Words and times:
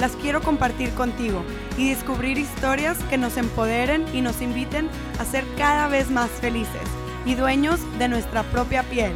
las 0.00 0.16
quiero 0.16 0.40
compartir 0.40 0.90
contigo 0.94 1.44
y 1.76 1.90
descubrir 1.90 2.38
historias 2.38 2.96
que 3.10 3.18
nos 3.18 3.36
empoderen 3.36 4.06
y 4.14 4.22
nos 4.22 4.40
inviten 4.40 4.88
a 5.18 5.26
ser 5.26 5.44
cada 5.58 5.88
vez 5.88 6.10
más 6.10 6.30
felices 6.30 6.80
y 7.26 7.34
dueños 7.34 7.80
de 7.98 8.08
nuestra 8.08 8.42
propia 8.44 8.82
piel. 8.84 9.12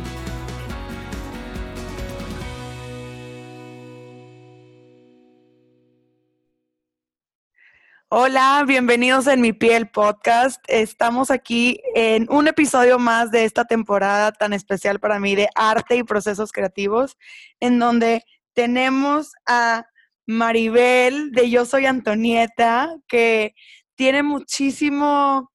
Hola, 8.11 8.63
bienvenidos 8.67 9.27
en 9.27 9.41
Mi 9.41 9.55
Piel 9.55 9.89
Podcast. 9.89 10.63
Estamos 10.69 11.31
aquí 11.31 11.81
en 11.95 12.31
un 12.31 12.47
episodio 12.47 12.99
más 12.99 13.31
de 13.31 13.45
esta 13.45 13.65
temporada 13.65 14.33
tan 14.33 14.53
especial 14.53 15.01
para 15.01 15.19
mí 15.19 15.35
de 15.35 15.49
arte 15.55 15.97
y 15.97 16.05
procesos 16.05 16.53
creativos, 16.53 17.17
en 17.59 17.79
donde 17.79 18.23
tenemos 18.53 19.33
a 19.47 19.87
Maribel 20.27 21.33
de 21.33 21.51
Yo 21.51 21.65
Soy 21.65 21.87
Antonieta, 21.87 22.95
que 23.09 23.55
tiene 23.97 24.23
muchísimo, 24.23 25.51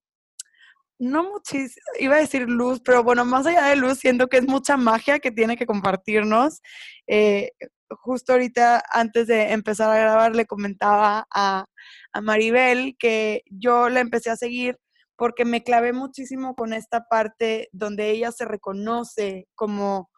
no 0.98 1.24
muchísimo, 1.24 1.84
iba 1.98 2.16
a 2.16 2.20
decir 2.20 2.48
luz, 2.48 2.80
pero 2.84 3.02
bueno, 3.02 3.24
más 3.24 3.46
allá 3.46 3.66
de 3.66 3.76
luz, 3.76 3.98
siento 3.98 4.28
que 4.28 4.38
es 4.38 4.46
mucha 4.46 4.76
magia 4.76 5.18
que 5.18 5.30
tiene 5.30 5.56
que 5.56 5.66
compartirnos. 5.66 6.60
Eh, 7.06 7.50
justo 7.90 8.32
ahorita, 8.32 8.82
antes 8.92 9.26
de 9.26 9.52
empezar 9.52 9.90
a 9.90 9.98
grabar, 10.00 10.36
le 10.36 10.46
comentaba 10.46 11.26
a, 11.34 11.64
a 12.12 12.20
Maribel 12.20 12.96
que 12.98 13.42
yo 13.46 13.88
la 13.88 14.00
empecé 14.00 14.30
a 14.30 14.36
seguir 14.36 14.78
porque 15.16 15.44
me 15.44 15.62
clavé 15.62 15.92
muchísimo 15.92 16.54
con 16.54 16.72
esta 16.72 17.04
parte 17.04 17.68
donde 17.72 18.10
ella 18.10 18.32
se 18.32 18.46
reconoce 18.46 19.46
como 19.54 20.09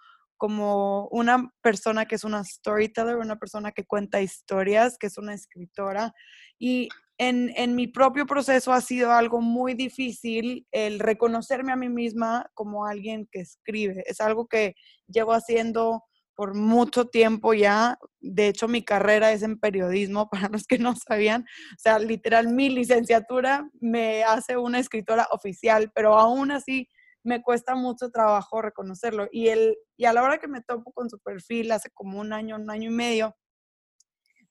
como 0.42 1.06
una 1.12 1.52
persona 1.62 2.04
que 2.06 2.16
es 2.16 2.24
una 2.24 2.42
storyteller, 2.42 3.14
una 3.14 3.36
persona 3.36 3.70
que 3.70 3.84
cuenta 3.84 4.20
historias, 4.20 4.98
que 4.98 5.06
es 5.06 5.16
una 5.16 5.34
escritora. 5.34 6.12
Y 6.58 6.88
en, 7.16 7.52
en, 7.54 7.76
mi 7.76 7.86
propio 7.86 8.26
proceso 8.26 8.72
ha 8.72 8.80
sido 8.80 9.12
algo 9.12 9.40
muy 9.40 9.74
difícil 9.74 10.66
el 10.72 10.98
reconocerme 10.98 11.70
a 11.70 11.76
mí 11.76 11.88
misma 11.88 12.50
como 12.54 12.86
alguien 12.86 13.28
que 13.30 13.38
escribe. 13.38 14.02
Es 14.04 14.20
algo 14.20 14.48
que 14.48 14.74
llevo 15.06 15.32
haciendo 15.32 16.02
por 16.34 16.56
mucho 16.56 17.04
tiempo 17.04 17.54
ya. 17.54 17.96
De 18.18 18.48
hecho, 18.48 18.66
mi 18.66 18.84
carrera 18.84 19.30
es 19.30 19.44
en 19.44 19.60
periodismo, 19.60 20.28
para 20.32 20.48
los 20.48 20.66
que 20.66 20.78
no 20.80 20.96
sabían. 20.96 21.42
O 21.42 21.78
sea, 21.78 22.00
literal, 22.00 22.48
mi 22.48 22.68
licenciatura 22.68 23.70
me 23.80 24.24
hace 24.24 24.56
una 24.56 24.80
escritora 24.80 25.28
oficial, 25.30 25.92
pero 25.94 26.18
aún 26.18 26.50
así 26.50 26.88
me 27.25 27.42
cuesta 27.42 27.75
mucho 27.75 28.11
trabajo 28.11 28.62
reconocerlo. 28.62 29.28
Y, 29.31 29.48
el, 29.48 29.77
y 29.97 30.05
a 30.05 30.12
la 30.12 30.23
hora 30.23 30.39
que 30.39 30.48
me 30.48 30.62
topo 30.62 30.92
con 30.92 31.09
su 31.11 31.19
perfil 31.19 31.73
hace 31.73 31.91
como 31.91 32.20
un 32.20 32.33
año, 32.33 32.56
un 32.56 32.70
año 32.70 32.91
y 32.91 32.95
medio, 32.95 33.37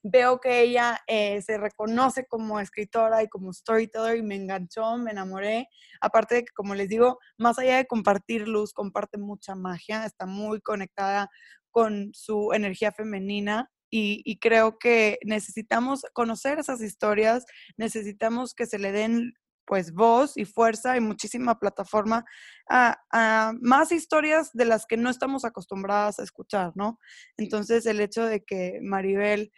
veo 0.03 0.39
que 0.39 0.61
ella 0.61 0.99
eh, 1.07 1.41
se 1.41 1.57
reconoce 1.57 2.25
como 2.25 2.59
escritora 2.59 3.21
y 3.23 3.27
como 3.27 3.53
storyteller 3.53 4.17
y 4.17 4.23
me 4.23 4.35
enganchó, 4.35 4.97
me 4.97 5.11
enamoré. 5.11 5.67
Aparte 5.99 6.35
de 6.35 6.41
que, 6.43 6.53
como 6.55 6.75
les 6.75 6.89
digo, 6.89 7.19
más 7.37 7.59
allá 7.59 7.77
de 7.77 7.87
compartir 7.87 8.47
luz, 8.47 8.73
comparte 8.73 9.17
mucha 9.17 9.55
magia, 9.55 10.05
está 10.05 10.25
muy 10.25 10.61
conectada 10.61 11.29
con 11.69 12.11
su 12.13 12.51
energía 12.53 12.91
femenina 12.91 13.69
y, 13.89 14.21
y, 14.25 14.39
creo 14.39 14.77
que 14.79 15.19
necesitamos 15.25 16.05
conocer 16.13 16.59
esas 16.59 16.81
historias, 16.81 17.45
necesitamos 17.75 18.53
que 18.53 18.65
se 18.65 18.79
le 18.79 18.93
den 18.93 19.33
pues 19.71 19.93
voz 19.93 20.35
y 20.35 20.43
fuerza 20.43 20.97
y 20.97 20.99
muchísima 20.99 21.57
plataforma 21.57 22.25
a, 22.69 23.53
más 23.61 23.93
historias 23.93 24.49
de 24.51 24.65
las 24.65 24.85
que 24.85 24.97
no 24.97 25.09
estamos 25.09 25.45
acostumbradas 25.45 26.19
a 26.19 26.23
escuchar, 26.23 26.73
¿no? 26.75 26.99
Entonces 27.37 27.85
el 27.85 28.01
hecho 28.01 28.25
de 28.25 28.43
que 28.43 28.79
Maribel 28.81 29.49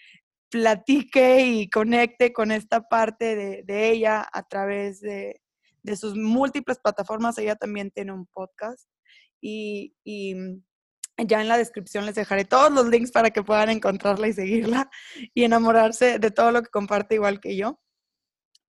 platique 0.52 1.48
y 1.48 1.68
conecte 1.68 2.32
con 2.32 2.52
esta 2.52 2.82
parte 2.82 3.64
de, 3.66 3.90
ella 3.90 4.24
a 4.32 4.44
través 4.44 5.02
de, 5.02 5.42
sus 5.96 6.16
múltiples 6.16 6.78
plataformas, 6.78 7.40
ella 7.40 7.56
también 7.56 7.90
tiene 7.90 8.12
un 8.12 8.28
podcast 8.28 8.88
y, 9.42 9.96
y 10.04 10.36
ya 11.18 11.42
en 11.42 11.48
la 11.48 11.58
descripción 11.58 12.06
les 12.06 12.14
dejaré 12.14 12.46
todos 12.46 12.72
los 12.72 12.88
links 12.88 13.12
para 13.12 13.32
que 13.32 13.42
puedan 13.42 13.72
encontrarla 13.72 14.28
y 14.28 14.34
seguirla 14.34 14.92
y 15.34 15.44
enamorarse 15.44 16.20
de 16.20 16.30
todo 16.30 16.52
lo 16.52 16.62
que 16.62 16.70
comparte 16.70 17.16
igual 17.16 17.40
que 17.40 17.58
yo. 17.58 17.80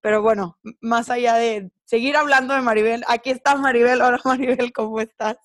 Pero 0.04 0.20
bueno, 0.20 0.58
más 0.82 1.08
allá 1.08 1.36
de 1.36 1.70
seguir 1.86 2.14
hablando 2.18 2.52
de 2.52 2.60
Maribel, 2.60 3.02
aquí 3.08 3.30
está 3.30 3.56
Maribel. 3.56 4.02
Hola 4.02 4.20
Maribel, 4.26 4.70
¿cómo 4.70 5.00
estás? 5.00 5.38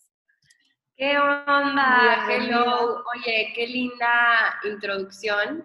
¿Qué 0.98 1.18
onda? 1.18 2.28
Hello. 2.28 3.02
Oye, 3.16 3.54
qué 3.56 3.68
linda 3.68 4.60
introducción. 4.66 5.64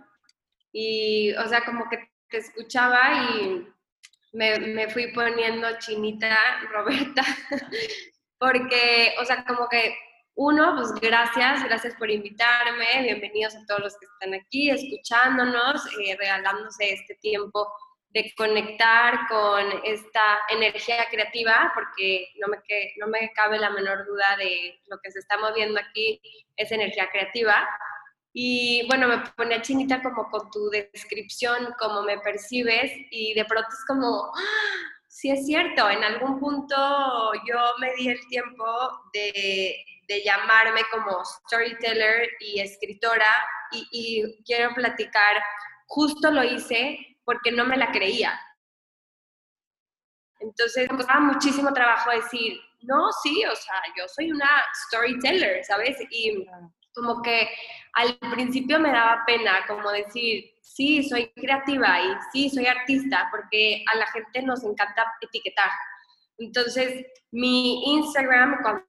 Y, 0.71 1.33
o 1.35 1.49
sea, 1.49 1.65
como 1.65 1.89
que 1.91 2.09
te 2.29 2.37
escuchaba 2.37 3.01
y 3.33 3.67
me, 4.33 4.61
me 4.61 4.89
fui 4.89 5.09
poniendo 5.13 5.77
chinita, 5.81 6.39
Roberta, 6.71 7.25
porque, 8.39 9.13
o 9.21 9.25
sea, 9.25 9.45
como 9.45 9.69
que 9.69 9.93
uno, 10.37 10.77
pues 10.77 10.93
gracias, 11.01 11.65
gracias 11.65 11.97
por 11.97 12.13
invitarme, 12.13 13.03
bienvenidos 13.03 13.57
a 13.57 13.67
todos 13.67 13.81
los 13.81 13.99
que 13.99 14.07
están 14.07 14.35
aquí 14.35 14.71
escuchándonos, 14.71 15.85
eh, 15.99 16.17
regalándose 16.17 16.93
este 16.93 17.17
tiempo 17.17 17.73
de 18.15 18.33
conectar 18.37 19.27
con 19.29 19.65
esta 19.83 20.39
energía 20.49 21.05
creativa, 21.11 21.73
porque 21.75 22.29
no 22.41 22.47
me, 22.47 22.59
no 22.99 23.09
me 23.09 23.33
cabe 23.33 23.59
la 23.59 23.71
menor 23.71 24.07
duda 24.07 24.37
de 24.39 24.81
lo 24.87 24.99
que 25.03 25.11
se 25.11 25.19
está 25.19 25.37
moviendo 25.37 25.81
aquí 25.81 26.21
es 26.57 26.71
energía 26.71 27.11
creativa. 27.11 27.69
Y 28.33 28.87
bueno, 28.87 29.09
me 29.09 29.19
pone 29.37 29.61
chinita 29.63 30.01
como 30.01 30.31
con 30.31 30.49
tu 30.53 30.71
descripción, 30.71 31.75
cómo 31.79 32.03
me 32.03 32.19
percibes, 32.21 32.93
y 33.11 33.35
de 33.35 33.45
pronto 33.45 33.69
es 33.69 33.85
como, 33.87 34.33
¡ah! 34.33 34.93
sí 35.09 35.31
es 35.31 35.45
cierto, 35.45 35.91
en 35.91 36.05
algún 36.05 36.39
punto 36.39 37.33
yo 37.49 37.59
me 37.81 37.95
di 37.95 38.11
el 38.11 38.29
tiempo 38.29 38.65
de, 39.13 39.77
de 40.07 40.23
llamarme 40.23 40.83
como 40.93 41.25
storyteller 41.25 42.29
y 42.39 42.61
escritora, 42.61 43.27
y, 43.73 43.89
y 43.91 44.45
quiero 44.45 44.73
platicar, 44.73 45.43
justo 45.87 46.31
lo 46.31 46.45
hice 46.45 47.14
porque 47.25 47.53
no 47.53 47.65
me 47.65 47.77
la 47.77 47.91
creía. 47.91 48.39
Entonces 50.41 50.91
me 50.91 50.97
costaba 50.99 51.21
muchísimo 51.21 51.73
trabajo 51.73 52.11
decir, 52.11 52.61
no, 52.83 53.11
sí, 53.23 53.45
o 53.47 53.57
sea, 53.57 53.81
yo 53.97 54.07
soy 54.09 54.31
una 54.31 54.49
storyteller, 54.87 55.65
¿sabes? 55.65 55.97
Y 56.11 56.47
como 56.95 57.23
que 57.23 57.49
al 57.95 58.19
principio 58.31 58.79
me 58.79 58.93
daba 58.93 59.25
pena 59.27 59.67
como 59.67 59.91
decir, 59.91 60.53
sí, 60.61 61.03
soy 61.03 61.33
creativa 61.33 62.01
y 62.01 62.17
sí, 62.33 62.51
soy 62.51 62.67
artista, 62.67 63.29
porque 63.31 63.85
a 63.93 63.97
la 63.97 64.07
gente 64.09 64.43
nos 64.43 64.63
encanta 64.65 65.13
etiquetar. 65.21 65.71
Entonces, 66.39 67.07
mi 67.31 67.95
Instagram, 67.95 68.61
cuando 68.63 68.85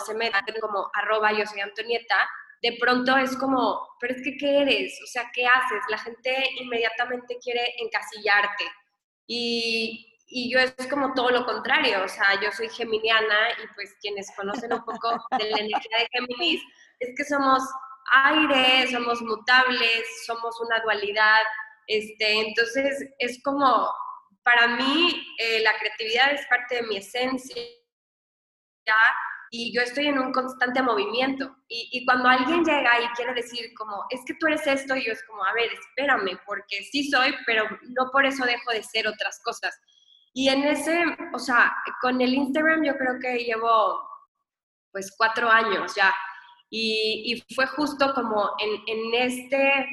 se 0.00 0.14
me 0.14 0.30
como 0.60 0.90
arroba 0.94 1.32
yo 1.32 1.46
soy 1.46 1.60
Antonieta, 1.60 2.28
de 2.64 2.78
pronto 2.80 3.14
es 3.18 3.36
como, 3.36 3.86
pero 4.00 4.14
es 4.14 4.22
que, 4.22 4.38
¿qué 4.38 4.62
eres? 4.62 4.98
O 5.04 5.06
sea, 5.06 5.30
¿qué 5.34 5.44
haces? 5.44 5.82
La 5.90 5.98
gente 5.98 6.34
inmediatamente 6.62 7.36
quiere 7.42 7.74
encasillarte. 7.78 8.64
Y, 9.26 10.18
y 10.28 10.50
yo 10.50 10.58
es 10.58 10.74
como 10.88 11.12
todo 11.12 11.28
lo 11.28 11.44
contrario, 11.44 12.02
o 12.02 12.08
sea, 12.08 12.40
yo 12.40 12.50
soy 12.52 12.70
geminiana 12.70 13.50
y 13.62 13.66
pues 13.74 13.94
quienes 14.00 14.34
conocen 14.34 14.72
un 14.72 14.82
poco 14.82 15.10
de 15.38 15.50
la 15.50 15.58
energía 15.58 15.98
de 15.98 16.08
Géminis, 16.10 16.62
es 17.00 17.10
que 17.14 17.24
somos 17.24 17.62
aire, 18.12 18.90
somos 18.90 19.20
mutables, 19.20 20.24
somos 20.24 20.58
una 20.62 20.80
dualidad, 20.80 21.42
este, 21.86 22.48
entonces 22.48 23.10
es 23.18 23.42
como, 23.44 23.92
para 24.42 24.68
mí 24.68 25.22
eh, 25.38 25.60
la 25.60 25.76
creatividad 25.78 26.32
es 26.32 26.46
parte 26.46 26.76
de 26.76 26.82
mi 26.84 26.96
esencia, 26.96 27.62
y 29.56 29.72
yo 29.72 29.82
estoy 29.82 30.08
en 30.08 30.18
un 30.18 30.32
constante 30.32 30.82
movimiento. 30.82 31.54
Y, 31.68 32.04
cuando 32.04 32.28
alguien 32.28 32.64
llega 32.64 33.00
y 33.00 33.06
quiere 33.14 33.34
decir 33.34 33.72
como, 33.78 34.04
es 34.10 34.20
que 34.26 34.34
tú 34.34 34.48
eres 34.48 34.66
esto, 34.66 34.96
yo 34.96 35.12
es 35.12 35.22
como, 35.28 35.44
a 35.44 35.52
ver, 35.52 35.70
espérame, 35.72 36.40
porque 36.44 36.82
sí 36.90 37.08
soy, 37.08 37.32
pero 37.46 37.64
no 37.82 38.10
por 38.10 38.26
eso 38.26 38.44
dejo 38.44 38.72
de 38.72 38.82
ser 38.82 39.06
otras 39.06 39.40
cosas. 39.44 39.80
Y 40.32 40.48
en 40.48 40.64
ese, 40.64 41.04
o 41.32 41.38
sea, 41.38 41.72
con 42.00 42.20
el 42.20 42.34
Instagram 42.34 42.82
yo 42.82 42.96
creo 42.96 43.20
que 43.20 43.44
llevo 43.44 44.02
pues 44.90 45.14
cuatro 45.16 45.48
años 45.48 45.94
ya. 45.94 46.12
Y, 46.68 47.22
y 47.48 47.54
fue 47.54 47.68
justo 47.68 48.12
como 48.12 48.56
en, 48.58 48.82
en, 48.88 49.14
este, 49.22 49.88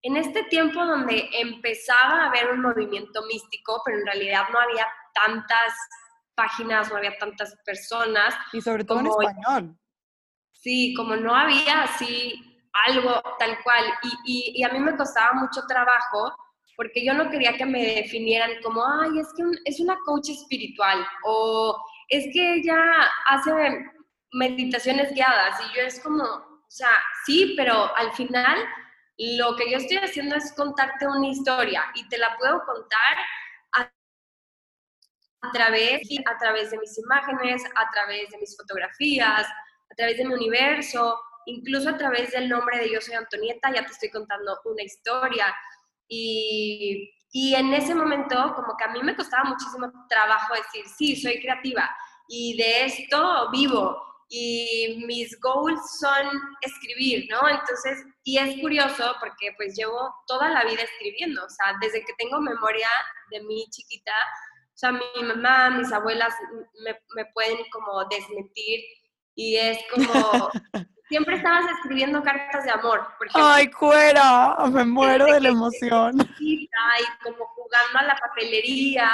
en 0.00 0.16
este 0.16 0.44
tiempo 0.44 0.82
donde 0.82 1.28
empezaba 1.34 2.22
a 2.22 2.28
haber 2.28 2.52
un 2.52 2.62
movimiento 2.62 3.20
místico, 3.26 3.82
pero 3.84 3.98
en 3.98 4.06
realidad 4.06 4.44
no 4.50 4.58
había 4.58 4.86
tantas 5.12 5.74
páginas, 6.34 6.90
no 6.90 6.96
había 6.96 7.16
tantas 7.18 7.56
personas. 7.64 8.34
Y 8.52 8.60
sobre 8.60 8.84
todo 8.84 9.00
en 9.00 9.06
español. 9.06 9.78
Sí, 10.52 10.94
como 10.96 11.16
no 11.16 11.34
había 11.34 11.82
así 11.82 12.54
algo 12.86 13.22
tal 13.38 13.62
cual. 13.62 13.84
Y, 14.24 14.62
a 14.62 14.68
mí 14.70 14.78
me 14.78 14.96
costaba 14.96 15.34
mucho 15.34 15.62
trabajo 15.66 16.34
porque 16.76 17.04
yo 17.04 17.14
no 17.14 17.30
quería 17.30 17.56
que 17.56 17.66
me 17.66 17.94
definieran 17.96 18.50
como, 18.62 18.84
ay, 18.84 19.18
es 19.20 19.28
que 19.36 19.44
es 19.64 19.78
una 19.78 19.96
coach 20.04 20.30
espiritual 20.30 21.06
o 21.24 21.80
es 22.08 22.24
que 22.32 22.54
ella 22.56 22.76
hace 23.26 23.52
meditaciones 24.32 25.14
guiadas. 25.14 25.60
Y 25.60 25.76
yo 25.76 25.82
es 25.82 26.00
como, 26.00 26.24
o 26.24 26.70
sea, 26.70 26.90
sí, 27.26 27.54
pero 27.56 27.96
al 27.96 28.12
final 28.14 28.58
lo 29.18 29.54
que 29.54 29.70
yo 29.70 29.76
estoy 29.76 29.98
haciendo 29.98 30.34
es 30.34 30.52
contarte 30.54 31.06
una 31.06 31.28
historia 31.28 31.84
y 31.94 32.08
te 32.08 32.18
la 32.18 32.36
puedo 32.36 32.64
contar 32.64 33.16
a 35.44 35.50
través, 35.52 36.02
a 36.26 36.38
través 36.38 36.70
de 36.70 36.78
mis 36.78 36.98
imágenes, 36.98 37.62
a 37.74 37.90
través 37.90 38.30
de 38.30 38.38
mis 38.38 38.56
fotografías, 38.56 39.46
a 39.46 39.94
través 39.96 40.18
de 40.18 40.24
mi 40.24 40.34
universo, 40.34 41.18
incluso 41.46 41.90
a 41.90 41.96
través 41.96 42.32
del 42.32 42.48
nombre 42.48 42.78
de 42.78 42.90
Yo 42.90 43.00
Soy 43.00 43.14
Antonieta, 43.14 43.72
ya 43.72 43.84
te 43.84 43.92
estoy 43.92 44.10
contando 44.10 44.58
una 44.64 44.82
historia. 44.82 45.54
Y, 46.08 47.10
y 47.32 47.54
en 47.54 47.72
ese 47.74 47.94
momento, 47.94 48.54
como 48.54 48.76
que 48.76 48.84
a 48.84 48.92
mí 48.92 49.02
me 49.02 49.16
costaba 49.16 49.44
muchísimo 49.44 49.90
trabajo 50.08 50.54
decir, 50.54 50.84
sí, 50.96 51.16
soy 51.16 51.40
creativa 51.40 51.90
y 52.28 52.56
de 52.56 52.86
esto 52.86 53.50
vivo 53.50 54.00
y 54.28 55.04
mis 55.06 55.38
goals 55.40 55.80
son 56.00 56.26
escribir, 56.60 57.26
¿no? 57.30 57.48
Entonces, 57.48 58.04
y 58.24 58.38
es 58.38 58.60
curioso 58.60 59.14
porque 59.20 59.52
pues 59.56 59.76
llevo 59.76 60.12
toda 60.26 60.48
la 60.48 60.64
vida 60.64 60.82
escribiendo, 60.82 61.44
o 61.44 61.48
sea, 61.48 61.76
desde 61.80 62.04
que 62.04 62.14
tengo 62.18 62.40
memoria 62.40 62.88
de 63.30 63.42
mi 63.42 63.66
chiquita, 63.70 64.12
o 64.74 64.76
sea, 64.76 64.90
mi 64.90 65.22
mamá, 65.22 65.70
mis 65.70 65.92
abuelas 65.92 66.34
me, 66.84 66.98
me 67.14 67.24
pueden 67.26 67.58
como 67.70 68.04
desmentir 68.06 68.80
y 69.36 69.56
es 69.56 69.78
como, 69.88 70.50
siempre 71.08 71.36
estabas 71.36 71.64
escribiendo 71.76 72.22
cartas 72.22 72.64
de 72.64 72.72
amor. 72.72 73.06
Ay, 73.34 73.70
cuera, 73.70 74.56
me 74.70 74.84
muero 74.84 75.26
de 75.26 75.40
la 75.40 75.48
emoción. 75.48 76.16
Y 76.40 76.68
como 77.22 77.46
jugando 77.46 77.98
a 78.00 78.02
la 78.02 78.16
papelería 78.16 79.10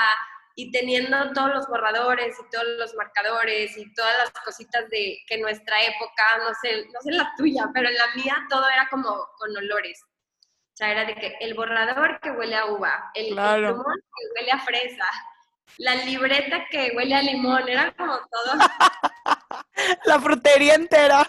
y 0.55 0.71
teniendo 0.73 1.33
todos 1.33 1.55
los 1.55 1.69
borradores 1.69 2.37
y 2.39 2.51
todos 2.51 2.67
los 2.79 2.95
marcadores 2.95 3.77
y 3.77 3.93
todas 3.95 4.17
las 4.19 4.31
cositas 4.43 4.89
de 4.89 5.19
que 5.27 5.39
nuestra 5.39 5.83
época, 5.83 6.25
no 6.39 6.55
sé, 6.63 6.87
no 6.87 7.01
sé 7.03 7.13
la 7.13 7.33
tuya, 7.37 7.69
pero 7.75 7.89
en 7.89 7.97
la 7.97 8.15
mía 8.15 8.37
todo 8.49 8.69
era 8.69 8.89
como 8.89 9.11
con 9.39 9.57
olores. 9.57 10.03
O 10.03 10.77
sea, 10.81 10.93
era 10.93 11.05
de 11.05 11.15
que 11.15 11.37
el 11.41 11.53
borrador 11.55 12.19
que 12.21 12.31
huele 12.31 12.57
a 12.57 12.67
uva, 12.67 13.11
el, 13.15 13.27
limón 13.27 13.85
que 13.85 14.41
huele 14.41 14.53
a 14.53 14.59
fresa, 14.61 15.05
la 15.79 15.95
libreta 15.97 16.67
que 16.71 16.93
huele 16.95 17.15
a 17.15 17.23
limón, 17.23 17.69
era 17.69 17.93
como 17.93 18.15
todo. 18.15 18.59
la 20.05 20.21
frutería 20.21 20.75
entera. 20.75 21.27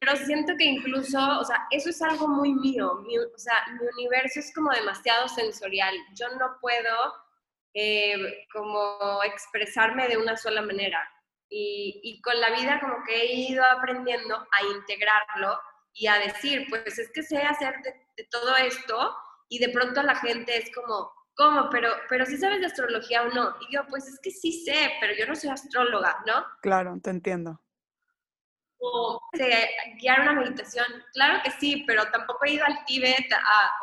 Pero 0.00 0.16
siento 0.16 0.52
que 0.56 0.64
incluso, 0.64 1.18
o 1.40 1.44
sea, 1.44 1.66
eso 1.70 1.90
es 1.90 2.00
algo 2.02 2.28
muy 2.28 2.54
mío. 2.54 2.92
o 2.92 3.38
sea, 3.38 3.64
mi 3.72 3.86
universo 3.98 4.40
es 4.40 4.52
como 4.54 4.70
demasiado 4.70 5.28
sensorial. 5.28 5.94
Yo 6.14 6.28
no 6.38 6.56
puedo 6.60 7.14
eh, 7.74 8.46
como 8.52 9.22
expresarme 9.24 10.08
de 10.08 10.16
una 10.16 10.36
sola 10.36 10.62
manera. 10.62 11.08
Y, 11.50 12.20
con 12.22 12.38
la 12.40 12.50
vida 12.50 12.78
como 12.80 13.02
que 13.06 13.22
he 13.22 13.34
ido 13.50 13.64
aprendiendo 13.64 14.34
a 14.36 14.62
integrarlo 14.76 15.58
y 15.94 16.06
a 16.06 16.18
decir, 16.18 16.66
pues 16.68 16.98
es 16.98 17.10
que 17.12 17.22
sé 17.22 17.38
hacer 17.38 17.74
de, 17.82 18.24
todo 18.30 18.54
esto 18.56 19.16
y 19.48 19.58
de 19.58 19.70
pronto 19.70 20.02
la 20.02 20.16
gente 20.16 20.58
es 20.58 20.70
como, 20.74 21.10
¿cómo? 21.38 21.70
Pero, 21.70 21.90
pero 22.10 22.26
sí 22.26 22.36
sabes 22.36 22.60
de 22.60 22.66
astrología 22.66 23.22
o 23.22 23.28
no. 23.30 23.54
Y 23.60 23.72
yo, 23.74 23.86
pues 23.86 24.06
es 24.06 24.20
que 24.20 24.30
sí 24.30 24.64
sé, 24.64 24.92
pero 25.00 25.14
yo 25.18 25.26
no 25.26 25.34
soy 25.34 25.48
astróloga, 25.48 26.22
¿no? 26.26 26.44
Claro, 26.60 26.98
te 27.02 27.08
entiendo 27.08 27.58
o 28.80 29.20
guiar 30.00 30.20
una 30.20 30.32
meditación. 30.32 30.86
Claro 31.12 31.40
que 31.44 31.50
sí, 31.52 31.84
pero 31.86 32.04
tampoco 32.10 32.44
he 32.44 32.52
ido 32.52 32.64
al 32.64 32.84
Tíbet. 32.86 33.26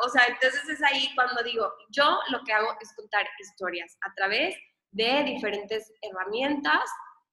o 0.04 0.10
sea, 0.10 0.24
entonces 0.28 0.68
es 0.69 0.84
ahí 0.84 1.10
cuando 1.16 1.44
digo, 1.44 1.72
yo 1.90 2.19
lo 2.30 2.44
que 2.44 2.54
hago 2.54 2.75
es 2.81 2.94
contar 2.96 3.25
historias 3.40 3.98
a 4.01 4.13
través 4.13 4.56
de 4.92 5.24
diferentes 5.24 5.92
herramientas 6.01 6.84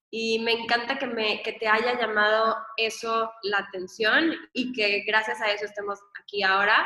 y 0.09 0.39
me 0.39 0.51
encanta 0.51 0.99
que, 0.99 1.07
me, 1.07 1.41
que 1.41 1.53
te 1.53 1.67
haya 1.67 1.99
llamado 1.99 2.57
eso 2.77 3.31
la 3.43 3.59
atención 3.59 4.31
y 4.53 4.73
que 4.73 5.03
gracias 5.07 5.41
a 5.41 5.51
eso 5.51 5.65
estemos 5.65 5.99
aquí 6.21 6.43
ahora, 6.43 6.85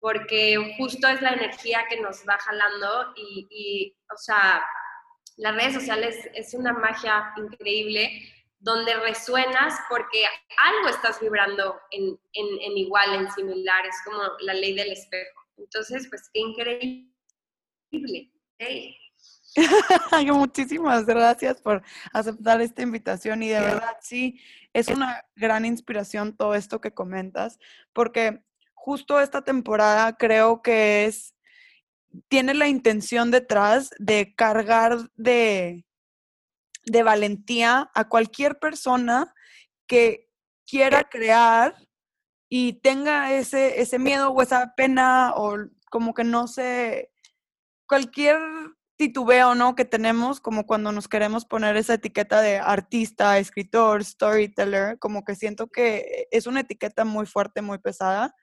porque 0.00 0.74
justo 0.78 1.08
es 1.08 1.20
la 1.22 1.30
energía 1.30 1.84
que 1.88 2.00
nos 2.00 2.18
va 2.28 2.38
jalando 2.38 3.12
y, 3.16 3.46
y 3.50 3.96
o 4.12 4.16
sea, 4.16 4.62
las 5.36 5.54
redes 5.54 5.74
sociales 5.74 6.28
es 6.34 6.54
una 6.54 6.72
magia 6.72 7.32
increíble 7.36 8.10
donde 8.58 8.94
resuenas 8.94 9.78
porque 9.88 10.24
algo 10.62 10.88
estás 10.88 11.20
vibrando 11.20 11.78
en, 11.90 12.18
igual, 12.76 13.14
en 13.14 13.30
similar, 13.32 13.86
es 13.86 13.96
como 14.04 14.22
la 14.40 14.54
ley 14.54 14.74
del 14.74 14.92
espejo. 14.92 15.40
Entonces, 15.56 16.08
pues 16.08 16.30
qué 16.32 16.40
increíble. 16.40 17.12
Muchísimas 20.32 21.06
gracias 21.06 21.60
por 21.60 21.82
aceptar 22.12 22.60
esta 22.60 22.82
invitación 22.82 23.42
y 23.42 23.48
de 23.48 23.60
verdad 23.60 23.96
sí, 24.00 24.40
es 24.72 24.88
una 24.88 25.24
gran 25.34 25.64
inspiración 25.64 26.36
todo 26.36 26.54
esto 26.54 26.80
que 26.80 26.92
comentas, 26.92 27.58
porque 27.92 28.42
justo 28.86 29.18
esta 29.18 29.42
temporada 29.42 30.16
creo 30.16 30.62
que 30.62 31.06
es, 31.06 31.34
tiene 32.28 32.54
la 32.54 32.68
intención 32.68 33.32
detrás 33.32 33.90
de 33.98 34.32
cargar 34.36 35.10
de, 35.16 35.84
de 36.84 37.02
valentía 37.02 37.90
a 37.96 38.08
cualquier 38.08 38.60
persona 38.60 39.34
que 39.88 40.30
quiera 40.64 41.02
crear 41.02 41.74
y 42.48 42.74
tenga 42.74 43.32
ese, 43.32 43.80
ese 43.80 43.98
miedo 43.98 44.30
o 44.30 44.40
esa 44.40 44.72
pena 44.76 45.32
o 45.34 45.56
como 45.90 46.14
que 46.14 46.22
no 46.22 46.46
sé, 46.46 47.10
cualquier 47.88 48.38
titubeo, 48.96 49.54
¿no? 49.54 49.74
Que 49.74 49.84
tenemos 49.84 50.40
como 50.40 50.66
cuando 50.66 50.92
nos 50.92 51.08
queremos 51.08 51.44
poner 51.44 51.76
esa 51.76 51.94
etiqueta 51.94 52.40
de 52.40 52.58
artista, 52.58 53.38
escritor, 53.38 54.04
storyteller, 54.04 54.98
como 54.98 55.24
que 55.24 55.34
siento 55.34 55.68
que 55.68 56.26
es 56.30 56.46
una 56.46 56.60
etiqueta 56.60 57.04
muy 57.04 57.26
fuerte, 57.26 57.62
muy 57.62 57.78
pesada 57.78 58.34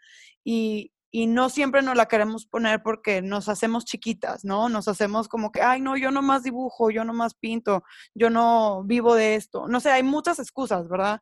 y, 0.43 0.93
y 1.11 1.27
no 1.27 1.49
siempre 1.49 1.81
nos 1.81 1.95
la 1.95 2.07
queremos 2.07 2.45
poner 2.45 2.81
porque 2.83 3.21
nos 3.21 3.49
hacemos 3.49 3.85
chiquitas, 3.85 4.43
¿no? 4.45 4.69
Nos 4.69 4.87
hacemos 4.87 5.27
como 5.27 5.51
que, 5.51 5.61
ay, 5.61 5.81
no, 5.81 5.97
yo 5.97 6.11
no 6.11 6.21
más 6.21 6.43
dibujo, 6.43 6.91
yo 6.91 7.03
no 7.03 7.13
más 7.13 7.35
pinto, 7.35 7.83
yo 8.13 8.29
no 8.29 8.83
vivo 8.83 9.15
de 9.15 9.35
esto. 9.35 9.67
No 9.67 9.79
sé, 9.79 9.91
hay 9.91 10.03
muchas 10.03 10.39
excusas, 10.39 10.87
¿verdad? 10.87 11.21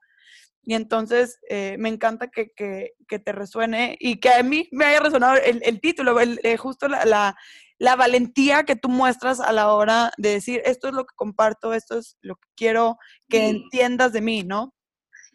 Y 0.63 0.75
entonces 0.75 1.39
eh, 1.49 1.75
me 1.79 1.89
encanta 1.89 2.29
que, 2.29 2.51
que, 2.55 2.93
que, 3.07 3.19
te 3.19 3.31
resuene 3.31 3.97
y 3.99 4.19
que 4.19 4.29
a 4.29 4.43
mí 4.43 4.69
me 4.71 4.85
haya 4.85 4.99
resonado 4.99 5.35
el, 5.37 5.61
el 5.63 5.81
título, 5.81 6.19
el, 6.19 6.39
eh, 6.43 6.57
justo 6.57 6.87
la, 6.87 7.03
la, 7.05 7.35
la, 7.79 7.95
valentía 7.95 8.63
que 8.63 8.75
tú 8.75 8.87
muestras 8.87 9.39
a 9.39 9.51
la 9.51 9.73
hora 9.73 10.11
de 10.17 10.29
decir, 10.29 10.61
esto 10.65 10.89
es 10.89 10.93
lo 10.93 11.05
que 11.05 11.15
comparto, 11.15 11.73
esto 11.73 11.97
es 11.97 12.17
lo 12.21 12.35
que 12.35 12.47
quiero 12.55 12.97
que 13.27 13.47
entiendas 13.49 14.13
de 14.13 14.21
mí, 14.21 14.43
¿no? 14.43 14.73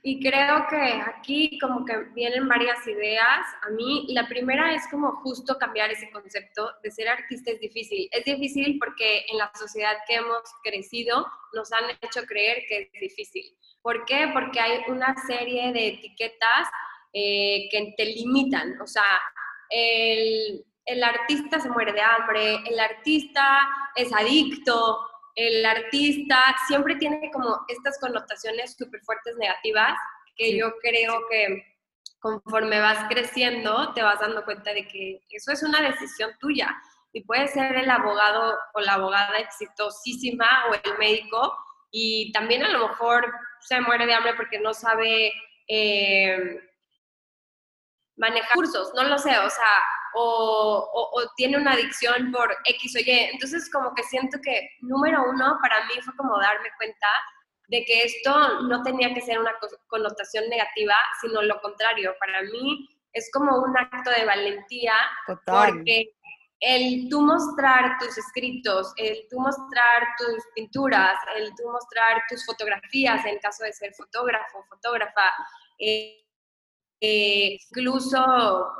Y 0.08 0.20
creo 0.20 0.64
que 0.70 1.02
aquí 1.16 1.58
como 1.58 1.84
que 1.84 1.96
vienen 2.14 2.46
varias 2.46 2.86
ideas. 2.86 3.44
A 3.66 3.70
mí 3.70 4.06
la 4.10 4.28
primera 4.28 4.72
es 4.72 4.86
como 4.88 5.10
justo 5.16 5.58
cambiar 5.58 5.90
ese 5.90 6.08
concepto 6.12 6.70
de 6.84 6.92
ser 6.92 7.08
artista 7.08 7.50
es 7.50 7.58
difícil. 7.58 8.08
Es 8.12 8.24
difícil 8.24 8.78
porque 8.78 9.26
en 9.28 9.38
la 9.38 9.50
sociedad 9.58 9.96
que 10.06 10.14
hemos 10.14 10.44
crecido 10.62 11.26
nos 11.54 11.72
han 11.72 11.90
hecho 12.00 12.24
creer 12.24 12.62
que 12.68 12.82
es 12.82 13.00
difícil. 13.00 13.56
¿Por 13.86 14.04
qué? 14.04 14.28
Porque 14.34 14.58
hay 14.58 14.82
una 14.88 15.14
serie 15.28 15.72
de 15.72 15.86
etiquetas 15.86 16.68
eh, 17.12 17.68
que 17.70 17.94
te 17.96 18.04
limitan. 18.04 18.80
O 18.80 18.86
sea, 18.88 19.22
el, 19.70 20.66
el 20.86 21.04
artista 21.04 21.60
se 21.60 21.70
muere 21.70 21.92
de 21.92 22.00
hambre, 22.00 22.56
el 22.66 22.80
artista 22.80 23.60
es 23.94 24.12
adicto, 24.12 25.08
el 25.36 25.64
artista 25.64 26.42
siempre 26.66 26.96
tiene 26.96 27.30
como 27.32 27.60
estas 27.68 27.96
connotaciones 28.00 28.74
súper 28.76 29.02
fuertes 29.02 29.36
negativas 29.36 29.96
que 30.34 30.58
yo 30.58 30.72
creo 30.82 31.20
que 31.30 31.62
conforme 32.18 32.80
vas 32.80 33.06
creciendo 33.08 33.92
te 33.94 34.02
vas 34.02 34.18
dando 34.18 34.44
cuenta 34.44 34.74
de 34.74 34.88
que 34.88 35.20
eso 35.30 35.52
es 35.52 35.62
una 35.62 35.80
decisión 35.80 36.32
tuya 36.40 36.76
y 37.12 37.22
puede 37.22 37.46
ser 37.46 37.76
el 37.76 37.88
abogado 37.88 38.58
o 38.74 38.80
la 38.80 38.94
abogada 38.94 39.38
exitosísima 39.38 40.64
o 40.70 40.74
el 40.74 40.98
médico 40.98 41.56
y 41.92 42.32
también 42.32 42.64
a 42.64 42.70
lo 42.70 42.88
mejor 42.88 43.32
se 43.66 43.80
muere 43.80 44.06
de 44.06 44.14
hambre 44.14 44.34
porque 44.34 44.58
no 44.60 44.72
sabe 44.72 45.32
eh, 45.68 46.60
manejar 48.16 48.50
cursos, 48.54 48.92
no 48.94 49.04
lo 49.04 49.18
sé, 49.18 49.36
o 49.38 49.50
sea, 49.50 49.82
o, 50.14 51.22
tiene 51.36 51.58
una 51.58 51.72
adicción 51.72 52.32
por 52.32 52.56
X 52.64 52.96
o 52.96 52.98
Y. 53.00 53.10
Entonces, 53.32 53.70
como 53.70 53.94
que 53.94 54.02
siento 54.04 54.38
que, 54.42 54.70
número 54.80 55.22
uno, 55.28 55.58
para 55.60 55.84
mí 55.86 55.94
fue 56.02 56.14
como 56.16 56.38
darme 56.38 56.70
cuenta 56.78 57.06
de 57.68 57.84
que 57.84 58.04
esto 58.04 58.62
no 58.62 58.82
tenía 58.82 59.12
que 59.12 59.20
ser 59.20 59.38
una 59.38 59.52
connotación 59.88 60.48
negativa, 60.48 60.94
sino 61.20 61.42
lo 61.42 61.60
contrario. 61.60 62.14
Para 62.20 62.42
mí 62.42 62.88
es 63.12 63.28
como 63.32 63.58
un 63.58 63.76
acto 63.76 64.10
de 64.10 64.24
valentía 64.24 64.94
porque 65.26 66.12
el 66.60 67.08
tú 67.10 67.20
mostrar 67.20 67.98
tus 67.98 68.16
escritos, 68.16 68.92
el 68.96 69.26
tú 69.30 69.38
mostrar 69.38 70.08
tus 70.18 70.42
pinturas, 70.54 71.18
el 71.36 71.50
tú 71.54 71.70
mostrar 71.70 72.22
tus 72.28 72.44
fotografías, 72.46 73.24
en 73.26 73.38
caso 73.38 73.64
de 73.64 73.72
ser 73.72 73.92
fotógrafo, 73.94 74.64
fotógrafa, 74.68 75.32
eh, 75.78 76.24
eh, 77.00 77.58
incluso, 77.70 78.18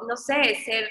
no 0.09 0.17
sé, 0.17 0.55
ser, 0.65 0.89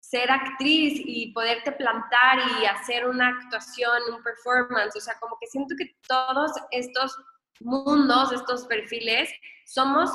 ser 0.00 0.30
actriz 0.30 1.02
y 1.04 1.32
poderte 1.32 1.72
plantar 1.72 2.38
y 2.60 2.66
hacer 2.66 3.06
una 3.08 3.28
actuación, 3.28 4.00
un 4.14 4.22
performance, 4.22 4.96
o 4.96 5.00
sea, 5.00 5.18
como 5.18 5.36
que 5.40 5.48
siento 5.48 5.74
que 5.76 5.96
todos 6.06 6.52
estos 6.70 7.16
mundos, 7.60 8.32
estos 8.32 8.64
perfiles, 8.66 9.28
somos 9.66 10.10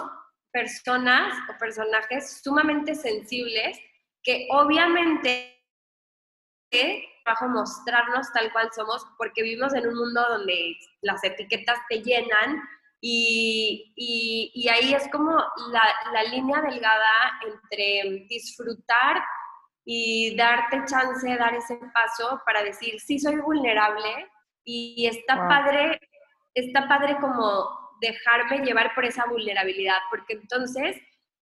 personas 0.52 1.34
o 1.50 1.58
personajes 1.58 2.42
sumamente 2.42 2.96
sensibles 2.96 3.78
que 4.24 4.48
obviamente 4.52 5.63
bajo 7.26 7.48
mostrarnos 7.48 8.32
tal 8.34 8.52
cual 8.52 8.70
somos 8.76 9.06
porque 9.18 9.44
vivimos 9.44 9.74
en 9.74 9.88
un 9.88 9.96
mundo 9.96 10.22
donde 10.30 10.76
las 11.02 11.24
etiquetas 11.24 11.78
te 11.90 12.02
llenan 12.02 12.62
y, 13.06 13.92
y, 13.96 14.70
ahí 14.70 14.94
es 14.94 15.10
como 15.10 15.32
la, 15.72 15.84
la, 16.14 16.24
línea 16.24 16.62
delgada 16.62 17.38
entre 17.46 18.26
disfrutar 18.30 19.22
y 19.84 20.38
darte 20.38 20.86
chance, 20.86 21.36
dar 21.36 21.54
ese 21.54 21.78
paso 21.94 22.42
para 22.46 22.64
decir, 22.64 22.98
sí 23.02 23.20
soy 23.20 23.36
vulnerable 23.42 24.30
y 24.64 25.06
está 25.06 25.36
padre, 25.50 26.00
está 26.54 26.88
padre 26.88 27.18
como 27.20 27.68
dejarme 28.00 28.66
llevar 28.66 28.96
por 28.96 29.04
esa 29.04 29.26
vulnerabilidad, 29.26 29.98
porque 30.10 30.36
entonces 30.36 30.96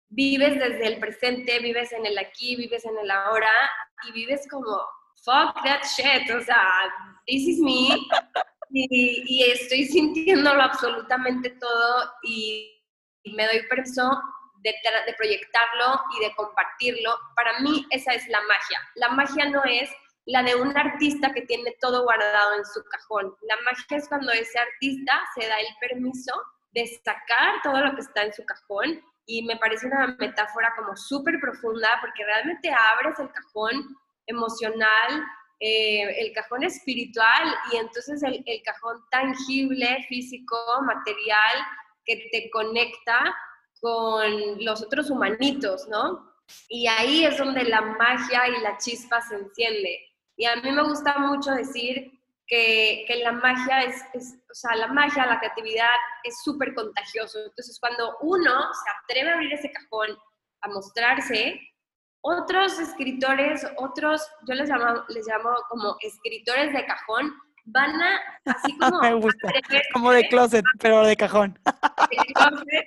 vives 0.10 0.60
desde 0.60 0.88
el 0.88 1.00
presente, 1.00 1.60
vives 1.60 1.94
en 1.94 2.06
el 2.06 2.18
aquí, 2.18 2.58
vives 2.58 2.84
en 2.84 2.98
el 2.98 3.10
ahora 3.10 3.52
y 4.08 4.12
vives 4.12 4.46
como 4.50 4.78
fuck 5.24 5.56
that 5.64 5.84
shit, 5.96 6.30
o 6.30 6.42
sea, 6.42 6.66
this 7.28 7.48
is 7.48 7.60
me. 7.60 7.98
Y, 8.72 9.44
estoy 9.44 9.86
sintiéndolo 9.86 10.62
absolutamente 10.62 11.52
todo 11.52 12.12
y, 12.24 12.72
me 13.36 13.46
doy 13.48 13.66
permiso 13.70 14.22
de, 14.62 14.72
de, 15.06 15.14
proyectarlo 15.14 16.02
y 16.18 16.26
de 16.26 16.36
compartirlo. 16.36 17.16
Para 17.36 17.60
mí 17.60 17.86
esa 17.90 18.14
es 18.14 18.28
la 18.28 18.42
magia. 18.42 18.80
La 18.96 19.10
magia 19.10 19.50
no 19.50 19.64
es 19.64 19.90
la 20.26 20.44
de 20.44 20.56
un 20.56 20.76
artista 20.78 21.32
que 21.34 21.42
tiene 21.42 21.76
todo 21.80 22.04
guardado 22.04 22.58
en 22.58 22.66
su 22.66 22.84
cajón. 22.84 23.36
La 23.44 23.56
magia 23.64 23.98
es 23.98 24.08
cuando 24.10 24.32
ese 24.32 24.60
artista 24.60 25.22
se 25.36 25.48
da 25.48 25.60
el 25.60 25.68
permiso 25.80 26.34
de 26.72 26.86
sacar 27.04 27.62
todo 27.64 27.80
lo 27.80 27.96
que 27.96 28.02
está 28.02 28.24
en 28.24 28.34
su 28.34 28.44
cajón 28.46 29.02
y 29.26 29.44
me 29.44 29.58
parece 29.58 29.88
una 29.88 30.16
metáfora 30.20 30.74
como 30.76 30.96
súper 30.96 31.40
profunda 31.40 31.90
porque 32.02 32.26
realmente 32.26 32.70
abres 32.72 33.18
el 33.20 33.32
cajón 33.32 33.96
emocional, 34.28 35.24
eh, 35.60 36.20
el 36.20 36.34
cajón 36.34 36.64
espiritual 36.64 37.56
y 37.72 37.78
entonces 37.78 38.22
el, 38.24 38.44
el, 38.46 38.62
cajón 38.64 38.98
tangible, 39.10 40.06
físico, 40.10 40.58
material, 40.86 41.58
que 42.06 42.28
te 42.32 42.50
conecta 42.50 43.36
con 43.82 44.64
los 44.64 44.82
otros 44.84 45.10
humanitos, 45.10 45.88
¿no? 45.88 46.34
Y 46.70 46.88
ahí 46.88 47.26
es 47.26 47.38
donde 47.38 47.64
la 47.64 47.82
magia 47.82 48.48
y 48.48 48.62
la 48.62 48.78
chispa 48.78 49.22
se 49.22 49.36
enciende. 49.36 50.00
Y 50.36 50.46
a 50.46 50.58
mí 50.58 50.72
me 50.72 50.84
gusta 50.84 51.18
mucho 51.20 51.52
decir 51.52 52.12
que, 52.48 53.06
que 53.08 53.16
la 53.18 53.32
magia 53.32 53.82
es, 53.84 54.04
es, 54.14 54.36
o 54.50 54.54
sea, 54.54 54.76
la 54.76 54.88
magia, 54.88 55.26
la 55.26 55.40
creatividad 55.40 55.88
es 56.24 56.44
súper 56.44 56.74
contagioso. 56.74 57.40
Entonces, 57.40 57.80
cuando 57.80 58.18
uno 58.22 58.52
se 58.74 58.90
atreve 59.04 59.32
a 59.32 59.34
abrir 59.34 59.54
ese 59.54 59.72
cajón, 59.72 60.18
a 60.62 60.68
mostrarse, 60.68 61.60
otros 62.28 62.80
escritores, 62.80 63.68
otros, 63.78 64.28
yo 64.48 64.56
les 64.56 64.68
llamo, 64.68 65.04
les 65.10 65.28
llamo 65.28 65.52
como 65.70 65.96
escritores 66.02 66.74
de 66.74 66.84
cajón, 66.84 67.32
van 67.66 68.02
a, 68.02 68.20
así 68.46 68.76
como... 68.80 69.00
Me 69.00 69.14
gusta, 69.14 69.54
como 69.94 70.12
de 70.12 70.28
closet, 70.28 70.66
pero 70.80 71.06
de 71.06 71.16
cajón. 71.16 71.60
De 72.10 72.34
closet, 72.34 72.86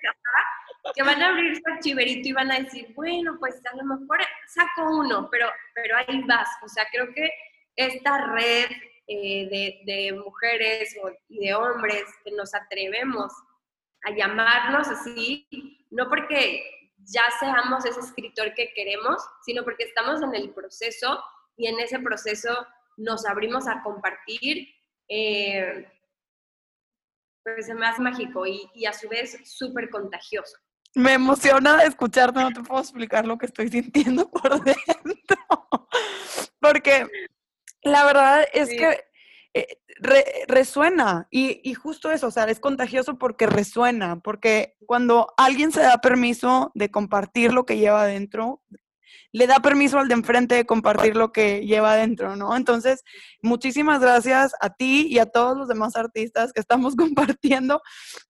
que 0.95 1.02
van 1.04 1.23
a 1.23 1.28
abrir 1.28 1.54
su 1.54 1.62
archiverito 1.73 2.28
y 2.28 2.33
van 2.33 2.50
a 2.50 2.59
decir, 2.59 2.92
bueno, 2.97 3.37
pues 3.38 3.61
a 3.71 3.76
lo 3.76 3.85
mejor 3.85 4.18
saco 4.49 4.90
uno, 4.99 5.28
pero, 5.30 5.49
pero 5.75 5.97
ahí 5.99 6.25
vas. 6.26 6.49
O 6.64 6.68
sea, 6.68 6.85
creo 6.90 7.12
que 7.14 7.30
esta 7.76 8.33
red 8.33 8.66
eh, 9.07 9.49
de, 9.50 9.80
de, 9.85 10.12
mujeres 10.14 10.97
y 11.28 11.47
de 11.47 11.54
hombres 11.54 12.04
que 12.25 12.33
nos 12.33 12.54
atrevemos 12.54 13.33
a 14.04 14.11
llamarnos 14.11 14.88
así, 14.88 15.47
no 15.90 16.09
porque 16.09 16.77
ya 17.08 17.22
seamos 17.40 17.84
ese 17.84 18.00
escritor 18.00 18.54
que 18.54 18.72
queremos, 18.74 19.22
sino 19.44 19.64
porque 19.64 19.84
estamos 19.84 20.22
en 20.22 20.34
el 20.34 20.50
proceso 20.50 21.22
y 21.56 21.66
en 21.66 21.80
ese 21.80 21.98
proceso 21.98 22.66
nos 22.96 23.24
abrimos 23.26 23.66
a 23.66 23.82
compartir, 23.82 24.68
eh, 25.08 25.90
pues 27.42 27.66
se 27.66 27.74
me 27.74 27.86
hace 27.86 28.02
mágico 28.02 28.46
y, 28.46 28.70
y 28.74 28.86
a 28.86 28.92
su 28.92 29.08
vez 29.08 29.38
súper 29.44 29.88
contagioso. 29.88 30.56
Me 30.94 31.14
emociona 31.14 31.82
escucharte, 31.82 32.40
no 32.40 32.50
te 32.50 32.62
puedo 32.62 32.80
explicar 32.80 33.26
lo 33.26 33.38
que 33.38 33.46
estoy 33.46 33.68
sintiendo 33.68 34.30
por 34.30 34.62
dentro, 34.64 35.36
porque 36.60 37.06
la 37.82 38.04
verdad 38.04 38.46
es 38.52 38.68
que 38.68 39.07
eh, 39.58 40.44
resuena 40.46 41.26
y, 41.30 41.74
justo 41.74 42.10
eso, 42.10 42.28
o 42.28 42.30
sea, 42.30 42.44
es 42.44 42.60
contagioso 42.60 43.18
porque 43.18 43.46
resuena, 43.46 44.20
porque 44.20 44.76
cuando 44.86 45.32
alguien 45.36 45.72
se 45.72 45.80
da 45.80 45.98
permiso 45.98 46.70
de 46.74 46.90
compartir 46.90 47.52
lo 47.52 47.66
que 47.66 47.78
lleva 47.78 48.02
adentro, 48.02 48.62
le 49.32 49.46
da 49.46 49.60
permiso 49.60 49.98
al 49.98 50.08
de 50.08 50.14
enfrente 50.14 50.54
de 50.54 50.66
compartir 50.66 51.16
lo 51.16 51.32
que 51.32 51.66
lleva 51.66 51.92
adentro, 51.92 52.36
¿no? 52.36 52.56
Entonces, 52.56 53.02
muchísimas 53.42 54.00
gracias 54.00 54.52
a 54.60 54.70
ti 54.70 55.06
y 55.08 55.18
a 55.18 55.26
todos 55.26 55.56
los 55.56 55.68
demás 55.68 55.96
artistas 55.96 56.52
que 56.52 56.60
estamos 56.60 56.96
compartiendo, 57.36 57.82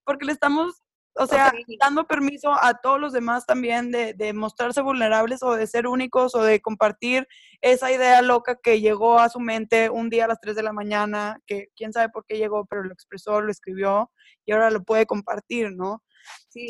porque 0.04 0.26
le 0.26 0.32
estamos 0.32 0.82
o 1.18 1.26
sea, 1.26 1.52
dando 1.80 2.06
permiso 2.06 2.52
a 2.52 2.75
todos 2.75 3.00
los 3.00 3.12
demás 3.12 3.44
también 3.44 3.90
de, 3.90 4.14
de, 4.14 4.32
mostrarse 4.32 4.80
vulnerables 4.80 5.42
o 5.42 5.54
de 5.54 5.66
ser 5.66 5.87
únicos 5.87 6.34
o 6.34 6.42
de 6.42 6.60
compartir 6.60 7.26
esa 7.60 7.90
idea 7.90 8.22
loca 8.22 8.58
que 8.62 8.80
llegó 8.80 9.18
a 9.18 9.28
su 9.28 9.40
mente 9.40 9.90
un 9.90 10.10
día 10.10 10.25
a 10.25 10.28
las 10.28 10.40
3 10.40 10.56
de 10.56 10.62
la 10.62 10.72
mañana, 10.72 11.40
que 11.46 11.68
quién 11.76 11.92
sabe 11.92 12.08
por 12.08 12.25
qué 12.25 12.38
llegó, 12.38 12.66
pero 12.66 12.84
lo 12.84 12.92
expresó, 12.92 13.40
lo 13.40 13.50
escribió 13.50 14.10
y 14.46 14.52
ahora 14.52 14.70
lo 14.70 14.82
puede 14.82 15.06
compartir, 15.06 15.72
¿no? 15.72 16.02
Sí, 16.48 16.68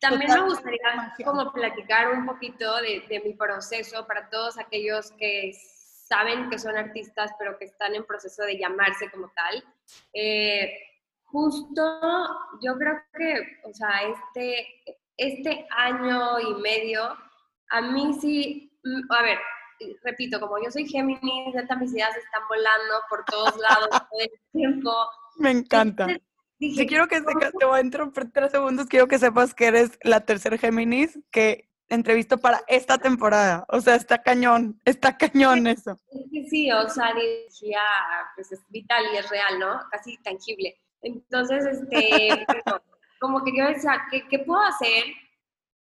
también 0.00 0.32
me 0.32 0.40
gustaría 0.42 1.14
como 1.24 1.52
platicar 1.52 2.10
un 2.10 2.26
poquito 2.26 2.76
de, 2.78 3.04
de 3.08 3.20
mi 3.20 3.34
proceso 3.34 4.04
para 4.06 4.28
todos 4.30 4.58
aquellos 4.58 5.12
que 5.12 5.52
saben 6.08 6.50
que 6.50 6.58
son 6.58 6.76
artistas, 6.76 7.30
pero 7.38 7.56
que 7.58 7.66
están 7.66 7.94
en 7.94 8.04
proceso 8.04 8.42
de 8.42 8.58
llamarse 8.58 9.10
como 9.10 9.30
tal. 9.34 9.64
Eh, 10.12 10.72
justo 11.32 12.00
yo 12.60 12.76
creo 12.76 13.02
que, 13.16 13.68
o 13.68 13.72
sea, 13.72 14.02
este, 14.02 14.66
este 15.16 15.66
año 15.70 16.38
y 16.38 16.54
medio, 16.60 17.02
a 17.70 17.80
mí 17.80 18.14
sí, 18.20 18.78
mm, 18.84 19.12
a 19.12 19.22
ver, 19.22 19.38
repito, 20.04 20.38
como 20.38 20.62
yo 20.62 20.70
soy 20.70 20.86
Géminis, 20.86 21.56
estas 21.56 21.78
mis 21.78 21.92
ideas 21.92 22.14
están 22.16 22.42
volando 22.48 22.94
por 23.08 23.24
todos 23.24 23.56
lados 23.56 23.88
todo 24.10 24.20
el 24.20 24.30
tiempo. 24.52 24.92
Me 25.38 25.50
encanta. 25.50 26.06
si 26.60 26.86
quiero 26.86 27.08
que 27.08 27.20
te 27.20 27.66
voy 27.66 27.78
a 27.78 27.82
interrumpir 27.82 28.30
tres 28.30 28.52
segundos, 28.52 28.86
quiero 28.86 29.08
que 29.08 29.18
sepas 29.18 29.54
que 29.54 29.66
eres 29.66 29.98
la 30.02 30.20
tercera 30.20 30.58
Géminis 30.58 31.18
que 31.30 31.68
entrevisto 31.88 32.38
para 32.38 32.62
esta 32.68 32.98
temporada. 32.98 33.64
O 33.68 33.80
sea, 33.80 33.96
está 33.96 34.22
cañón, 34.22 34.80
está 34.84 35.16
cañón 35.16 35.66
eso. 35.66 35.98
Sí, 36.10 36.46
sí, 36.48 36.72
o 36.72 36.88
sea, 36.88 37.10
energía 37.10 37.80
pues 38.34 38.52
es 38.52 38.60
vital 38.68 39.04
y 39.12 39.16
es 39.16 39.28
real, 39.28 39.58
¿no? 39.58 39.80
Casi 39.90 40.16
tangible. 40.22 40.81
Entonces, 41.02 41.66
este, 41.66 42.46
como 43.20 43.44
que 43.44 43.56
yo 43.56 43.66
decía, 43.66 44.06
¿qué, 44.10 44.26
qué 44.28 44.38
puedo 44.40 44.62
hacer? 44.62 45.04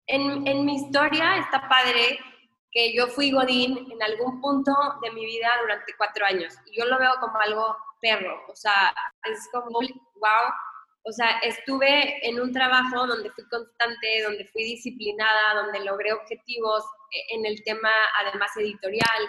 En, 0.09 0.47
en, 0.47 0.65
mi 0.65 0.77
historia 0.77 1.39
está 1.39 1.69
padre 1.69 2.19
que 2.71 2.95
yo 2.95 3.09
fui 3.09 3.33
Godín 3.33 3.91
en 3.91 4.03
algún 4.03 4.41
punto 4.41 4.73
de 5.03 5.11
mi 5.13 5.25
vida 5.25 5.49
durante 5.61 5.95
cuatro 5.97 6.27
años. 6.27 6.55
Y 6.67 6.79
yo 6.79 6.87
lo 6.87 6.99
veo 6.99 7.13
como 7.21 7.39
algo 7.39 7.77
perro. 8.01 8.45
O 8.49 8.55
sea, 8.55 8.95
es 9.25 9.49
como, 9.53 9.81
wow. 9.81 10.53
O 11.05 11.13
sea, 11.13 11.39
estuve 11.39 12.27
en 12.29 12.41
un 12.41 12.53
trabajo 12.53 13.07
donde 13.07 13.31
fui 13.31 13.49
constante, 13.49 14.23
donde 14.23 14.45
fui 14.47 14.65
disciplinada, 14.65 15.63
donde 15.63 15.85
logré 15.85 16.13
objetivos 16.13 16.85
eh, 17.13 17.37
en 17.37 17.47
el 17.47 17.63
tema, 17.65 17.91
además, 18.21 18.51
editorial 18.57 19.23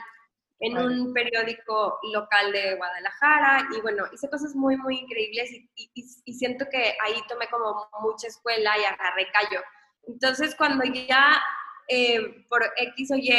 en 0.59 0.77
un 0.77 1.13
periódico 1.13 1.99
local 2.11 2.51
de 2.51 2.75
Guadalajara 2.75 3.67
y 3.75 3.81
bueno, 3.81 4.05
hice 4.11 4.29
cosas 4.29 4.55
muy, 4.55 4.75
muy 4.77 4.99
increíbles 4.99 5.51
y, 5.51 5.91
y, 5.93 6.33
siento 6.33 6.65
que 6.71 6.95
ahí 7.05 7.21
tomé 7.27 7.47
como 7.49 7.87
mucha 8.01 8.27
escuela 8.27 8.75
y 8.77 8.83
agarré 8.83 9.27
callo. 9.31 9.61
Entonces 10.07 10.55
cuando 10.55 10.83
ya 10.85 11.39
eh, 11.87 12.43
por 12.49 12.63
X 12.75 13.11
o 13.11 13.15
Y 13.15 13.31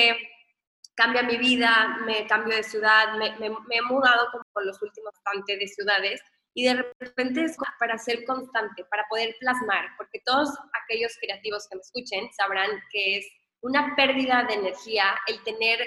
cambia 0.95 1.23
mi 1.23 1.39
vida, 1.39 1.99
me 2.07 2.27
cambio 2.27 2.57
de 2.57 2.63
ciudad, 2.63 3.15
me, 3.19 3.37
me, 3.39 3.47
he 3.47 3.83
mudado 3.83 4.29
como 4.31 4.65
los 4.65 4.81
últimos 4.83 5.13
tantos 5.25 5.59
de 5.59 5.67
ciudades 5.67 6.21
y 6.55 6.65
de 6.65 6.85
repente 7.01 7.45
es 7.45 7.57
para 7.79 7.99
ser 7.99 8.25
constante, 8.25 8.85
para 8.91 9.05
poder 9.09 9.35
plasmar, 9.41 9.87
porque 9.97 10.21
todos 10.25 10.51
aquellos 10.83 11.17
creativos 11.21 11.69
que 11.69 11.77
me 11.77 11.83
escuchen 11.83 12.29
sabrán 12.33 12.71
que 12.91 13.19
es 13.19 13.27
una 13.61 13.95
pérdida 13.97 14.45
de 14.45 14.55
energía, 14.55 15.17
el 15.27 15.43
tener 15.45 15.81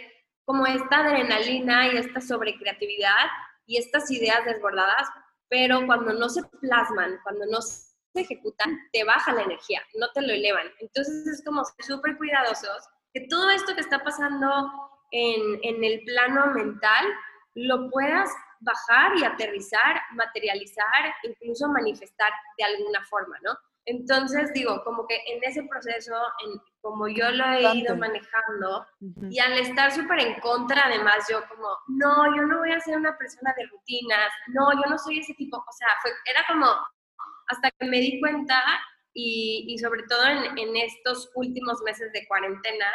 como 0.51 0.67
esta 0.67 0.97
adrenalina 0.97 1.87
y 1.87 1.97
esta 1.97 2.19
sobrecreatividad 2.19 3.25
y 3.65 3.77
estas 3.77 4.11
ideas 4.11 4.43
desbordadas, 4.43 5.07
pero 5.47 5.85
cuando 5.85 6.11
no 6.11 6.27
se 6.27 6.43
plasman, 6.59 7.21
cuando 7.23 7.45
no 7.45 7.61
se 7.61 7.93
ejecutan, 8.15 8.77
te 8.91 9.05
baja 9.05 9.31
la 9.31 9.43
energía, 9.43 9.81
no 9.97 10.11
te 10.11 10.21
lo 10.21 10.33
elevan. 10.33 10.67
Entonces 10.81 11.25
es 11.25 11.41
como 11.45 11.63
súper 11.79 12.17
cuidadosos 12.17 12.85
que 13.13 13.27
todo 13.29 13.49
esto 13.49 13.73
que 13.75 13.79
está 13.79 14.03
pasando 14.03 14.49
en, 15.11 15.57
en 15.63 15.85
el 15.85 16.03
plano 16.03 16.47
mental 16.47 17.05
lo 17.55 17.89
puedas 17.89 18.29
bajar 18.59 19.17
y 19.19 19.23
aterrizar, 19.23 20.01
materializar, 20.11 21.15
incluso 21.23 21.69
manifestar 21.69 22.33
de 22.57 22.65
alguna 22.65 23.01
forma, 23.05 23.37
¿no? 23.41 23.57
Entonces, 23.85 24.53
digo, 24.53 24.83
como 24.83 25.07
que 25.07 25.15
en 25.27 25.43
ese 25.43 25.63
proceso, 25.63 26.13
en, 26.45 26.61
como 26.81 27.07
yo 27.07 27.29
lo 27.31 27.45
he 27.45 27.75
ido 27.77 27.95
manejando, 27.95 28.85
y 29.29 29.39
al 29.39 29.53
estar 29.53 29.91
súper 29.91 30.19
en 30.19 30.39
contra, 30.39 30.83
además, 30.85 31.25
yo 31.29 31.41
como, 31.49 31.67
no, 31.87 32.35
yo 32.35 32.43
no 32.43 32.59
voy 32.59 32.71
a 32.71 32.79
ser 32.79 32.97
una 32.97 33.17
persona 33.17 33.53
de 33.57 33.65
rutinas, 33.67 34.31
no, 34.47 34.71
yo 34.73 34.89
no 34.89 34.97
soy 34.97 35.19
ese 35.19 35.33
tipo, 35.33 35.57
o 35.57 35.71
sea, 35.71 35.87
fue, 36.01 36.11
era 36.25 36.45
como, 36.47 36.67
hasta 37.47 37.71
que 37.71 37.87
me 37.87 37.99
di 37.99 38.19
cuenta, 38.19 38.63
y, 39.13 39.65
y 39.67 39.77
sobre 39.79 40.03
todo 40.03 40.25
en, 40.25 40.57
en, 40.57 40.77
estos 40.77 41.31
últimos 41.35 41.81
meses 41.81 42.11
de 42.13 42.25
cuarentena, 42.27 42.85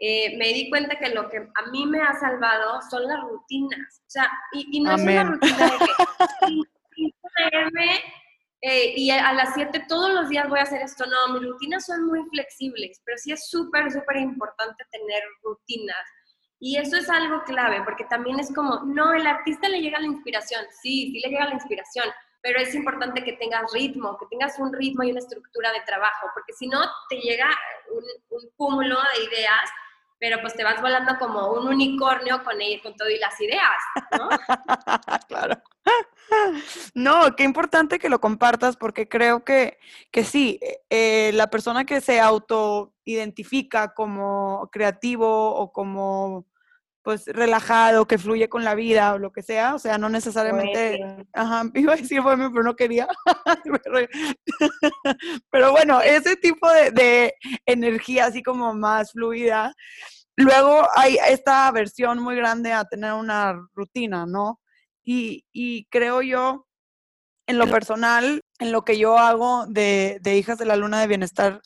eh, 0.00 0.36
me 0.38 0.52
di 0.52 0.70
cuenta 0.70 0.96
que 0.96 1.08
lo 1.08 1.28
que 1.28 1.38
a 1.38 1.70
mí 1.70 1.84
me 1.86 2.00
ha 2.00 2.14
salvado 2.14 2.80
son 2.88 3.06
las 3.08 3.20
rutinas. 3.20 4.00
O 4.06 4.10
sea, 4.10 4.30
y, 4.52 4.80
no 4.80 4.94
es 4.94 5.02
una 5.02 5.24
rutina 5.24 5.56
de 5.56 5.78
que 5.78 7.12
eh, 8.60 8.94
y 8.96 9.10
a 9.10 9.32
las 9.32 9.54
7 9.54 9.84
todos 9.88 10.10
los 10.12 10.28
días 10.28 10.48
voy 10.48 10.58
a 10.58 10.64
hacer 10.64 10.82
esto. 10.82 11.04
No, 11.06 11.34
mis 11.34 11.48
rutinas 11.48 11.86
son 11.86 12.06
muy 12.06 12.24
flexibles, 12.30 13.00
pero 13.04 13.16
sí 13.18 13.32
es 13.32 13.48
súper, 13.48 13.90
súper 13.90 14.16
importante 14.16 14.84
tener 14.90 15.22
rutinas. 15.42 16.06
Y 16.60 16.76
eso 16.76 16.96
es 16.96 17.08
algo 17.08 17.44
clave, 17.44 17.82
porque 17.84 18.04
también 18.04 18.40
es 18.40 18.52
como, 18.52 18.80
no, 18.84 19.12
el 19.12 19.26
artista 19.26 19.68
le 19.68 19.80
llega 19.80 20.00
la 20.00 20.06
inspiración. 20.06 20.64
Sí, 20.82 21.12
sí 21.12 21.20
le 21.20 21.28
llega 21.28 21.46
la 21.46 21.54
inspiración, 21.54 22.06
pero 22.42 22.58
es 22.58 22.74
importante 22.74 23.22
que 23.22 23.34
tengas 23.34 23.72
ritmo, 23.72 24.18
que 24.18 24.26
tengas 24.26 24.58
un 24.58 24.72
ritmo 24.72 25.04
y 25.04 25.12
una 25.12 25.20
estructura 25.20 25.72
de 25.72 25.80
trabajo, 25.82 26.26
porque 26.34 26.52
si 26.52 26.66
no, 26.66 26.80
te 27.08 27.16
llega 27.16 27.48
un, 27.92 28.02
un 28.30 28.50
cúmulo 28.56 28.96
de 28.96 29.24
ideas 29.24 29.70
pero 30.18 30.40
pues 30.40 30.54
te 30.54 30.64
vas 30.64 30.80
volando 30.80 31.16
como 31.18 31.52
un 31.52 31.68
unicornio 31.68 32.42
con, 32.42 32.56
con 32.82 32.96
todo 32.96 33.08
y 33.08 33.18
las 33.18 33.40
ideas, 33.40 33.78
¿no? 34.18 34.28
claro. 35.28 35.62
No, 36.94 37.34
qué 37.36 37.44
importante 37.44 37.98
que 37.98 38.08
lo 38.08 38.20
compartas 38.20 38.76
porque 38.76 39.08
creo 39.08 39.44
que, 39.44 39.78
que 40.10 40.24
sí, 40.24 40.58
eh, 40.60 40.80
eh, 40.90 41.30
la 41.34 41.48
persona 41.48 41.84
que 41.84 42.00
se 42.00 42.20
auto-identifica 42.20 43.94
como 43.94 44.68
creativo 44.70 45.54
o 45.54 45.72
como 45.72 46.46
pues 47.02 47.26
relajado, 47.26 48.06
que 48.06 48.18
fluye 48.18 48.48
con 48.48 48.64
la 48.64 48.74
vida 48.74 49.14
o 49.14 49.18
lo 49.18 49.32
que 49.32 49.42
sea, 49.42 49.74
o 49.74 49.78
sea, 49.78 49.98
no 49.98 50.08
necesariamente, 50.08 51.00
ajá, 51.32 51.64
iba 51.74 51.94
a 51.94 51.96
decir 51.96 52.20
bueno, 52.20 52.50
pero 52.52 52.62
no 52.62 52.76
quería, 52.76 53.08
pero 55.50 55.70
bueno, 55.72 56.00
ese 56.00 56.36
tipo 56.36 56.70
de, 56.70 56.90
de, 56.90 57.34
energía 57.66 58.26
así 58.26 58.42
como 58.42 58.74
más 58.74 59.12
fluida, 59.12 59.74
luego 60.36 60.86
hay 60.96 61.18
esta 61.28 61.70
versión 61.72 62.20
muy 62.20 62.36
grande 62.36 62.72
a 62.72 62.84
tener 62.84 63.12
una 63.12 63.54
rutina, 63.74 64.26
¿no? 64.26 64.60
Y, 65.04 65.44
y 65.52 65.86
creo 65.86 66.20
yo, 66.22 66.66
en 67.46 67.56
lo 67.58 67.66
personal, 67.66 68.42
en 68.58 68.72
lo 68.72 68.84
que 68.84 68.98
yo 68.98 69.18
hago 69.18 69.66
de, 69.66 70.18
de 70.20 70.36
Hijas 70.36 70.58
de 70.58 70.66
la 70.66 70.76
Luna 70.76 71.00
de 71.00 71.06
Bienestar 71.06 71.62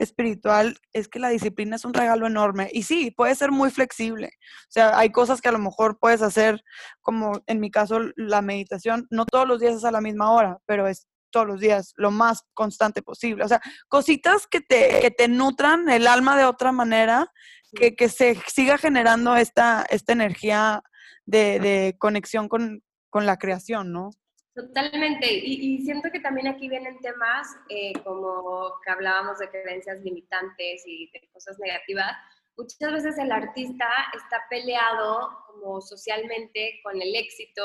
espiritual 0.00 0.78
es 0.92 1.08
que 1.08 1.18
la 1.18 1.28
disciplina 1.28 1.76
es 1.76 1.84
un 1.84 1.94
regalo 1.94 2.26
enorme. 2.26 2.68
Y 2.72 2.82
sí, 2.82 3.10
puede 3.10 3.34
ser 3.34 3.50
muy 3.50 3.70
flexible. 3.70 4.30
O 4.68 4.72
sea, 4.72 4.98
hay 4.98 5.10
cosas 5.10 5.40
que 5.40 5.48
a 5.48 5.52
lo 5.52 5.58
mejor 5.58 5.98
puedes 6.00 6.22
hacer, 6.22 6.62
como 7.00 7.42
en 7.46 7.60
mi 7.60 7.70
caso 7.70 8.00
la 8.16 8.42
meditación, 8.42 9.06
no 9.10 9.26
todos 9.26 9.46
los 9.46 9.60
días 9.60 9.76
es 9.76 9.84
a 9.84 9.90
la 9.90 10.00
misma 10.00 10.32
hora, 10.32 10.58
pero 10.66 10.88
es 10.88 11.06
todos 11.30 11.46
los 11.46 11.60
días, 11.60 11.92
lo 11.96 12.10
más 12.10 12.42
constante 12.54 13.02
posible. 13.02 13.44
O 13.44 13.48
sea, 13.48 13.60
cositas 13.88 14.46
que 14.46 14.60
te, 14.60 15.00
que 15.00 15.10
te 15.10 15.28
nutran 15.28 15.88
el 15.88 16.06
alma 16.06 16.36
de 16.36 16.44
otra 16.44 16.72
manera, 16.72 17.28
que, 17.72 17.94
que 17.94 18.08
se 18.08 18.36
siga 18.48 18.78
generando 18.78 19.36
esta, 19.36 19.86
esta 19.90 20.12
energía 20.12 20.82
de, 21.24 21.60
de 21.60 21.96
conexión 21.98 22.48
con, 22.48 22.82
con 23.10 23.26
la 23.26 23.36
creación, 23.36 23.92
¿no? 23.92 24.10
Totalmente, 24.54 25.26
y, 25.32 25.78
siento 25.82 26.10
que 26.10 26.18
también 26.18 26.48
aquí 26.48 26.68
vienen 26.68 26.98
temas 27.00 27.46
eh, 27.68 27.92
como 28.02 28.74
que 28.84 28.90
hablábamos 28.90 29.38
de 29.38 29.48
creencias 29.48 30.00
limitantes 30.00 30.82
y 30.86 31.08
de 31.12 31.28
cosas 31.32 31.56
negativas. 31.60 32.12
Muchas 32.56 32.92
veces 32.92 33.18
el 33.18 33.30
artista 33.30 33.86
está 34.12 34.42
peleado 34.50 35.30
como 35.46 35.80
socialmente 35.80 36.80
con 36.82 37.00
el 37.00 37.14
éxito, 37.14 37.62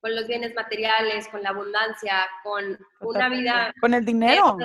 con 0.00 0.14
los 0.14 0.28
bienes 0.28 0.54
materiales, 0.54 1.28
con 1.28 1.42
la 1.42 1.48
abundancia, 1.48 2.28
con 2.44 2.78
una 3.00 3.28
vida... 3.30 3.72
Con 3.80 3.94
el 3.94 4.04
dinero. 4.04 4.58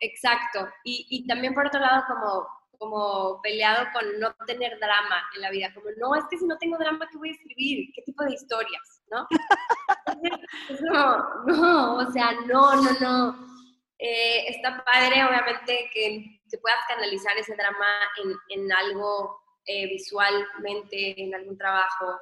Exacto, 0.00 0.68
y, 0.84 1.06
y 1.10 1.26
también 1.26 1.54
por 1.54 1.66
otro 1.66 1.80
lado 1.80 2.04
como 2.06 2.57
como 2.78 3.40
peleado 3.42 3.86
con 3.92 4.20
no 4.20 4.34
tener 4.46 4.78
drama 4.78 5.22
en 5.34 5.42
la 5.42 5.50
vida, 5.50 5.72
como 5.74 5.86
no, 5.98 6.14
es 6.14 6.24
que 6.30 6.38
si 6.38 6.46
no 6.46 6.56
tengo 6.58 6.78
drama, 6.78 7.08
¿qué 7.10 7.18
voy 7.18 7.30
a 7.30 7.32
escribir? 7.32 7.90
¿Qué 7.94 8.02
tipo 8.02 8.24
de 8.24 8.34
historias? 8.34 9.02
¿No? 9.10 9.26
no, 10.80 11.44
no, 11.46 11.96
o 11.96 12.12
sea, 12.12 12.32
no, 12.46 12.76
no, 12.76 12.92
no. 13.00 13.48
Eh, 13.98 14.48
está 14.48 14.84
padre, 14.84 15.24
obviamente, 15.24 15.90
que, 15.92 16.40
se 16.46 16.58
puedas 16.58 16.78
canalizar 16.88 17.36
ese 17.36 17.54
drama 17.56 17.86
en, 18.24 18.34
en 18.48 18.72
algo 18.72 19.38
eh, 19.66 19.86
visualmente, 19.86 21.22
en 21.22 21.34
algún 21.34 21.58
trabajo. 21.58 22.18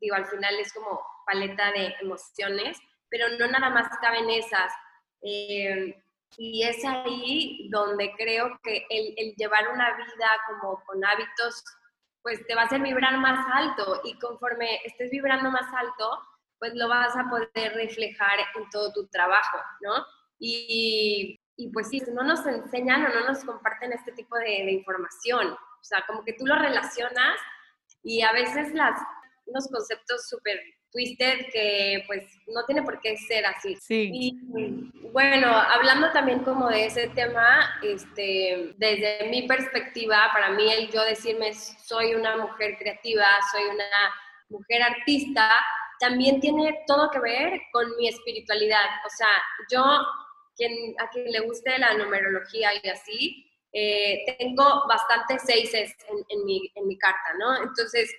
Digo, 0.00 0.16
al 0.16 0.26
final 0.26 0.52
es 0.58 0.72
como 0.72 1.00
paleta 1.24 1.70
de 1.70 1.94
emociones, 2.00 2.76
pero 3.08 3.28
no 3.38 3.46
nada 3.46 3.70
más 3.70 3.88
caben 4.00 4.28
esas. 4.30 4.72
Eh, 5.22 6.02
y 6.36 6.62
es 6.64 6.84
ahí 6.84 7.68
donde 7.70 8.12
creo 8.16 8.58
que 8.62 8.86
el, 8.90 9.14
el, 9.16 9.34
llevar 9.36 9.68
una 9.72 9.96
vida 9.96 10.30
como 10.48 10.82
con 10.84 11.04
hábitos, 11.04 11.64
pues 12.22 12.44
te 12.46 12.54
va 12.54 12.62
a 12.62 12.64
hacer 12.64 12.80
vibrar 12.80 13.16
más 13.18 13.46
alto 13.52 14.00
y 14.04 14.18
conforme 14.18 14.80
estés 14.84 15.10
vibrando 15.10 15.50
más 15.50 15.72
alto, 15.72 16.20
pues 16.58 16.74
lo 16.74 16.88
vas 16.88 17.16
a 17.16 17.28
poder 17.28 17.74
reflejar 17.74 18.38
en 18.56 18.68
todo 18.70 18.92
tu 18.92 19.06
trabajo, 19.08 19.58
¿no? 19.80 20.04
Y, 20.38 21.38
y 21.56 21.70
pues 21.70 21.88
sí, 21.88 22.02
no 22.12 22.22
nos 22.22 22.44
enseñan 22.46 23.06
o 23.06 23.08
no 23.08 23.26
nos 23.26 23.42
comparten 23.44 23.92
este 23.92 24.12
tipo 24.12 24.36
de, 24.36 24.70
información, 24.70 25.52
o 25.52 25.84
sea, 25.84 26.04
como 26.06 26.22
que 26.24 26.34
tú 26.34 26.46
lo 26.46 26.56
relacionas 26.56 27.38
y 28.02 28.22
a 28.22 28.32
veces 28.32 28.74
las, 28.74 29.00
unos 29.46 29.68
conceptos 29.68 30.28
súper 30.28 30.60
twisted 30.96 31.46
que 31.52 32.04
pues 32.06 32.24
no 32.46 32.64
tiene 32.64 32.82
por 32.82 32.98
qué 33.00 33.16
ser 33.18 33.44
así. 33.44 33.76
Sí. 33.76 34.10
Y 34.12 35.10
bueno, 35.12 35.48
hablando 35.48 36.10
también 36.12 36.40
como 36.40 36.68
de 36.68 36.86
ese 36.86 37.08
tema, 37.08 37.78
este, 37.82 38.74
desde 38.78 39.28
mi 39.28 39.46
perspectiva, 39.46 40.30
para 40.32 40.50
mí 40.50 40.72
el 40.72 40.90
yo 40.90 41.04
decirme 41.04 41.52
soy 41.52 42.14
una 42.14 42.36
mujer 42.38 42.76
creativa, 42.78 43.26
soy 43.52 43.64
una 43.64 43.84
mujer 44.48 44.82
artista, 44.82 45.50
también 46.00 46.40
tiene 46.40 46.84
todo 46.86 47.10
que 47.10 47.20
ver 47.20 47.60
con 47.72 47.94
mi 47.96 48.08
espiritualidad. 48.08 48.86
O 49.04 49.10
sea, 49.10 49.28
yo, 49.70 49.84
quien, 50.56 50.94
a 50.98 51.10
quien 51.10 51.30
le 51.30 51.40
guste 51.40 51.78
la 51.78 51.94
numerología 51.94 52.70
y 52.82 52.88
así, 52.88 53.52
eh, 53.72 54.24
tengo 54.38 54.84
bastantes 54.88 55.42
seises 55.42 55.94
en, 56.08 56.24
en, 56.30 56.46
mi, 56.46 56.72
en 56.74 56.86
mi 56.86 56.96
carta, 56.96 57.34
¿no? 57.38 57.62
Entonces, 57.62 58.10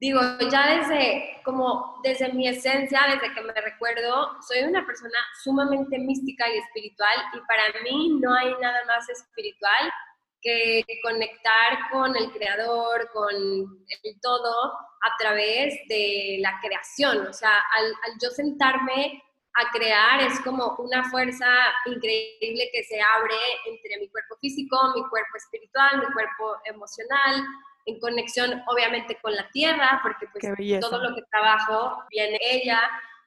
digo, 0.00 0.20
ya 0.50 0.78
desde, 0.78 1.40
como 1.44 2.00
desde 2.02 2.32
mi 2.32 2.48
esencia, 2.48 3.00
desde 3.08 3.34
que 3.34 3.40
me 3.40 3.52
recuerdo, 3.52 4.30
soy 4.46 4.64
una 4.64 4.84
persona 4.84 5.18
sumamente 5.42 5.98
mística 5.98 6.48
y 6.48 6.58
espiritual 6.58 7.16
y 7.34 7.40
para 7.46 7.82
mí 7.82 8.18
no 8.20 8.34
hay 8.34 8.54
nada 8.60 8.84
más 8.86 9.08
espiritual 9.08 9.92
que 10.40 10.84
conectar 11.02 11.90
con 11.90 12.14
el 12.16 12.30
creador, 12.32 13.10
con 13.14 13.34
el 13.34 14.20
todo 14.20 14.72
a 14.72 15.16
través 15.18 15.74
de 15.88 16.36
la 16.40 16.60
creación. 16.60 17.26
O 17.26 17.32
sea, 17.32 17.62
al, 17.76 17.86
al 17.86 18.18
yo 18.22 18.28
sentarme 18.30 19.22
a 19.54 19.70
crear 19.70 20.20
es 20.20 20.40
como 20.40 20.74
una 20.78 21.08
fuerza 21.10 21.46
increíble 21.86 22.70
que 22.72 22.82
se 22.84 23.00
abre 23.00 23.36
entre 23.66 23.98
mi 23.98 24.08
cuerpo 24.08 24.36
físico, 24.40 24.76
mi 24.94 25.02
cuerpo 25.08 25.36
espiritual, 25.36 25.98
mi 26.00 26.12
cuerpo 26.12 26.56
emocional, 26.64 27.44
en 27.86 28.00
conexión 28.00 28.62
obviamente 28.66 29.18
con 29.20 29.34
la 29.34 29.48
tierra, 29.50 30.00
porque 30.02 30.26
pues 30.32 30.80
todo 30.80 31.02
lo 31.02 31.14
que 31.14 31.22
trabajo 31.30 32.02
viene 32.10 32.38
ella, 32.40 32.80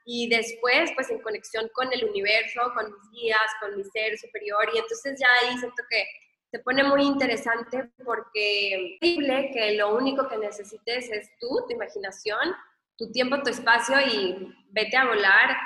y 0.05 0.29
después 0.29 0.91
pues 0.95 1.09
en 1.09 1.19
conexión 1.21 1.69
con 1.73 1.91
el 1.91 2.05
universo, 2.05 2.61
con 2.73 2.85
mis 2.85 3.11
guías, 3.11 3.51
con 3.59 3.75
mi 3.75 3.83
ser 3.83 4.17
superior, 4.17 4.69
y 4.73 4.77
entonces 4.77 5.19
ya 5.19 5.27
ahí 5.41 5.57
siento 5.57 5.83
que 5.89 6.05
se 6.49 6.59
pone 6.59 6.83
muy 6.83 7.03
interesante 7.03 7.91
porque 8.05 8.73
es 8.73 8.99
posible 8.99 9.51
que 9.53 9.73
lo 9.73 9.95
único 9.95 10.27
que 10.29 10.37
necesites 10.37 11.09
es 11.11 11.29
tú, 11.39 11.65
tu 11.67 11.73
imaginación, 11.73 12.55
tu 12.97 13.11
tiempo, 13.11 13.41
tu 13.43 13.49
espacio 13.49 13.99
y 13.99 14.55
vete 14.69 14.95
a 14.95 15.07
volar 15.07 15.57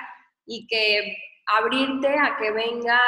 y 0.45 0.65
que 0.65 1.15
abrirte 1.45 2.08
a 2.08 2.36
que 2.38 2.51
venga 2.51 2.99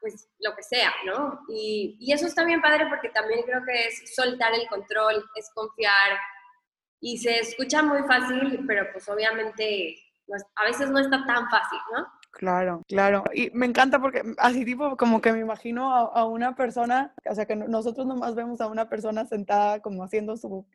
pues 0.00 0.28
lo 0.40 0.54
que 0.54 0.62
sea, 0.62 0.92
¿no? 1.06 1.40
Y, 1.48 1.96
y, 2.00 2.12
eso 2.12 2.26
está 2.26 2.44
bien 2.44 2.60
padre 2.60 2.86
porque 2.88 3.08
también 3.08 3.42
creo 3.42 3.64
que 3.64 3.86
es 3.86 4.14
soltar 4.14 4.54
el 4.54 4.66
control, 4.68 5.24
es 5.34 5.50
confiar 5.54 6.18
y 7.00 7.18
se 7.18 7.38
escucha 7.38 7.82
muy 7.82 8.02
fácil, 8.02 8.64
pero 8.66 8.86
pues 8.92 9.08
obviamente 9.08 9.96
a 10.56 10.64
veces 10.64 10.90
no 10.90 10.98
está 10.98 11.24
tan 11.24 11.48
fácil, 11.48 11.78
¿no? 11.96 12.06
Claro, 12.32 12.82
claro. 12.86 13.24
Y 13.32 13.50
me 13.50 13.66
encanta 13.66 13.98
porque 14.00 14.22
así 14.36 14.64
tipo 14.64 14.96
como 14.96 15.20
que 15.20 15.32
me 15.32 15.40
imagino 15.40 15.92
a, 15.92 16.24
una 16.26 16.54
persona, 16.54 17.14
o 17.28 17.34
sea 17.34 17.46
que 17.46 17.56
nosotros 17.56 18.06
nomás 18.06 18.34
vemos 18.34 18.60
a 18.60 18.66
una 18.66 18.88
persona 18.88 19.24
sentada 19.24 19.80
como 19.80 20.04
haciendo 20.04 20.36
su 20.36 20.66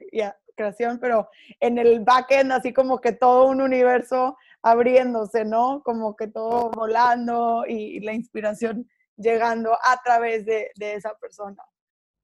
creación, 0.55 0.99
pero 0.99 1.29
en 1.59 1.77
el 1.77 2.01
backend 2.01 2.51
así 2.51 2.73
como 2.73 2.99
que 2.99 3.13
todo 3.13 3.45
un 3.45 3.61
universo 3.61 4.37
abriéndose, 4.61 5.45
¿no? 5.45 5.81
Como 5.83 6.15
que 6.15 6.27
todo 6.27 6.71
volando 6.71 7.65
y, 7.67 7.99
la 8.01 8.13
inspiración 8.13 8.89
llegando 9.17 9.73
a 9.73 10.01
través 10.03 10.45
de, 10.45 10.71
de 10.75 10.95
esa 10.95 11.17
persona. 11.17 11.63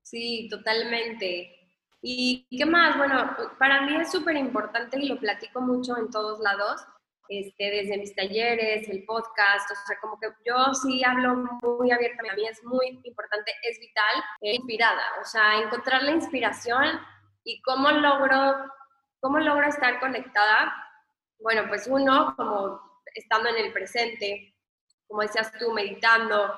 Sí, 0.02 0.48
totalmente. 0.50 1.56
¿Y 2.02 2.48
qué 2.58 2.66
más? 2.66 2.98
Bueno, 2.98 3.36
para 3.58 3.82
mí 3.82 3.96
es 3.98 4.12
súper 4.12 4.36
importante 4.38 4.98
y 5.00 5.08
lo 5.08 5.20
platico 5.20 5.62
mucho 5.62 5.98
en 5.98 6.10
todos 6.10 6.40
lados 6.40 6.82
este, 7.30 7.70
desde 7.70 7.98
mis 7.98 8.16
talleres, 8.16 8.90
el 8.90 9.06
podcast, 9.06 9.70
o 9.70 9.76
sea, 9.86 10.00
como 10.02 10.20
que 10.20 10.30
yo 10.44 10.74
sí 10.74 11.04
hablo 11.04 11.36
muy 11.62 11.92
abiertamente, 11.92 12.32
a 12.32 12.36
mí 12.36 12.48
es 12.48 12.64
muy 12.64 13.00
importante, 13.04 13.54
es 13.62 13.80
vital, 13.80 14.16
eh, 14.42 14.56
inspirada, 14.56 15.04
o 15.22 15.26
sea, 15.26 15.60
encontrar 15.62 16.02
la 16.02 16.12
inspiración 16.12 17.00
y 17.44 17.62
cómo 17.62 17.92
logro, 17.92 18.56
cómo 19.20 19.38
logro 19.38 19.68
estar 19.68 20.00
conectada. 20.00 20.74
Bueno, 21.40 21.66
pues 21.68 21.86
uno, 21.88 22.34
como 22.36 22.82
estando 23.14 23.50
en 23.50 23.66
el 23.66 23.74
presente, 23.74 24.56
como 25.08 25.22
decías 25.22 25.52
tú, 25.60 25.72
meditando, 25.72 26.58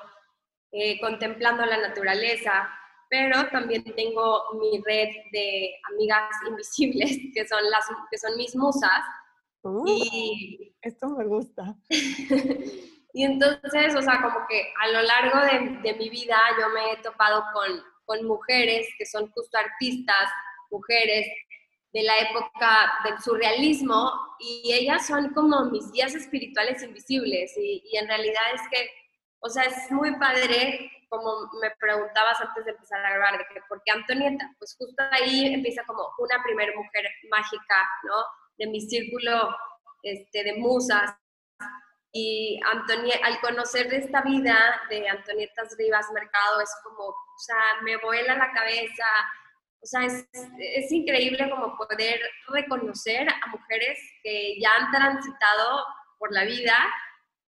eh, 0.72 1.00
contemplando 1.00 1.64
la 1.64 1.78
naturaleza, 1.78 2.68
pero 3.08 3.46
también 3.50 3.84
tengo 3.94 4.42
mi 4.58 4.82
red 4.84 5.08
de 5.30 5.74
amigas 5.92 6.28
invisibles, 6.48 7.18
que 7.34 7.46
son, 7.46 7.62
las, 7.70 7.86
que 8.10 8.18
son 8.18 8.36
mis 8.36 8.56
musas, 8.56 9.02
Uh, 9.64 9.84
y 9.86 10.74
esto 10.82 11.08
me 11.10 11.24
gusta. 11.24 11.76
y 11.88 13.24
entonces, 13.24 13.94
o 13.94 14.02
sea, 14.02 14.20
como 14.20 14.46
que 14.48 14.72
a 14.80 14.88
lo 14.88 15.02
largo 15.02 15.38
de, 15.40 15.78
de, 15.82 15.98
mi 15.98 16.08
vida 16.10 16.36
yo 16.58 16.68
me 16.70 16.92
he 16.92 16.96
topado 16.96 17.44
con, 17.52 17.80
con 18.04 18.26
mujeres 18.26 18.88
que 18.98 19.06
son 19.06 19.30
justo 19.30 19.56
artistas, 19.56 20.28
mujeres 20.70 21.26
de 21.92 22.02
la 22.02 22.18
época 22.18 22.92
del 23.04 23.20
surrealismo 23.20 24.10
y 24.40 24.72
ellas 24.72 25.06
son 25.06 25.32
como 25.34 25.66
mis 25.66 25.92
guías 25.92 26.14
espirituales 26.14 26.82
invisibles 26.82 27.56
y, 27.56 27.82
y, 27.84 27.96
en 27.98 28.08
realidad 28.08 28.42
es 28.54 28.62
que, 28.68 28.88
o 29.42 29.48
sea, 29.48 29.64
es 29.64 29.90
muy 29.90 30.16
padre, 30.18 30.90
como 31.08 31.50
me 31.60 31.70
preguntabas 31.78 32.40
antes 32.40 32.64
de 32.64 32.70
empezar 32.70 33.04
a 33.04 33.10
grabar, 33.10 33.38
de 33.38 33.44
que, 33.52 33.60
¿por 33.68 33.82
qué 33.84 33.92
Antonieta? 33.92 34.50
Pues 34.58 34.76
justo 34.78 35.02
ahí 35.10 35.52
empieza 35.52 35.82
como 35.84 36.08
una 36.18 36.42
primer 36.42 36.74
mujer 36.74 37.04
mágica, 37.28 37.88
¿no? 38.04 38.14
de 38.58 38.66
mi 38.66 38.80
círculo 38.80 39.56
este, 40.02 40.44
de 40.44 40.54
musas. 40.54 41.14
Y 42.12 42.60
Antonia, 42.70 43.16
al 43.24 43.40
conocer 43.40 43.88
de 43.88 43.98
esta 43.98 44.20
vida 44.22 44.82
de 44.90 45.08
Antonietas 45.08 45.74
Rivas 45.78 46.10
Mercado, 46.12 46.60
es 46.60 46.70
como, 46.84 47.06
o 47.06 47.38
sea, 47.38 47.80
me 47.82 47.96
vuela 47.96 48.36
la 48.36 48.52
cabeza. 48.52 49.06
O 49.82 49.86
sea, 49.86 50.04
es, 50.04 50.28
es 50.58 50.92
increíble 50.92 51.50
como 51.50 51.76
poder 51.76 52.20
reconocer 52.48 53.28
a 53.28 53.46
mujeres 53.48 53.98
que 54.22 54.60
ya 54.60 54.70
han 54.78 54.92
transitado 54.92 55.84
por 56.18 56.32
la 56.32 56.44
vida 56.44 56.74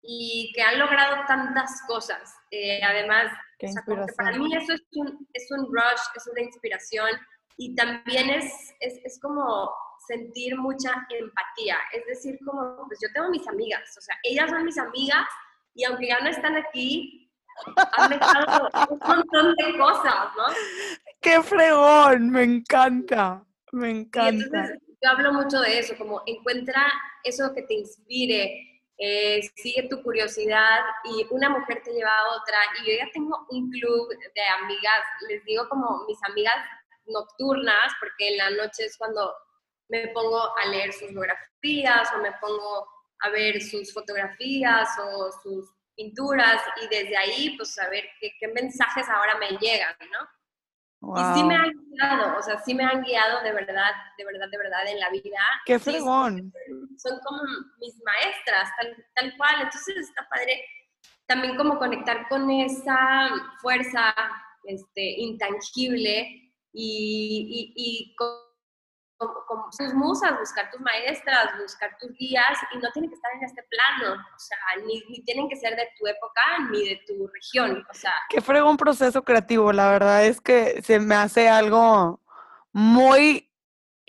y 0.06 0.52
que 0.54 0.62
han 0.62 0.78
logrado 0.78 1.24
tantas 1.26 1.82
cosas. 1.86 2.34
Eh, 2.50 2.82
además, 2.82 3.32
o 3.62 3.68
sea, 3.68 3.82
para 4.16 4.36
mí 4.36 4.54
eso 4.54 4.74
es 4.74 4.82
un, 4.92 5.26
es 5.32 5.50
un 5.50 5.66
rush, 5.66 6.02
es 6.14 6.26
una 6.26 6.42
inspiración 6.42 7.10
y 7.56 7.74
también 7.74 8.30
es, 8.30 8.74
es, 8.80 9.00
es 9.04 9.18
como 9.20 9.70
sentir 10.06 10.56
mucha 10.56 10.90
empatía. 11.08 11.78
Es 11.92 12.04
decir, 12.06 12.38
como, 12.44 12.86
pues 12.86 12.98
yo 13.02 13.08
tengo 13.14 13.30
mis 13.30 13.46
amigas, 13.48 13.82
o 13.96 14.00
sea, 14.00 14.16
ellas 14.22 14.50
son 14.50 14.64
mis 14.64 14.78
amigas 14.78 15.26
y 15.74 15.84
aunque 15.84 16.08
ya 16.08 16.20
no 16.20 16.28
están 16.28 16.56
aquí, 16.56 17.30
han 17.92 18.10
dejado 18.10 18.68
un 18.90 18.98
montón 18.98 19.54
de 19.54 19.78
cosas, 19.78 20.28
¿no? 20.36 20.44
¡Qué 21.20 21.42
fregón! 21.42 22.30
Me 22.30 22.42
encanta, 22.42 23.44
me 23.72 23.90
encanta. 23.90 24.28
entonces, 24.28 24.78
yo 25.02 25.10
hablo 25.10 25.32
mucho 25.32 25.60
de 25.60 25.78
eso, 25.78 25.96
como 25.96 26.22
encuentra 26.26 26.86
eso 27.22 27.52
que 27.54 27.62
te 27.62 27.74
inspire, 27.74 28.73
eh, 28.98 29.40
sigue 29.56 29.88
tu 29.88 30.02
curiosidad 30.02 30.80
y 31.04 31.26
una 31.30 31.48
mujer 31.48 31.82
te 31.84 31.92
lleva 31.92 32.10
a 32.10 32.36
otra. 32.36 32.58
Y 32.80 32.90
yo 32.90 32.96
ya 32.98 33.10
tengo 33.12 33.46
un 33.50 33.70
club 33.70 34.08
de 34.08 34.42
amigas, 34.62 35.04
les 35.28 35.44
digo 35.44 35.68
como 35.68 36.04
mis 36.06 36.18
amigas 36.28 36.56
nocturnas, 37.06 37.92
porque 38.00 38.28
en 38.28 38.36
la 38.38 38.50
noche 38.50 38.84
es 38.84 38.96
cuando 38.96 39.34
me 39.88 40.08
pongo 40.08 40.56
a 40.56 40.66
leer 40.68 40.92
sus 40.92 41.10
biografías 41.10 42.12
o 42.14 42.18
me 42.18 42.32
pongo 42.40 42.88
a 43.20 43.28
ver 43.30 43.60
sus 43.62 43.92
fotografías 43.92 44.88
o 44.98 45.30
sus 45.42 45.70
pinturas 45.96 46.60
y 46.82 46.88
desde 46.88 47.16
ahí 47.16 47.56
pues 47.56 47.78
a 47.78 47.88
ver 47.88 48.04
qué, 48.20 48.32
qué 48.38 48.48
mensajes 48.48 49.08
ahora 49.08 49.38
me 49.38 49.50
llegan, 49.58 49.94
¿no? 50.10 50.28
Y 51.16 51.38
sí 51.38 51.44
me 51.44 51.54
han 51.54 51.72
guiado, 51.90 52.38
o 52.38 52.42
sea, 52.42 52.58
sí 52.58 52.74
me 52.74 52.84
han 52.84 53.02
guiado 53.02 53.42
de 53.42 53.52
verdad, 53.52 53.92
de 54.16 54.24
verdad, 54.24 54.48
de 54.50 54.58
verdad 54.58 54.86
en 54.86 55.00
la 55.00 55.10
vida. 55.10 55.38
¡Qué 55.66 55.78
fregón! 55.78 56.52
son, 56.96 57.18
como 57.24 57.42
mis 57.78 57.94
maestras, 58.04 58.70
tal, 58.78 59.04
tal 59.14 59.36
cual. 59.36 59.54
Entonces 59.62 59.96
está 59.96 60.26
padre 60.28 60.64
también 61.26 61.56
como 61.56 61.78
conectar 61.78 62.28
con 62.28 62.50
esa 62.50 63.28
fuerza 63.60 64.14
este, 64.64 65.20
intangible 65.20 66.52
y, 66.72 67.72
y, 67.74 67.74
y 67.76 68.16
como, 69.18 69.70
sus 69.72 69.94
musas, 69.94 70.38
buscar 70.38 70.70
tus 70.70 70.80
maestras, 70.80 71.58
buscar 71.60 71.96
tus 71.98 72.12
guías 72.16 72.58
y 72.72 72.78
no 72.78 72.90
tienen 72.92 73.10
que 73.10 73.16
estar 73.16 73.32
en 73.34 73.44
este 73.44 73.62
plano, 73.64 74.14
o 74.14 74.38
sea, 74.38 74.58
ni, 74.86 75.00
tienen 75.24 75.48
que 75.48 75.56
ser 75.56 75.76
de 75.76 75.88
tu 75.98 76.06
época 76.06 76.42
ni 76.70 76.88
de 76.88 77.00
tu 77.06 77.26
región, 77.28 77.84
o 77.88 77.94
sea. 77.94 78.12
Que 78.28 78.40
fue 78.40 78.62
un 78.62 78.76
proceso 78.76 79.22
creativo, 79.22 79.72
la 79.72 79.90
verdad 79.90 80.24
es 80.24 80.40
que 80.40 80.82
se 80.82 80.98
me 80.98 81.14
hace 81.14 81.48
algo 81.48 82.20
muy 82.72 83.50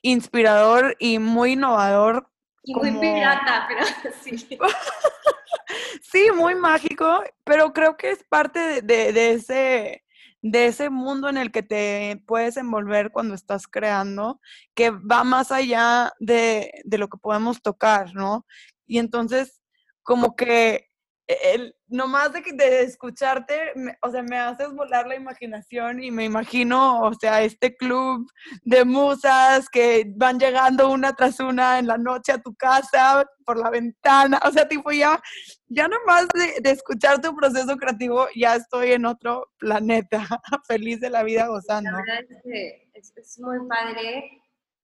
inspirador 0.02 0.96
y 1.00 1.20
muy 1.20 1.54
innovador. 1.54 2.30
Y 2.64 2.74
muy 2.76 2.92
pirata, 2.94 3.68
pero 3.68 3.86
sí. 4.22 4.38
sí, 6.02 6.32
muy 6.36 6.56
mágico, 6.56 7.24
pero 7.44 7.74
creo 7.74 7.96
que 7.98 8.12
es 8.12 8.24
parte 8.24 8.82
de 8.82 9.34
ese 9.34 10.05
de 10.48 10.68
ese 10.68 10.92
mundo 10.92 11.28
en 11.28 11.38
el 11.38 11.52
que 11.52 11.64
te 11.64 12.22
puedes 12.28 12.56
envolver 12.58 13.12
cuando 13.12 13.34
estás 13.34 13.68
creando, 13.68 14.40
que 14.76 14.92
va 14.92 15.24
más 15.24 15.52
allá 15.52 16.14
de, 16.20 16.72
de 16.84 16.98
lo 17.00 17.08
que 17.08 17.18
podemos 17.18 17.64
tocar, 17.64 18.14
¿no? 18.14 18.46
Y 18.86 19.00
entonces, 19.00 19.60
como 20.04 20.36
que 20.36 20.85
el, 21.28 21.76
nomás 21.88 22.32
de, 22.34 22.42
de 22.54 22.82
escucharte, 22.84 23.74
o 24.02 24.10
sea, 24.10 24.22
me 24.22 24.38
haces 24.38 24.72
volar 24.74 25.08
la 25.08 25.16
imaginación 25.16 26.04
y 26.04 26.12
me 26.12 26.26
imagino, 26.26 27.02
o 27.02 27.14
sea, 27.16 27.42
este 27.42 27.76
club 27.76 28.30
de 28.64 28.86
musas 28.86 29.68
que 29.70 30.06
van 30.16 30.40
llegando 30.40 30.90
una 30.90 31.14
tras 31.14 31.40
una 31.40 31.80
en 31.80 31.88
la 31.88 31.98
noche 31.98 32.32
a 32.32 32.42
tu 32.42 32.54
casa 32.56 33.26
por 33.44 33.58
la 33.58 33.70
ventana, 33.70 34.40
o 34.46 34.52
sea, 34.52 34.68
tipo 34.68 34.92
ya, 34.92 35.20
ya 35.68 35.88
nomás 35.88 36.28
de, 36.30 36.62
de 36.62 36.72
escuchar 36.72 37.22
tu 37.22 37.36
proceso 37.36 37.76
creativo, 37.78 38.28
ya 38.36 38.56
estoy 38.56 38.92
en 38.92 39.06
otro 39.06 39.50
planeta, 39.58 40.28
feliz 40.68 41.00
de 41.00 41.10
la 41.10 41.24
vida 41.24 41.48
gozando. 41.48 41.92
La 41.92 41.98
verdad 41.98 42.24
es 42.30 42.42
que 42.44 42.90
es, 42.94 43.40
muy 43.40 43.68
padre 43.68 44.42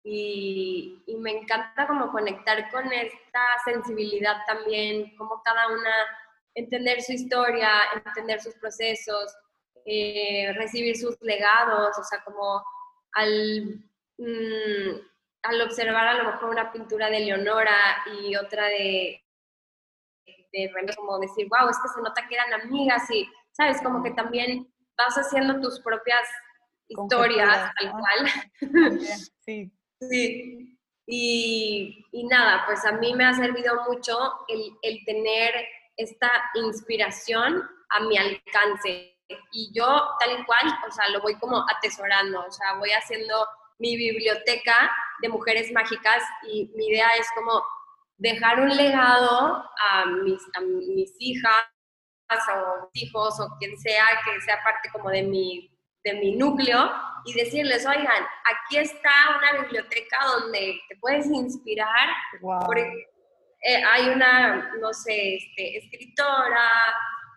y, 0.05 1.03
y 1.07 1.17
me 1.17 1.33
encanta 1.33 1.87
como 1.87 2.13
conectar 2.13 2.71
con 2.71 2.93
esta 2.93 3.41
sensibilidad 3.65 4.37
también, 4.47 5.17
como 5.17 5.43
cada 5.43 5.69
una 5.69 5.91
entender 6.57 7.03
su 7.03 7.13
historia, 7.13 7.71
entender 7.95 8.41
sus 8.41 8.55
procesos, 8.55 9.37
eh, 9.85 10.53
recibir 10.55 10.97
sus 10.97 11.17
legados, 11.21 11.97
o 11.97 12.03
sea, 12.03 12.25
como 12.25 12.65
al, 13.13 13.85
mm, 14.19 15.01
al 15.43 15.61
observar 15.61 16.09
a 16.09 16.15
lo 16.15 16.25
mejor 16.25 16.51
una 16.51 16.73
pintura 16.73 17.09
de 17.09 17.21
Leonora 17.21 18.03
y 18.21 18.35
otra 18.35 18.67
de, 18.67 19.23
de 20.53 20.71
como 20.97 21.19
decir, 21.21 21.47
wow, 21.49 21.69
es 21.69 21.79
que 21.79 21.89
se 21.89 22.01
nota 22.03 22.27
que 22.27 22.35
eran 22.35 22.63
amigas 22.63 23.09
y, 23.11 23.29
¿sabes? 23.53 23.81
Como 23.83 24.03
que 24.03 24.11
también 24.13 24.67
vas 24.97 25.15
haciendo 25.15 25.61
tus 25.61 25.81
propias 25.81 26.27
historias, 26.89 27.73
tal 27.79 27.91
cual. 27.93 29.23
Sí. 29.41 29.71
sí. 30.01 30.73
Y, 31.09 32.05
y, 32.11 32.27
nada, 32.27 32.65
pues 32.67 32.85
a 32.85 32.93
mí 32.93 33.15
me 33.15 33.25
ha 33.25 33.35
servido 33.35 33.85
mucho 33.89 34.19
el, 34.49 34.73
el 34.83 35.05
tener 35.05 35.55
esta 35.97 36.31
inspiración 36.55 37.63
a 37.91 38.01
mi 38.01 38.17
alcance. 38.17 39.13
Y 39.53 39.73
yo 39.75 39.87
tal 40.21 40.47
cual, 40.47 40.79
o 40.89 40.93
sea, 40.93 41.09
lo 41.11 41.21
voy 41.21 41.35
como 41.37 41.65
atesorando, 41.69 42.45
o 42.45 42.51
sea, 42.51 42.75
voy 42.75 42.91
haciendo 42.91 43.47
mi 43.79 43.97
biblioteca 43.97 44.91
de 45.21 45.29
mujeres 45.29 45.73
mágicas 45.73 46.23
y 46.49 46.71
mi 46.77 46.87
idea 46.89 47.09
es 47.19 47.27
como 47.35 47.63
dejar 48.19 48.61
un 48.61 48.75
legado 48.75 49.65
a 49.91 50.07
mis, 50.07 50.41
a 50.55 50.61
mis 50.61 51.13
hijas 51.19 51.65
o 52.55 52.91
hijos 52.95 53.39
o 53.41 53.49
quien 53.59 53.77
sea 53.79 54.05
que 54.25 54.41
sea 54.41 54.63
parte 54.65 54.91
como 54.91 55.11
de 55.11 55.23
mi, 55.23 55.71
de 56.05 56.15
mi 56.15 56.37
núcleo 56.37 56.91
y 57.25 57.35
decirles, 57.35 57.85
oigan, 57.87 58.27
aquí 58.45 58.79
está 58.79 59.11
una 59.37 59.63
biblioteca 59.63 60.19
donde 60.25 60.81
te 60.89 60.97
puedes 60.97 61.27
inspirar. 61.27 62.09
Eh, 63.69 63.83
hay 63.83 64.09
una, 64.11 64.71
no 64.81 64.93
sé, 64.93 65.39
este, 65.39 65.79
escritora, 65.79 66.71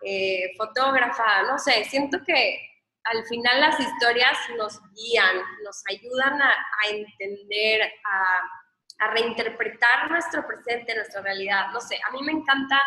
eh, 0.00 0.52
fotógrafa, 0.56 1.42
no 1.42 1.58
sé, 1.58 1.82
siento 1.86 2.18
que 2.24 2.56
al 3.02 3.24
final 3.24 3.60
las 3.60 3.80
historias 3.80 4.38
nos 4.56 4.80
guían, 4.94 5.38
nos 5.64 5.82
ayudan 5.90 6.40
a, 6.40 6.54
entender, 6.88 7.82
a, 8.04 9.06
a, 9.06 9.10
reinterpretar 9.10 10.08
nuestro 10.08 10.46
presente, 10.46 10.94
nuestra 10.94 11.20
realidad. 11.20 11.72
No 11.72 11.80
sé, 11.80 11.98
a 12.08 12.12
mí 12.12 12.22
me 12.22 12.30
encanta 12.30 12.80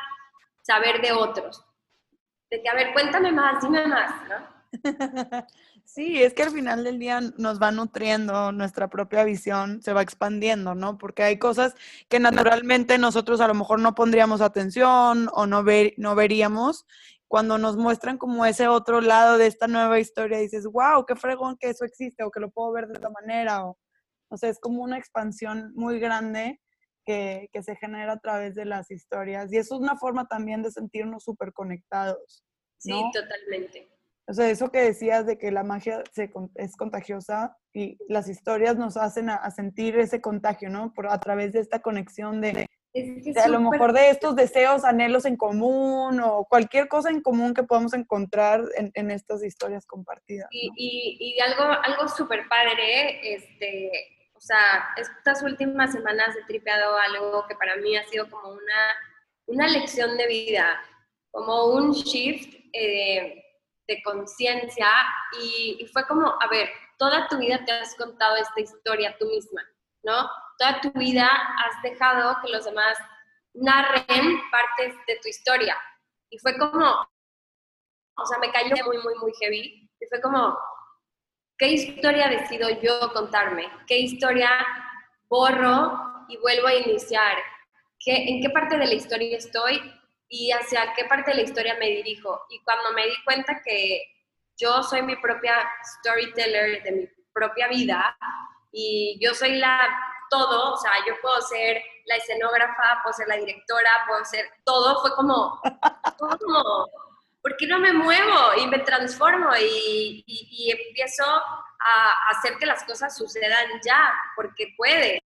saber 0.61 1.01
de 1.01 1.11
otros. 1.11 1.65
De 2.49 2.61
que, 2.61 2.69
a 2.69 2.75
ver, 2.75 2.93
cuéntame 2.93 3.33
más, 3.33 3.61
dime 3.61 3.85
más, 3.87 4.09
¿no? 4.29 4.53
Sí, 5.85 6.23
es 6.23 6.33
que 6.33 6.43
al 6.43 6.51
final 6.51 6.83
del 6.83 6.97
día 6.97 7.21
nos 7.37 7.61
va 7.61 7.71
nutriendo 7.71 8.51
nuestra 8.51 8.89
propia 8.89 9.23
visión, 9.23 9.81
se 9.81 9.93
va 9.93 10.01
expandiendo, 10.01 10.73
¿no? 10.73 10.97
Porque 10.97 11.23
hay 11.23 11.37
cosas 11.37 11.75
que 12.09 12.19
naturalmente 12.19 12.97
nosotros 12.97 13.41
a 13.41 13.47
lo 13.47 13.53
mejor 13.53 13.79
no 13.79 13.93
pondríamos 13.93 14.41
atención 14.41 15.29
o 15.33 15.45
no, 15.45 15.63
ver, 15.63 15.93
no 15.97 16.15
veríamos 16.15 16.85
cuando 17.27 17.57
nos 17.57 17.77
muestran 17.77 18.17
como 18.17 18.45
ese 18.45 18.67
otro 18.67 19.01
lado 19.01 19.37
de 19.37 19.47
esta 19.47 19.67
nueva 19.67 19.99
historia, 19.99 20.37
dices, 20.37 20.65
wow, 20.65 21.05
qué 21.05 21.15
fregón 21.15 21.57
que 21.59 21.69
eso 21.69 21.83
existe 21.83 22.23
o 22.23 22.31
que 22.31 22.39
lo 22.39 22.51
puedo 22.51 22.71
ver 22.71 22.87
de 22.87 22.93
esta 22.93 23.09
manera. 23.09 23.65
O, 23.65 23.77
o 24.29 24.37
sea, 24.37 24.49
es 24.49 24.59
como 24.59 24.83
una 24.83 24.97
expansión 24.97 25.73
muy 25.75 25.99
grande 25.99 26.61
que, 27.05 27.49
que, 27.51 27.63
se 27.63 27.75
genera 27.75 28.13
a 28.13 28.19
través 28.19 28.55
de 28.55 28.65
las 28.65 28.91
historias. 28.91 29.51
Y 29.51 29.57
eso 29.57 29.75
es 29.75 29.81
una 29.81 29.97
forma 29.97 30.27
también 30.27 30.61
de 30.61 30.71
sentirnos 30.71 31.23
súper 31.23 31.53
conectados. 31.53 32.43
Sí, 32.77 32.93
totalmente. 33.11 33.92
O 34.27 34.33
sea, 34.33 34.49
eso 34.49 34.71
que 34.71 34.79
decías 34.79 35.25
de 35.25 35.37
que 35.37 35.51
la 35.51 35.63
magia 35.63 36.03
se, 36.11 36.31
es 36.55 36.75
contagiosa 36.77 37.57
y 37.73 37.97
las 38.07 38.29
historias 38.29 38.77
nos 38.77 38.95
hacen 38.95 39.29
a, 39.29 39.35
a, 39.35 39.51
sentir 39.51 39.97
ese 39.97 40.21
contagio, 40.21 40.69
¿no? 40.69 40.93
Por, 40.93 41.07
a 41.07 41.19
través 41.19 41.51
de 41.51 41.59
esta 41.59 41.81
conexión 41.81 42.39
de, 42.39 42.67
a 43.43 43.47
lo 43.47 43.59
mejor 43.59 43.91
de 43.93 44.09
estos 44.09 44.35
deseos, 44.35 44.83
anhelos 44.83 45.25
en 45.25 45.35
común 45.35 46.19
o 46.19 46.45
cualquier 46.45 46.87
cosa 46.87 47.09
en 47.09 47.21
común 47.21 47.53
que 47.53 47.63
podamos 47.63 47.93
encontrar 47.93 48.61
en, 48.77 48.91
en 48.93 49.09
estas 49.09 49.43
historias 49.43 49.85
compartidas. 49.85 50.47
Y, 50.51 50.69
y, 50.75 51.17
y, 51.19 51.39
algo, 51.39 51.63
algo 51.63 52.07
súper 52.07 52.47
padre, 52.47 53.35
este, 53.35 53.91
o 54.35 54.39
sea, 54.39 54.89
estas 54.97 55.41
últimas 55.41 55.91
semanas 55.91 56.35
he 56.35 56.45
tripeado 56.45 56.95
algo 56.97 57.47
que 57.47 57.55
para 57.55 57.77
mí 57.77 57.97
ha 57.97 58.03
sido 58.05 58.29
como 58.29 58.49
una, 58.49 58.93
una 59.47 59.67
lección 59.67 60.15
de 60.15 60.27
vida, 60.27 60.79
como 61.31 61.73
un 61.73 61.93
shift 61.93 62.53
eh, 62.73 63.42
de 63.87 64.01
conciencia 64.03 64.87
y, 65.41 65.85
fue 65.91 66.05
como, 66.07 66.27
a 66.41 66.47
ver, 66.47 66.69
toda 66.97 67.27
tu 67.27 67.37
vida 67.37 67.63
te 67.65 67.71
has 67.71 67.95
contado 67.95 68.37
esta 68.37 68.61
historia 68.61 69.15
tú 69.19 69.25
misma, 69.25 69.61
¿no? 70.03 70.29
toda 70.57 70.81
tu 70.81 70.91
vida 70.91 71.27
has 71.27 71.81
dejado 71.81 72.37
que 72.41 72.51
los 72.51 72.65
demás 72.65 72.97
narren 73.53 74.41
partes 74.51 74.95
de 75.07 75.19
tu 75.21 75.29
historia. 75.29 75.77
Y 76.29 76.37
fue 76.39 76.57
como, 76.57 76.85
o 78.17 78.25
sea, 78.25 78.39
me 78.39 78.51
cayó 78.51 78.75
muy, 78.85 78.97
muy, 78.97 79.15
muy 79.15 79.33
heavy. 79.39 79.89
Y 79.99 80.05
fue 80.07 80.21
como, 80.21 80.57
¿qué 81.57 81.67
historia 81.67 82.27
decido 82.27 82.69
yo 82.81 83.11
contarme? 83.13 83.69
¿Qué 83.87 83.99
historia 83.99 84.49
borro 85.27 86.25
y 86.27 86.37
vuelvo 86.37 86.67
a 86.67 86.75
iniciar? 86.75 87.37
¿Qué, 87.99 88.15
¿En 88.29 88.41
qué 88.41 88.49
parte 88.49 88.77
de 88.77 88.87
la 88.87 88.93
historia 88.93 89.37
estoy 89.37 89.79
y 90.29 90.51
hacia 90.51 90.93
qué 90.95 91.05
parte 91.05 91.31
de 91.31 91.37
la 91.37 91.43
historia 91.43 91.75
me 91.79 91.89
dirijo? 91.89 92.41
Y 92.49 92.59
cuando 92.63 92.91
me 92.93 93.05
di 93.05 93.23
cuenta 93.23 93.61
que 93.63 94.01
yo 94.57 94.83
soy 94.83 95.01
mi 95.01 95.15
propia 95.17 95.55
storyteller 95.99 96.83
de 96.83 96.91
mi 96.91 97.07
propia 97.33 97.67
vida 97.67 98.15
y 98.71 99.17
yo 99.21 99.33
soy 99.33 99.55
la 99.55 99.79
todo, 100.29 100.73
o 100.73 100.77
sea, 100.77 100.91
yo 101.05 101.13
puedo 101.21 101.39
ser 101.41 101.81
la 102.05 102.15
escenógrafa, 102.15 103.01
puedo 103.03 103.13
ser 103.13 103.27
la 103.27 103.37
directora, 103.37 104.03
puedo 104.07 104.25
ser 104.25 104.49
todo, 104.63 104.99
fue 105.01 105.13
como, 105.15 105.61
como, 106.17 106.89
¿por 107.41 107.55
qué 107.57 107.67
no 107.67 107.79
me 107.79 107.93
muevo 107.93 108.53
y 108.57 108.65
me 108.67 108.79
transformo 108.79 109.49
y, 109.55 110.23
y, 110.25 110.71
empiezo 110.71 111.23
a 111.23 112.29
hacer 112.29 112.57
que 112.57 112.65
las 112.65 112.83
cosas 112.83 113.15
sucedan 113.15 113.67
ya, 113.85 114.11
porque 114.35 114.73
puede, 114.75 115.21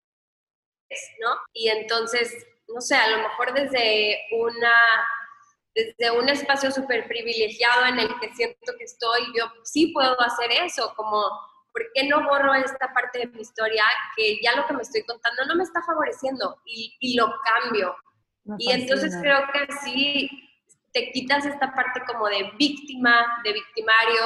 ¿no? 1.20 1.36
Y 1.54 1.70
entonces, 1.70 2.34
no 2.74 2.82
sé, 2.82 2.96
a 2.96 3.10
lo 3.10 3.18
mejor 3.18 3.54
desde 3.54 4.18
una 4.32 4.74
desde 5.76 6.12
un 6.12 6.30
espacio 6.30 6.72
súper 6.72 7.08
privilegiado 7.08 7.86
en 7.88 8.00
el 8.00 8.20
que 8.20 8.32
siento 8.36 8.74
que 8.78 8.84
estoy, 8.84 9.22
yo 9.36 9.52
sí 9.64 9.88
puedo 9.88 10.20
hacer 10.22 10.52
eso, 10.52 10.94
como 10.96 11.24
¿por 11.72 11.82
qué 11.96 12.08
no 12.08 12.24
borro 12.28 12.54
esta 12.54 12.94
parte 12.94 13.20
de 13.20 13.28
mi 13.28 13.42
historia 13.42 13.84
que 14.16 14.40
ya 14.44 14.56
lo 14.56 14.68
que 14.68 14.74
me 14.74 14.84
estoy 14.84 15.04
contando 15.04 15.46
no 15.46 15.56
me 15.56 15.64
está 15.64 15.82
favoreciendo 15.82 16.62
y, 16.66 17.16
lo 17.16 17.34
cambio? 17.44 17.96
y 18.60 18.72
entonces 18.72 19.16
creo 19.22 19.40
que 19.52 19.74
así 19.74 20.30
te 20.92 21.12
quitas 21.12 21.46
esta 21.46 21.74
parte 21.74 22.02
como 22.06 22.28
de 22.28 22.52
víctima, 22.60 23.42
de 23.44 23.54
victimario 23.54 24.22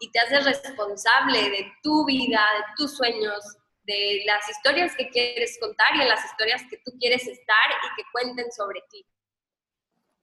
y 0.00 0.10
te 0.10 0.18
haces 0.18 0.44
responsable 0.44 1.50
de 1.50 1.72
tu 1.82 2.04
vida, 2.06 2.40
de 2.56 2.64
tus 2.76 2.96
sueños, 2.96 3.44
de 3.88 4.22
las 4.26 4.48
historias 4.48 4.94
que 4.94 5.08
quieres 5.08 5.58
contar 5.58 5.88
y 5.96 6.02
en 6.02 6.08
las 6.08 6.24
historias 6.24 6.62
que 6.70 6.76
tú 6.84 6.92
quieres 7.00 7.26
estar 7.26 7.70
y 7.70 7.96
que 7.96 8.08
cuenten 8.12 8.52
sobre 8.52 8.82
ti. 8.90 9.04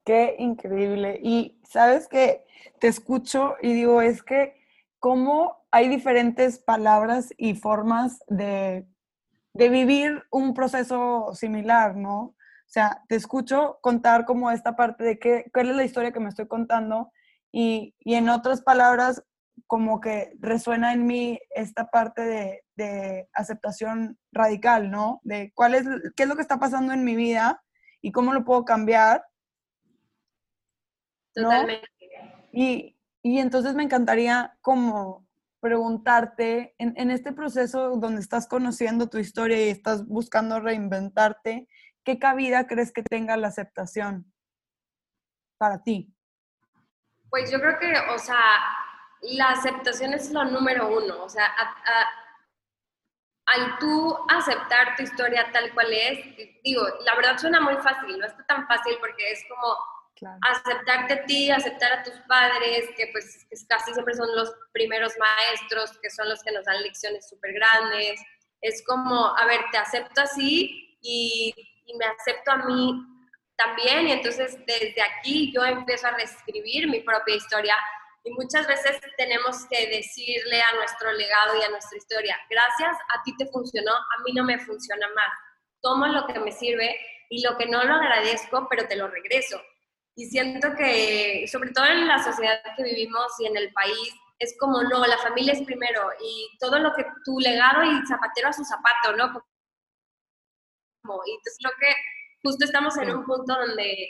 Qué 0.06 0.36
increíble. 0.38 1.20
Y 1.22 1.60
sabes 1.68 2.08
que 2.08 2.46
te 2.80 2.88
escucho 2.88 3.56
y 3.62 3.74
digo, 3.74 4.02
es 4.02 4.22
que 4.22 4.56
cómo 5.00 5.66
hay 5.72 5.90
diferentes 5.90 6.60
palabras 6.60 7.34
y 7.38 7.56
formas 7.56 8.20
de, 8.28 8.86
vivir 9.54 10.24
un 10.30 10.54
proceso 10.54 11.32
similar, 11.34 11.96
¿no? 11.96 12.20
O 12.20 12.36
sea, 12.68 13.04
te 13.08 13.16
escucho 13.16 13.80
contar 13.82 14.26
como 14.26 14.52
esta 14.52 14.76
parte 14.76 15.04
de 15.04 15.18
qué, 15.18 15.46
cuál 15.54 15.70
es 15.70 15.76
la 15.76 15.86
historia 15.86 16.12
que 16.12 16.20
me 16.20 16.30
estoy 16.30 16.48
contando 16.48 17.12
y, 17.52 17.96
en 18.06 18.30
otras 18.30 18.62
palabras, 18.62 19.24
como 19.68 20.00
que 20.00 20.34
resuena 20.40 20.94
en 20.94 21.06
mí 21.06 21.40
esta 21.52 21.90
parte 21.90 22.62
de, 22.76 23.30
aceptación 23.34 24.18
radical, 24.32 24.92
¿no? 24.92 25.22
De 25.24 25.52
cuál 25.56 25.76
es, 25.76 25.86
qué 26.16 26.24
es 26.24 26.30
lo 26.30 26.36
que 26.36 26.42
está 26.42 26.60
pasando 26.60 26.94
en 26.94 27.04
mi 27.04 27.16
vida 27.16 27.64
y 28.02 28.12
cómo 28.12 28.34
lo 28.34 28.44
puedo 28.44 28.66
cambiar. 28.66 29.26
Totalmente. 31.34 31.88
Y, 32.52 32.98
y 33.22 33.40
entonces 33.40 33.76
me 33.76 33.84
encantaría 33.84 34.58
como 34.62 35.26
preguntarte, 35.66 36.76
en, 36.78 37.10
este 37.10 37.34
proceso 37.34 37.96
donde 37.98 38.22
estás 38.22 38.48
conociendo 38.48 39.10
tu 39.10 39.18
historia 39.18 39.66
y 39.66 39.70
estás 39.70 40.06
buscando 40.06 40.60
reinventarte, 40.60 41.68
¿qué 42.04 42.20
cabida 42.20 42.68
crees 42.68 42.94
que 42.94 43.02
tenga 43.02 43.36
la 43.36 43.48
aceptación 43.48 44.32
para 45.58 45.82
ti? 45.82 46.14
Pues 47.32 47.52
yo 47.52 47.60
creo 47.60 47.80
que, 47.80 47.92
o 48.14 48.20
sea, 48.20 48.38
la 49.32 49.52
aceptación 49.52 50.14
es 50.14 50.32
lo 50.32 50.46
número 50.46 50.88
uno, 50.88 51.24
o 51.24 51.30
sea, 51.30 51.54
al 53.48 53.80
tú 53.80 54.18
aceptar 54.30 54.96
tu 54.96 55.04
historia 55.04 55.52
tal 55.52 55.74
cual 55.74 55.92
es, 55.92 56.20
digo, 56.64 56.88
la 57.02 57.16
verdad 57.16 57.38
suena 57.38 57.60
muy 57.62 57.76
fácil, 57.78 58.18
no 58.18 58.26
está 58.26 58.46
tan 58.46 58.68
fácil 58.68 58.98
porque 59.00 59.32
es 59.32 59.44
como 59.50 59.76
Aceptarte 60.42 61.14
a 61.14 61.26
ti, 61.26 61.52
aceptar 61.52 61.92
a 61.92 62.04
tus 62.04 62.14
padres, 62.28 62.86
que 62.96 63.08
pues 63.12 63.46
casi 63.68 63.94
siempre 63.94 64.14
son 64.14 64.34
los 64.34 64.54
primeros 64.72 65.14
maestros, 65.18 65.98
que 66.02 66.10
son 66.10 66.30
los 66.30 66.42
que 66.42 66.54
nos 66.54 66.64
dan 66.64 66.82
lecciones 66.84 67.28
súper 67.28 67.52
grandes. 67.54 68.22
Es 68.62 68.82
como, 68.86 69.36
a 69.38 69.46
ver, 69.46 69.60
te 69.72 69.78
acepto 69.78 70.22
así 70.22 70.98
y, 71.02 71.54
y 71.86 71.98
me 71.98 72.06
acepto 72.06 72.52
a 72.52 72.58
mí 72.58 72.94
también 73.58 74.08
y 74.08 74.12
entonces 74.14 74.58
desde 74.66 75.02
aquí 75.02 75.52
yo 75.54 75.64
empiezo 75.66 76.08
a 76.08 76.12
reescribir 76.12 76.90
mi 76.90 77.02
propia 77.02 77.36
historia 77.36 77.76
y 78.26 78.32
muchas 78.32 78.66
veces 78.68 79.00
tenemos 79.18 79.68
que 79.70 79.88
decirle 79.88 80.60
a 80.60 80.76
nuestro 80.76 81.14
legado 81.14 81.60
y 81.60 81.64
a 81.64 81.70
nuestra 81.70 81.98
historia, 81.98 82.36
gracias, 82.50 82.98
a 83.10 83.22
ti 83.24 83.38
te 83.38 83.46
funcionó, 83.46 83.92
a 83.92 84.24
mí 84.26 84.34
no 84.34 84.44
me 84.44 84.58
funciona 84.58 85.08
más. 85.16 85.30
Tomo 85.80 86.08
lo 86.08 86.26
que 86.26 86.40
me 86.40 86.52
sirve 86.52 87.00
y 87.30 87.44
lo 87.44 87.56
que 87.56 87.68
no 87.68 87.84
lo 87.84 87.94
agradezco, 87.94 88.68
pero 88.68 88.88
te 88.88 88.96
lo 88.96 89.08
regreso. 89.08 89.62
Y 90.16 90.26
siento 90.26 90.70
que, 90.76 91.46
sobre 91.48 91.70
todo 91.70 91.86
en 91.86 92.08
la 92.08 92.24
sociedad 92.24 92.62
que 92.76 92.84
vivimos 92.84 93.28
y 93.40 93.46
en 93.46 93.58
el 93.58 93.72
país, 93.74 94.12
es 94.40 94.58
como, 94.60 94.82
no, 94.82 95.06
la 95.06 95.20
familia 95.20 95.54
es 95.54 95.62
primero 95.62 96.10
y 96.20 96.50
todo 96.60 96.80
lo 96.80 96.94
que 96.96 97.06
tu 97.24 97.40
legado 97.40 97.84
y 97.84 98.08
zapatero 98.08 98.48
a 98.50 98.54
su 98.54 98.66
zapato, 98.66 99.16
¿no? 99.16 99.26
Y 101.28 101.32
entonces 101.32 101.58
creo 101.60 101.74
que 101.80 101.96
justo 102.42 102.66
estamos 102.66 102.98
en 102.98 103.16
un 103.16 103.24
punto 103.24 103.54
donde, 103.54 104.10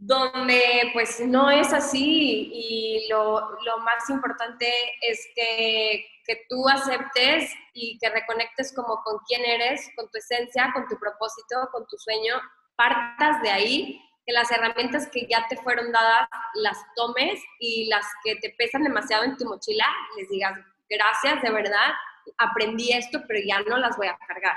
donde 0.00 0.90
pues 0.94 1.20
no 1.20 1.50
es 1.50 1.74
así 1.74 2.50
y 2.54 3.06
lo, 3.10 3.38
lo 3.64 3.78
más 3.80 4.08
importante 4.08 4.72
es 5.02 5.28
que, 5.34 6.06
que 6.24 6.46
tú 6.48 6.66
aceptes 6.70 7.52
y 7.74 7.98
que 7.98 8.08
reconectes 8.08 8.72
como 8.74 9.02
con 9.04 9.18
quién 9.28 9.44
eres, 9.44 9.90
con 9.94 10.08
tu 10.10 10.16
esencia, 10.16 10.70
con 10.72 10.88
tu 10.88 10.98
propósito, 10.98 11.68
con 11.70 11.86
tu 11.86 11.98
sueño, 11.98 12.40
partas 12.76 13.42
de 13.42 13.50
ahí 13.50 14.00
que 14.26 14.32
las 14.32 14.50
herramientas 14.50 15.06
que 15.12 15.26
ya 15.26 15.46
te 15.48 15.58
fueron 15.58 15.92
dadas 15.92 16.30
las 16.54 16.78
tomes 16.96 17.38
y 17.58 17.86
las 17.90 18.06
que 18.24 18.36
te 18.36 18.54
pesan 18.56 18.84
demasiado 18.84 19.24
en 19.24 19.36
tu 19.36 19.44
mochila, 19.44 19.86
les 20.16 20.30
digas, 20.30 20.58
gracias, 20.88 21.42
de 21.42 21.50
verdad, 21.50 21.92
aprendí 22.38 22.90
esto, 22.92 23.20
pero 23.28 23.40
ya 23.46 23.60
no 23.68 23.76
las 23.76 23.98
voy 23.98 24.06
a 24.06 24.16
cargar. 24.26 24.56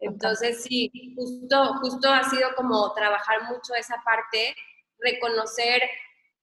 Entonces, 0.00 0.62
sí, 0.62 0.90
justo, 1.14 1.74
justo 1.80 2.10
ha 2.10 2.24
sido 2.24 2.54
como 2.56 2.92
trabajar 2.94 3.42
mucho 3.44 3.74
esa 3.74 4.02
parte, 4.04 4.54
reconocer 4.98 5.82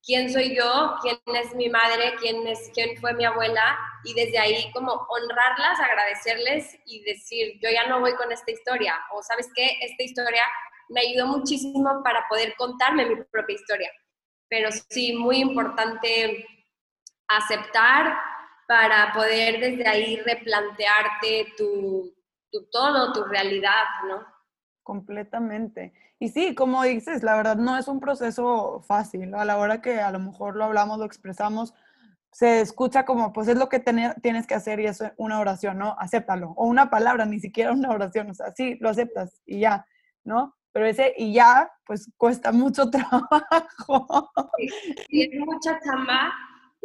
quién 0.04 0.32
soy 0.32 0.56
yo, 0.56 0.96
quién 1.02 1.18
es 1.36 1.54
mi 1.56 1.70
madre, 1.70 2.14
quién, 2.20 2.48
es, 2.48 2.72
quién 2.74 2.96
fue 2.98 3.14
mi 3.14 3.26
abuela, 3.26 3.78
y 4.04 4.14
desde 4.14 4.38
ahí 4.38 4.72
como 4.72 4.94
honrarlas, 5.10 5.80
agradecerles 5.80 6.78
y 6.86 7.04
decir, 7.04 7.60
yo 7.62 7.70
ya 7.70 7.88
no 7.88 8.00
voy 8.00 8.14
con 8.16 8.32
esta 8.32 8.52
historia, 8.52 8.96
o 9.12 9.22
sabes 9.24 9.50
qué, 9.56 9.78
esta 9.82 10.04
historia 10.04 10.44
me 10.90 11.02
ayudó 11.02 11.28
muchísimo 11.28 12.02
para 12.04 12.26
poder 12.30 12.56
contarme 12.56 13.06
mi 13.06 13.16
propia 13.24 13.56
historia. 13.56 13.92
Pero 14.50 14.70
sí, 14.72 15.14
muy 15.14 15.40
importante 15.40 16.48
aceptar 17.28 18.18
para 18.68 19.12
poder 19.14 19.60
desde 19.60 19.88
ahí 19.88 20.16
replantearte 20.18 21.54
tu, 21.58 22.14
tu 22.52 22.66
todo, 22.72 23.14
tu 23.14 23.24
realidad, 23.24 23.84
¿no? 24.08 24.26
Completamente. 24.84 25.94
Y 26.20 26.30
sí, 26.30 26.56
como 26.56 26.84
dices, 26.84 27.24
la 27.24 27.36
verdad 27.36 27.58
no 27.58 27.78
es 27.78 27.88
un 27.88 28.00
proceso 28.00 28.82
fácil. 28.88 29.34
A 29.36 29.46
la 29.46 29.58
hora 29.58 29.82
que 29.82 30.00
a 30.00 30.12
lo 30.12 30.20
mejor 30.20 30.56
lo 30.56 30.64
hablamos, 30.64 30.98
lo 30.98 31.06
expresamos, 31.06 31.74
se 32.32 32.62
escucha 32.62 33.06
como, 33.06 33.34
pues 33.34 33.48
es 33.48 33.58
lo 33.58 33.70
que 33.70 33.80
tienes 33.80 34.48
que 34.48 34.56
hacer 34.56 34.80
y 34.80 34.86
es 34.86 35.04
una 35.18 35.40
oración, 35.40 35.78
¿no? 35.78 35.96
Acéptalo. 36.00 36.52
O 36.52 36.66
una 36.66 36.90
palabra, 36.90 37.26
ni 37.26 37.40
siquiera 37.40 37.72
una 37.72 37.90
oración. 37.90 38.30
O 38.30 38.34
sea, 38.34 38.54
sí, 38.56 38.78
lo 38.80 38.90
aceptas 38.90 39.42
y 39.46 39.60
ya, 39.60 39.86
¿no? 40.24 40.56
Pero 40.72 40.86
ese 40.86 41.14
y 41.18 41.34
ya, 41.34 41.72
pues 41.86 42.12
cuesta 42.18 42.52
mucho 42.52 42.90
trabajo. 42.92 44.32
Sí, 45.10 45.30
es 45.32 45.40
mucha 45.40 45.80
chamba 45.80 46.34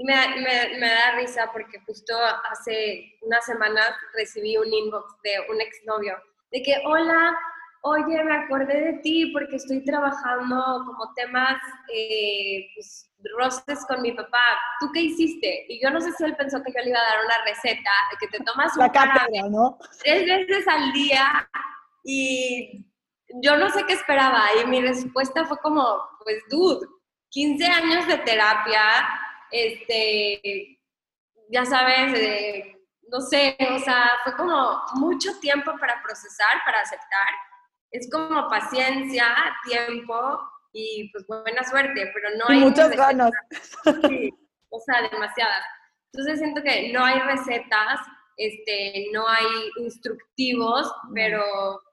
y 0.03 0.05
me, 0.05 0.15
me, 0.41 0.79
me, 0.81 0.88
da 0.88 1.17
risa 1.17 1.49
porque 1.53 1.79
justo 1.87 2.15
hace 2.51 3.17
unas 3.23 3.45
semanas 3.45 3.93
recibí 4.15 4.57
un 4.57 4.73
inbox 4.73 5.15
de 5.23 5.33
un 5.49 5.61
exnovio 5.61 6.17
de 6.51 6.62
que, 6.62 6.83
hola, 6.85 7.37
oye, 7.83 8.25
me 8.25 8.37
acordé 8.37 8.81
de 8.81 8.93
ti 8.95 9.31
porque 9.33 9.57
estoy 9.57 9.85
trabajando 9.85 10.85
como 10.87 11.12
temas, 11.15 11.61
eh, 11.95 12.67
pues, 12.75 13.11
roces 13.38 13.85
con 13.87 14.03
mi 14.03 14.12
papá. 14.12 14.45
¿Tú 14.81 14.91
qué 14.93 15.03
hiciste? 15.03 15.67
Y 15.69 15.81
yo 15.81 15.91
no 15.91 16.01
sé 16.01 16.12
si 16.12 16.25
él 16.25 16.35
pensó 16.37 16.61
que 16.65 16.73
yo 16.73 16.83
le 16.83 16.91
iba 16.91 16.99
a 16.99 17.15
dar 17.15 17.25
una 17.25 17.45
receta 17.45 17.91
de 18.11 18.17
que 18.19 18.38
te 18.38 18.45
tomas 18.45 18.77
un 18.77 18.88
cátedra, 18.88 19.49
¿no? 19.49 19.79
tres 20.03 20.27
veces 20.27 20.67
al 20.67 20.93
día 20.93 21.49
y 22.05 22.85
yo 23.41 23.57
no 23.57 23.71
sé 23.71 23.85
qué 23.87 23.93
esperaba 23.93 24.43
y 24.61 24.67
mi 24.67 24.81
respuesta 24.83 25.45
fue 25.45 25.59
como, 25.59 26.01
pues 26.25 26.43
dude, 26.51 26.87
15 27.31 27.65
años 27.65 28.07
de 28.09 28.19
terapia, 28.19 28.83
este, 29.53 30.81
ya 31.49 31.65
sabes, 31.65 32.75
no 33.09 33.21
sé, 33.21 33.57
o 33.71 33.79
sea, 33.79 34.11
fue 34.25 34.35
como 34.37 34.83
mucho 34.95 35.38
tiempo 35.41 35.73
para 35.79 36.03
procesar, 36.03 36.62
para 36.65 36.81
aceptar. 36.81 37.29
Es 37.91 38.11
como 38.11 38.49
paciencia, 38.49 39.27
tiempo 39.69 40.41
y 40.73 41.11
pues 41.12 41.27
buena 41.27 41.62
suerte, 41.65 42.11
pero 42.15 42.31
no 42.38 42.45
hay... 42.49 42.61
muchas 42.61 42.91
ganas. 42.97 43.31
Sí, 44.09 44.31
o 44.71 44.81
sea, 44.81 45.03
demasiadas. 45.11 45.65
Entonces 46.12 46.38
siento 46.38 46.62
que 46.62 46.93
no 46.93 47.05
hay 47.05 47.21
recetas, 47.21 48.01
este, 48.37 49.09
no 49.12 49.29
hay 49.29 49.47
instructivos, 49.79 50.91
pero, 51.15 51.43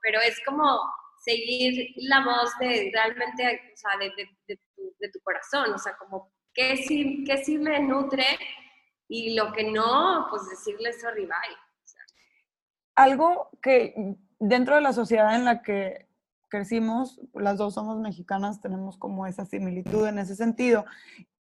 pero 0.02 0.20
es 0.20 0.38
como 0.44 0.80
seguir 1.22 1.92
la 1.96 2.24
voz 2.24 2.50
de 2.58 2.90
realmente, 2.92 3.72
o 3.74 3.76
sea, 3.76 3.98
de, 3.98 4.10
de, 4.46 5.08
tu, 5.10 5.20
corazón, 5.20 5.72
o 5.72 5.78
sea, 5.78 5.96
como 5.96 6.32
qué 6.54 6.76
sí, 6.76 7.24
qué 7.24 7.44
sí 7.44 7.58
me 7.58 7.80
nutre 7.80 8.24
y 9.08 9.34
lo 9.34 9.52
que 9.52 9.70
no, 9.70 10.26
pues 10.30 10.48
decirle 10.48 10.92
sorry, 10.92 11.26
bye. 11.26 11.56
Algo 12.94 13.50
que 13.62 14.16
dentro 14.38 14.74
de 14.74 14.80
la 14.80 14.92
sociedad 14.92 15.34
en 15.34 15.44
la 15.44 15.62
que 15.62 16.08
crecimos, 16.48 17.20
las 17.34 17.58
dos 17.58 17.74
somos 17.74 17.98
mexicanas, 17.98 18.60
tenemos 18.60 18.98
como 18.98 19.26
esa 19.26 19.46
similitud 19.46 20.06
en 20.06 20.18
ese 20.18 20.36
sentido. 20.36 20.84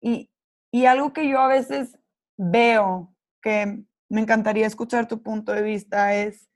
Y, 0.01 0.31
y 0.71 0.87
algo 0.87 1.13
que 1.13 1.29
yo 1.29 1.39
a 1.39 1.49
veces 1.49 1.99
veo, 2.37 3.15
que 3.43 3.85
me 4.09 4.21
encantaría 4.21 4.67
escuchar 4.67 5.07
tu 5.07 5.23
punto 5.23 5.53
de 5.53 5.63
vista, 5.63 6.15
es 6.15 6.51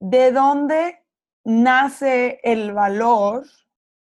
de 0.00 0.32
dónde 0.32 1.04
nace 1.44 2.40
el 2.42 2.72
valor, 2.72 3.46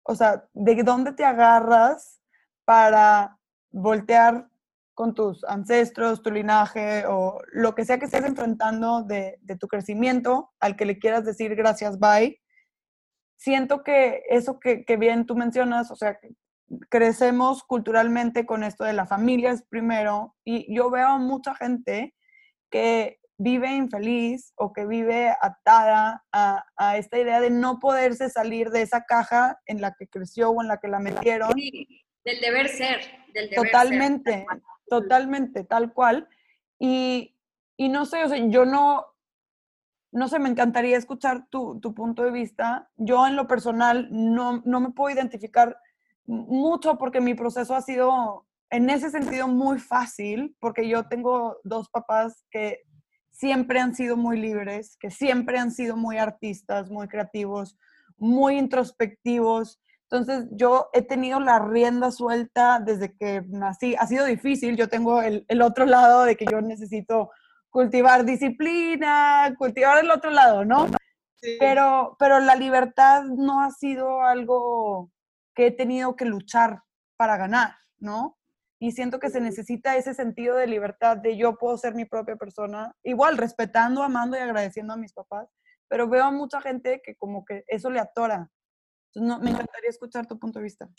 o 0.03 0.15
sea, 0.15 0.47
de 0.53 0.83
dónde 0.83 1.13
te 1.13 1.25
agarras 1.25 2.21
para 2.65 3.39
voltear 3.71 4.47
con 4.93 5.13
tus 5.13 5.43
ancestros, 5.45 6.21
tu 6.21 6.31
linaje 6.31 7.05
o 7.07 7.41
lo 7.51 7.73
que 7.73 7.85
sea 7.85 7.97
que 7.97 8.05
estés 8.05 8.23
enfrentando 8.23 9.03
de, 9.03 9.39
tu 9.59 9.67
crecimiento, 9.67 10.51
al 10.59 10.75
que 10.75 10.85
le 10.85 10.99
quieras 10.99 11.25
decir 11.25 11.55
gracias, 11.55 11.99
bye. 11.99 12.39
Siento 13.37 13.83
que 13.83 14.23
eso 14.29 14.59
que, 14.59 14.85
que 14.85 14.97
bien 14.97 15.25
tú 15.25 15.35
mencionas, 15.35 15.91
o 15.91 15.95
sea, 15.95 16.19
crecemos 16.89 17.63
culturalmente 17.63 18.45
con 18.45 18.63
esto 18.63 18.83
de 18.83 18.93
la 18.93 19.05
familia 19.05 19.51
es 19.51 19.63
primero 19.63 20.35
y 20.43 20.73
yo 20.73 20.89
veo 20.89 21.07
a 21.07 21.17
mucha 21.17 21.53
gente 21.55 22.15
que 22.69 23.19
vive 23.37 23.75
infeliz 23.75 24.53
o 24.55 24.71
que 24.73 24.85
vive 24.85 25.35
atada 25.41 26.23
a, 26.31 26.63
a, 26.77 26.97
esta 26.97 27.19
idea 27.19 27.41
de 27.41 27.49
no 27.49 27.79
poderse 27.79 28.29
salir 28.29 28.69
de 28.69 28.83
esa 28.83 29.03
caja 29.03 29.59
en 29.65 29.81
la 29.81 29.93
que 29.97 30.07
creció 30.07 30.51
o 30.51 30.61
en 30.61 30.67
la 30.67 30.77
que 30.77 30.87
la 30.87 30.99
metieron. 30.99 31.51
Sí, 31.53 32.05
del 32.25 32.39
deber 32.41 32.69
ser, 32.69 33.01
del 33.33 33.49
deber 33.49 33.65
Totalmente, 33.65 34.45
totalmente, 34.87 35.63
tal 35.63 35.93
cual. 35.93 36.27
Y, 36.79 37.35
y, 37.77 37.89
no 37.89 38.05
sé, 38.05 38.23
o 38.23 38.29
sea, 38.29 38.37
yo 38.37 38.65
no, 38.65 39.05
no 40.11 40.27
sé, 40.27 40.39
me 40.39 40.49
encantaría 40.49 40.97
escuchar 40.97 41.47
tu, 41.49 41.79
tu 41.79 41.93
punto 41.93 42.23
de 42.23 42.31
vista. 42.31 42.89
Yo 42.97 43.27
en 43.27 43.35
lo 43.35 43.47
personal 43.47 44.07
no, 44.11 44.61
no 44.65 44.79
me 44.79 44.91
puedo 44.91 45.13
identificar 45.15 45.77
mucho 46.25 46.97
porque 46.97 47.21
mi 47.21 47.33
proceso 47.33 47.75
ha 47.75 47.81
sido 47.81 48.45
en 48.69 48.89
ese 48.89 49.09
sentido 49.11 49.47
muy 49.47 49.79
fácil, 49.79 50.55
porque 50.59 50.87
yo 50.87 51.07
tengo 51.07 51.57
dos 51.63 51.89
papás 51.89 52.43
que 52.49 52.81
siempre 53.29 53.79
han 53.79 53.95
sido 53.95 54.17
muy 54.17 54.39
libres, 54.39 54.97
que 54.99 55.11
siempre 55.11 55.59
han 55.59 55.71
sido 55.71 55.95
muy 55.95 56.17
artistas, 56.17 56.89
muy 56.89 57.07
creativos, 57.07 57.77
muy 58.17 58.57
introspectivos. 58.57 59.79
Entonces 60.13 60.47
yo 60.51 60.91
he 60.93 61.01
tenido 61.01 61.39
la 61.39 61.57
rienda 61.57 62.11
suelta 62.11 62.79
desde 62.79 63.17
que 63.17 63.41
nací. 63.47 63.95
Ha 63.97 64.05
sido 64.05 64.25
difícil, 64.25 64.77
yo 64.77 64.87
tengo 64.87 65.23
el, 65.23 65.61
otro 65.63 65.87
lado 65.87 66.23
de 66.23 66.37
que 66.37 66.45
yo 66.45 66.61
necesito 66.61 67.31
cultivar 67.71 68.23
disciplina, 68.23 69.55
cultivar 69.57 70.03
el 70.03 70.11
otro 70.11 70.29
lado, 70.29 70.65
¿no? 70.65 70.85
Pero, 71.59 72.15
pero 72.19 72.39
la 72.39 72.55
libertad 72.55 73.23
no 73.23 73.63
ha 73.63 73.71
sido 73.71 74.21
algo 74.21 75.09
que 75.55 75.67
he 75.67 75.71
tenido 75.71 76.15
que 76.15 76.25
luchar 76.25 76.83
para 77.17 77.35
ganar, 77.37 77.75
¿no? 77.97 78.37
y 78.79 78.91
siento 78.91 79.17
que 79.17 79.29
se 79.29 79.39
necesita 79.39 79.95
ese 79.95 80.13
sentido 80.13 80.57
de 80.57 80.67
libertad 80.67 81.15
de 81.15 81.37
yo 81.37 81.55
puedo 81.57 81.77
ser 81.77 81.95
mi 81.95 82.03
propia 82.03 82.35
persona, 82.35 82.93
igual 83.01 83.37
respetando, 83.37 84.03
amando 84.03 84.35
y 84.35 84.41
agradeciendo 84.41 84.91
a 84.91 84.97
mis 84.97 85.13
papás, 85.13 85.47
pero 85.87 86.09
veo 86.09 86.25
a 86.25 86.31
mucha 86.31 86.59
gente 86.59 87.01
que 87.01 87.15
como 87.15 87.45
que 87.45 87.63
eso 87.67 87.89
le 87.89 88.01
atora. 88.01 88.51
Entonces, 89.15 89.37
no, 89.37 89.39
me 89.39 89.51
encantaría 89.51 89.89
escuchar 89.89 90.25
tu 90.25 90.39
punto 90.39 90.59
de 90.59 90.63
vista. 90.63 90.89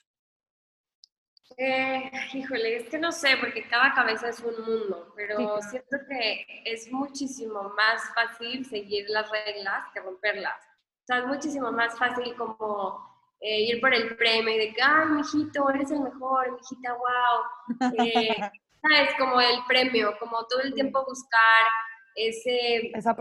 Eh, 1.56 2.10
híjole, 2.32 2.76
es 2.76 2.88
que 2.88 2.98
no 2.98 3.12
sé, 3.12 3.36
porque 3.38 3.68
cada 3.68 3.94
cabeza 3.94 4.28
es 4.28 4.40
un 4.40 4.60
mundo, 4.64 5.12
pero 5.14 5.60
siento 5.62 5.98
que 6.08 6.46
es 6.64 6.90
muchísimo 6.90 7.72
más 7.76 8.02
fácil 8.14 8.64
seguir 8.64 9.08
las 9.08 9.30
reglas 9.30 9.84
que 9.92 10.00
romperlas. 10.00 10.56
O 10.56 11.06
sea, 11.06 11.18
es 11.18 11.26
muchísimo 11.26 11.70
más 11.70 11.96
fácil 11.98 12.34
como 12.36 13.14
eh, 13.40 13.60
ir 13.62 13.80
por 13.80 13.92
el 13.92 14.16
premio 14.16 14.54
y 14.54 14.58
de 14.58 14.74
que, 14.74 14.82
ay, 14.82 15.06
mijito, 15.10 15.68
eres 15.70 15.90
el 15.90 16.00
mejor, 16.00 16.52
mijita, 16.52 16.94
wow. 16.94 17.92
Eh, 17.98 18.34
¿Sabes? 18.82 19.14
Como 19.18 19.40
el 19.40 19.64
premio, 19.66 20.16
como 20.18 20.44
todo 20.46 20.60
el 20.60 20.74
tiempo 20.74 21.04
buscar 21.06 21.66
ese 22.14 22.90
esa, 22.94 23.16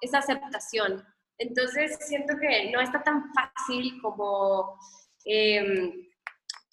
esa 0.00 0.18
aceptación. 0.18 1.04
Entonces 1.40 1.96
siento 2.06 2.34
que 2.38 2.70
no 2.70 2.80
está 2.80 3.02
tan 3.02 3.32
fácil 3.32 4.00
como, 4.02 4.78
em, 5.24 5.90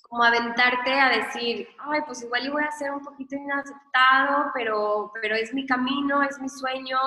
como 0.02 0.24
aventarte 0.24 0.92
a 0.92 1.10
decir, 1.10 1.70
ay, 1.80 2.02
pues 2.06 2.22
igual 2.22 2.46
y 2.46 2.50
voy 2.50 2.64
a 2.64 2.72
ser 2.72 2.92
un 2.92 3.02
poquito 3.02 3.36
inaceptado, 3.36 4.52
pero, 4.54 5.12
pero 5.22 5.36
es 5.36 5.54
mi 5.54 5.66
camino, 5.66 6.22
es 6.22 6.38
mi 6.40 6.50
sueño 6.50 7.00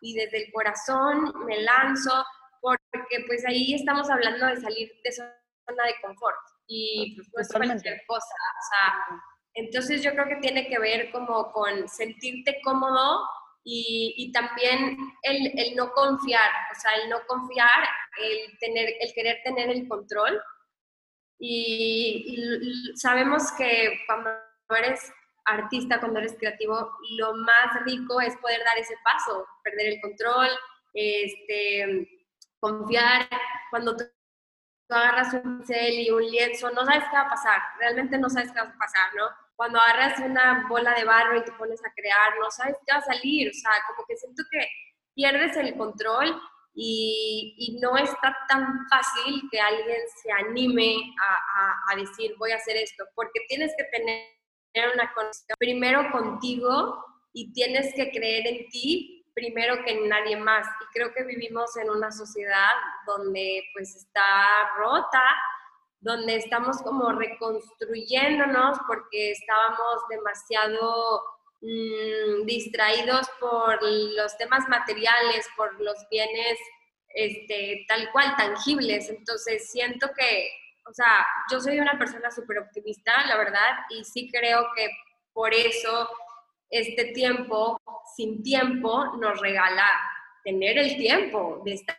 y 0.00 0.14
desde 0.14 0.44
el 0.46 0.52
corazón 0.52 1.32
me 1.46 1.60
lanzo 1.60 2.24
porque 2.62 3.24
pues 3.26 3.44
ahí 3.46 3.74
estamos 3.74 4.08
hablando 4.08 4.46
de 4.46 4.56
salir 4.56 4.90
de 5.04 5.12
zona 5.12 5.84
de 5.84 5.94
confort 6.00 6.36
y 6.66 7.16
pues 7.16 7.30
no 7.34 7.42
es 7.42 7.68
cualquier 7.68 8.02
cosa, 8.06 8.24
o 8.24 8.64
sea, 8.70 9.22
entonces 9.54 10.02
yo 10.02 10.12
creo 10.12 10.28
que 10.28 10.36
tiene 10.36 10.66
que 10.66 10.78
ver 10.78 11.10
como 11.10 11.52
con 11.52 11.86
sentirte 11.88 12.58
cómodo 12.64 13.28
y, 13.64 14.32
también 14.32 14.96
el, 15.22 15.76
no 15.76 15.92
confiar, 15.92 16.50
o 16.70 16.80
sea, 16.80 16.94
el 16.96 17.08
no 17.08 17.24
confiar, 17.26 17.88
el, 18.18 18.58
tener, 18.58 18.88
el 19.00 19.12
querer 19.14 19.38
tener 19.44 19.70
el 19.70 19.86
control 19.88 20.40
Y, 21.38 22.92
sabemos 22.96 23.52
que 23.52 24.00
cuando 24.06 24.30
eres 24.76 25.12
artista, 25.44 26.00
cuando 26.00 26.20
eres 26.20 26.36
creativo, 26.38 26.90
lo 27.18 27.34
más 27.34 27.84
rico 27.84 28.20
es 28.20 28.36
poder 28.36 28.60
dar 28.64 28.78
ese 28.78 28.94
paso, 29.04 29.46
perder 29.62 29.94
el 29.94 30.00
control, 30.00 30.48
este, 30.94 32.08
confiar. 32.60 33.28
Cuando 33.70 33.96
tú, 33.96 34.04
agarras 34.88 35.32
un 35.34 35.58
pincel 35.58 36.00
y 36.00 36.10
un 36.10 36.22
lienzo, 36.22 36.70
no 36.70 36.84
sabes 36.84 37.04
qué 37.04 37.16
va 37.16 37.22
a 37.22 37.28
pasar, 37.30 37.60
realmente 37.78 38.18
no 38.18 38.28
sabes 38.28 38.52
qué 38.52 38.60
va 38.60 38.68
a 38.68 38.78
pasar, 38.78 39.14
¿no? 39.16 39.28
Cuando 39.62 39.78
agarras 39.78 40.18
una 40.18 40.66
bola 40.68 40.92
de 40.94 41.04
barro 41.04 41.38
y 41.38 41.44
te 41.44 41.52
pones 41.52 41.78
a 41.84 41.92
crear, 41.94 42.36
no 42.40 42.50
sabes 42.50 42.74
qué 42.84 42.92
va 42.94 42.98
a 42.98 43.02
salir, 43.02 43.48
o 43.48 43.52
sea, 43.54 43.70
como 43.86 44.04
que 44.08 44.16
siento 44.16 44.42
que 44.50 44.66
pierdes 45.14 45.56
el 45.56 45.76
control 45.76 46.36
y, 46.74 47.78
no 47.80 47.96
está 47.96 48.36
tan 48.48 48.66
fácil 48.88 49.40
que 49.52 49.60
alguien 49.60 50.00
se 50.20 50.32
anime 50.32 50.96
a, 51.88 51.94
decir 51.94 52.34
voy 52.38 52.50
a 52.50 52.56
hacer 52.56 52.76
esto, 52.76 53.04
porque 53.14 53.38
tienes 53.46 53.72
que 53.78 53.84
tener 53.84 54.94
una 54.94 55.12
conexión 55.14 55.54
primero 55.60 56.10
contigo 56.10 56.98
y 57.32 57.52
tienes 57.52 57.94
que 57.94 58.10
creer 58.10 58.44
en 58.48 58.68
ti 58.68 59.24
primero 59.32 59.76
que 59.84 59.92
en 59.92 60.08
nadie 60.08 60.38
más. 60.38 60.66
Y 60.80 60.84
creo 60.92 61.14
que 61.14 61.22
vivimos 61.22 61.76
en 61.76 61.88
una 61.88 62.10
sociedad 62.10 62.72
donde 63.06 63.62
pues 63.74 63.94
está 63.94 64.74
rota, 64.76 65.22
donde 66.02 66.36
estamos 66.36 66.82
como 66.82 67.10
reconstruyéndonos 67.12 68.78
porque 68.86 69.32
estábamos 69.32 70.02
demasiado 70.10 71.22
Mm, 71.62 72.44
distraídos 72.44 73.28
por 73.38 73.80
los 73.84 74.36
temas 74.36 74.68
materiales, 74.68 75.48
por 75.56 75.80
los 75.80 75.94
bienes 76.10 76.58
este, 77.14 77.84
tal 77.86 78.10
cual, 78.10 78.34
tangibles. 78.36 79.08
Entonces 79.08 79.70
siento 79.70 80.08
que, 80.16 80.50
o 80.90 80.92
sea, 80.92 81.24
yo 81.52 81.60
soy 81.60 81.78
una 81.78 81.96
persona 81.96 82.32
súper 82.32 82.58
optimista, 82.58 83.24
la 83.28 83.36
verdad, 83.36 83.78
y 83.90 84.04
sí 84.04 84.28
creo 84.32 84.66
que 84.74 84.90
por 85.32 85.54
eso 85.54 86.08
este 86.68 87.12
tiempo, 87.12 87.80
sin 88.16 88.42
tiempo, 88.42 89.16
nos 89.18 89.40
regala 89.40 89.86
tener 90.42 90.78
el 90.78 90.96
tiempo 90.96 91.62
de 91.64 91.74
estar, 91.74 91.96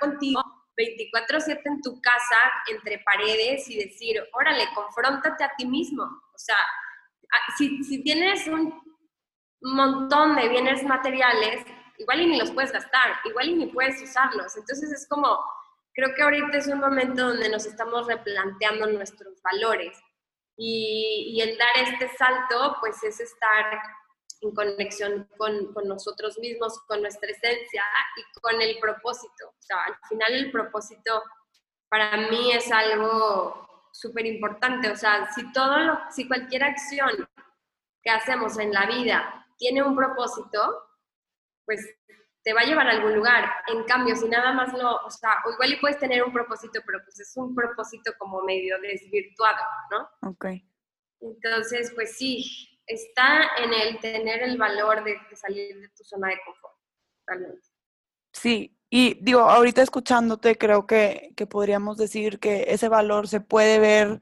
contigo 0.00 0.40
24/7 0.76 1.60
en 1.64 1.80
tu 1.80 2.00
casa, 2.00 2.38
entre 2.68 2.98
paredes 3.00 3.68
y 3.68 3.82
decir, 3.82 4.22
órale, 4.32 4.64
confróntate 4.74 5.44
a 5.44 5.52
ti 5.56 5.66
mismo. 5.66 6.02
O 6.02 6.38
sea, 6.38 6.56
Ah, 7.32 7.54
si, 7.56 8.02
tienes 8.02 8.46
un 8.46 8.72
montón 9.62 10.36
de 10.36 10.48
bienes 10.48 10.82
materiales, 10.84 11.64
igual 11.98 12.20
y 12.20 12.26
ni 12.26 12.38
los 12.38 12.50
puedes 12.50 12.72
gastar, 12.72 13.18
igual 13.24 13.48
y 13.48 13.54
ni 13.54 13.66
puedes 13.66 14.00
usarlos. 14.02 14.56
Entonces 14.56 14.92
es 14.92 15.08
como, 15.08 15.38
creo 15.94 16.14
que 16.14 16.22
ahorita 16.22 16.58
es 16.58 16.66
un 16.68 16.80
momento 16.80 17.28
donde 17.28 17.48
nos 17.48 17.66
estamos 17.66 18.06
replanteando 18.06 18.86
nuestros 18.86 19.40
valores. 19.42 19.98
Y, 20.56 21.34
y 21.34 21.40
el 21.42 21.58
dar 21.58 21.68
este 21.84 22.08
salto, 22.16 22.76
pues 22.80 23.02
es 23.02 23.20
estar 23.20 23.80
en 24.40 24.54
conexión 24.54 25.28
con, 25.36 25.72
con, 25.72 25.88
nosotros 25.88 26.38
mismos, 26.38 26.78
con 26.86 27.00
nuestra 27.02 27.30
esencia 27.30 27.82
y 28.16 28.40
con 28.40 28.60
el 28.60 28.78
propósito. 28.78 29.48
O 29.48 29.62
sea, 29.62 29.82
al 29.84 29.96
final 30.08 30.32
el 30.32 30.50
propósito 30.50 31.22
para 31.88 32.16
mí 32.28 32.52
es 32.52 32.70
algo 32.70 33.88
súper 33.92 34.26
importante. 34.26 34.90
O 34.90 34.96
sea, 34.96 35.30
si, 35.32 35.52
todo 35.52 35.78
lo, 35.78 35.98
si 36.10 36.28
cualquier 36.28 36.64
acción 36.64 37.10
que 38.02 38.10
hacemos 38.10 38.58
en 38.58 38.72
la 38.72 38.86
vida 38.86 39.46
tiene 39.56 39.82
un 39.82 39.96
propósito, 39.96 40.84
pues 41.64 41.84
te 42.42 42.52
va 42.52 42.60
a 42.60 42.64
llevar 42.64 42.86
a 42.86 42.92
algún 42.92 43.16
lugar. 43.16 43.50
En 43.66 43.84
cambio, 43.84 44.14
si 44.14 44.28
nada 44.28 44.52
más 44.52 44.72
lo, 44.72 44.96
o 44.96 45.10
sea, 45.10 45.38
o 45.44 45.52
igual 45.52 45.72
y 45.72 45.80
puedes 45.80 45.98
tener 45.98 46.22
un 46.22 46.32
propósito, 46.32 46.80
pero 46.86 47.00
pues 47.02 47.18
es 47.18 47.32
un 47.36 47.54
propósito 47.54 48.12
como 48.18 48.42
medio 48.42 48.78
desvirtuado, 48.80 49.64
¿no? 49.90 50.30
Ok. 50.30 50.46
Entonces, 51.20 51.90
pues 51.94 52.16
sí, 52.16 52.75
está 52.86 53.50
en 53.58 53.72
el 53.72 53.98
tener 54.00 54.42
el 54.42 54.56
valor 54.56 55.04
de, 55.04 55.16
salir 55.34 55.80
de 55.80 55.88
tu 55.90 56.04
zona 56.04 56.28
de 56.28 56.40
confort. 56.44 56.74
Sí, 58.32 58.76
y 58.90 59.18
digo, 59.20 59.40
ahorita 59.40 59.82
escuchándote, 59.82 60.56
creo 60.56 60.86
que, 60.86 61.34
podríamos 61.50 61.96
decir 61.96 62.38
que 62.38 62.66
ese 62.68 62.88
valor 62.88 63.28
se 63.28 63.40
puede 63.40 63.78
ver 63.78 64.20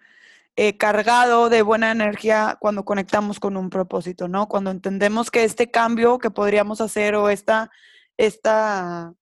eh, 0.57 0.77
cargado 0.77 1.51
de 1.51 1.63
buena 1.63 1.91
energía 1.91 2.57
cuando 2.61 2.85
conectamos 2.85 3.41
con 3.41 3.57
un 3.57 3.71
propósito, 3.71 4.29
¿no? 4.29 4.49
Cuando 4.49 4.71
entendemos 4.71 5.31
que 5.31 5.45
este 5.45 5.71
cambio 5.71 6.19
que 6.19 6.31
podríamos 6.31 6.81
hacer 6.81 7.17
o 7.17 7.29
esta, 7.29 7.71
esta 8.17 9.13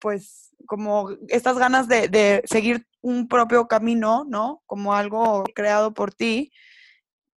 pues, 0.00 0.54
como 0.66 1.10
estas 1.28 1.58
ganas 1.58 1.88
de, 1.88 2.42
seguir 2.46 2.86
un 3.00 3.28
propio 3.28 3.68
camino, 3.68 4.24
¿no? 4.28 4.62
Como 4.66 4.94
algo 4.94 5.44
creado 5.54 5.94
por 5.94 6.14
ti, 6.14 6.52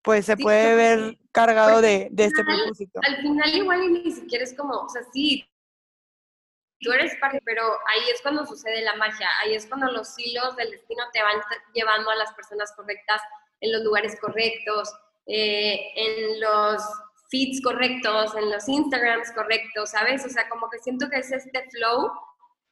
pues 0.01 0.25
se 0.25 0.37
puede 0.37 0.75
ver 0.75 1.17
cargado 1.31 1.81
de, 1.81 2.07
de, 2.11 2.25
este 2.25 2.43
propósito. 2.43 2.99
Al 3.03 3.17
final 3.17 3.55
igual 3.55 3.93
ni 3.93 4.11
siquiera 4.11 4.43
es 4.43 4.55
como, 4.55 4.73
o 4.73 4.89
sea, 4.89 5.01
sí, 5.11 5.45
tú 6.79 6.91
eres 6.91 7.15
parte, 7.17 7.41
pero 7.45 7.63
ahí 7.63 8.09
es 8.13 8.21
cuando 8.21 8.45
sucede 8.45 8.81
la 8.81 8.95
magia, 8.95 9.27
ahí 9.43 9.55
es 9.55 9.65
cuando 9.65 9.91
los 9.91 10.17
hilos 10.17 10.55
del 10.55 10.71
destino 10.71 11.03
te 11.13 11.21
van 11.21 11.41
llevando 11.73 12.09
a 12.09 12.15
las 12.15 12.33
personas 12.33 12.71
correctas, 12.75 13.21
en 13.61 13.73
los 13.73 13.83
lugares 13.83 14.17
correctos, 14.19 14.89
eh, 15.25 15.91
en 15.95 16.39
los 16.39 16.81
feeds 17.29 17.61
correctos, 17.61 18.35
en 18.35 18.49
los 18.49 18.67
Instagrams 18.67 19.31
correctos, 19.33 19.91
¿sabes? 19.91 20.25
O 20.25 20.29
sea, 20.29 20.47
como 20.49 20.69
que 20.69 20.79
siento 20.79 21.09
que 21.09 21.17
es 21.17 21.31
este 21.31 21.69
flow 21.69 22.09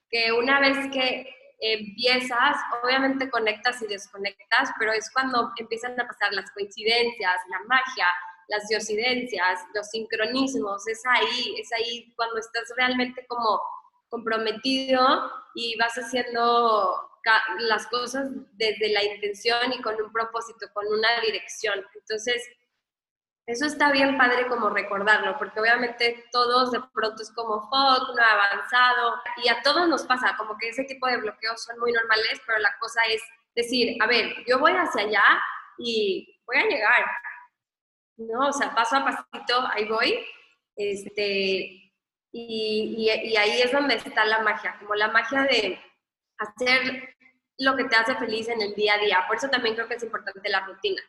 que 0.09 0.31
una 0.31 0.59
vez 0.59 0.77
que 0.91 1.29
empiezas, 1.59 2.57
obviamente 2.83 3.29
conectas 3.29 3.81
y 3.81 3.87
desconectas, 3.87 4.71
pero 4.79 4.91
es 4.91 5.09
cuando 5.11 5.51
empiezan 5.57 5.99
a 5.99 6.07
pasar 6.07 6.33
las 6.33 6.51
coincidencias, 6.51 7.35
la 7.49 7.59
magia, 7.67 8.07
las 8.49 8.67
diosidencias, 8.67 9.59
los 9.73 9.87
sincronismos, 9.89 10.87
es 10.87 11.01
ahí, 11.09 11.55
es 11.59 11.71
ahí 11.73 12.13
cuando 12.15 12.37
estás 12.37 12.63
realmente 12.77 13.25
como 13.27 13.61
comprometido 14.09 15.31
y 15.55 15.77
vas 15.77 15.93
haciendo 15.95 17.09
las 17.59 17.87
cosas 17.87 18.29
desde 18.53 18.89
la 18.89 19.03
intención 19.03 19.73
y 19.73 19.81
con 19.81 20.01
un 20.01 20.11
propósito, 20.13 20.67
con 20.73 20.87
una 20.87 21.19
dirección. 21.21 21.83
Entonces, 21.95 22.41
eso 23.47 23.65
está 23.65 23.91
bien 23.91 24.17
padre 24.17 24.45
como 24.47 24.69
recordarlo, 24.69 25.37
porque 25.37 25.59
obviamente 25.61 26.25
todos 26.31 26.71
de 26.71 26.81
pronto 26.93 27.23
es 27.23 27.31
como 27.31 27.61
fuck, 27.61 28.15
no 28.15 28.21
avanzado, 28.21 29.15
y 29.43 29.47
a 29.47 29.61
todos 29.63 29.87
nos 29.87 30.03
pasa, 30.05 30.35
como 30.37 30.57
que 30.57 30.69
ese 30.69 30.83
tipo 30.83 31.07
de 31.07 31.17
bloqueos 31.17 31.63
son 31.63 31.79
muy 31.79 31.93
normales, 31.93 32.41
pero 32.45 32.59
la 32.59 32.77
cosa 32.79 33.01
es 33.09 33.21
decir, 33.55 33.97
a 34.03 34.07
ver, 34.07 34.35
yo 34.45 34.59
voy 34.59 34.73
hacia 34.73 35.03
allá 35.03 35.23
y 35.77 36.41
voy 36.45 36.57
a 36.57 36.67
llegar, 36.67 37.05
¿no? 38.17 38.49
O 38.49 38.53
sea, 38.53 38.75
paso 38.75 38.97
a 38.97 39.05
pasito, 39.05 39.65
ahí 39.71 39.85
voy, 39.85 40.25
este, 40.75 41.93
y, 42.33 43.09
ahí 43.37 43.61
es 43.61 43.71
donde 43.71 43.95
está 43.95 44.25
la 44.25 44.41
magia, 44.41 44.75
como 44.79 44.93
la 44.93 45.07
magia 45.07 45.43
de 45.43 45.81
hacer 46.37 47.15
lo 47.59 47.75
que 47.75 47.85
te 47.85 47.95
hace 47.95 48.15
feliz 48.15 48.49
en 48.49 48.61
el 48.61 48.75
día 48.75 48.95
a 48.95 48.99
día. 48.99 49.23
Por 49.25 49.37
eso 49.37 49.49
también 49.49 49.73
creo 49.75 49.87
que 49.87 49.95
es 49.95 50.03
importante 50.03 50.49
la 50.49 50.65
rutina. 50.65 51.01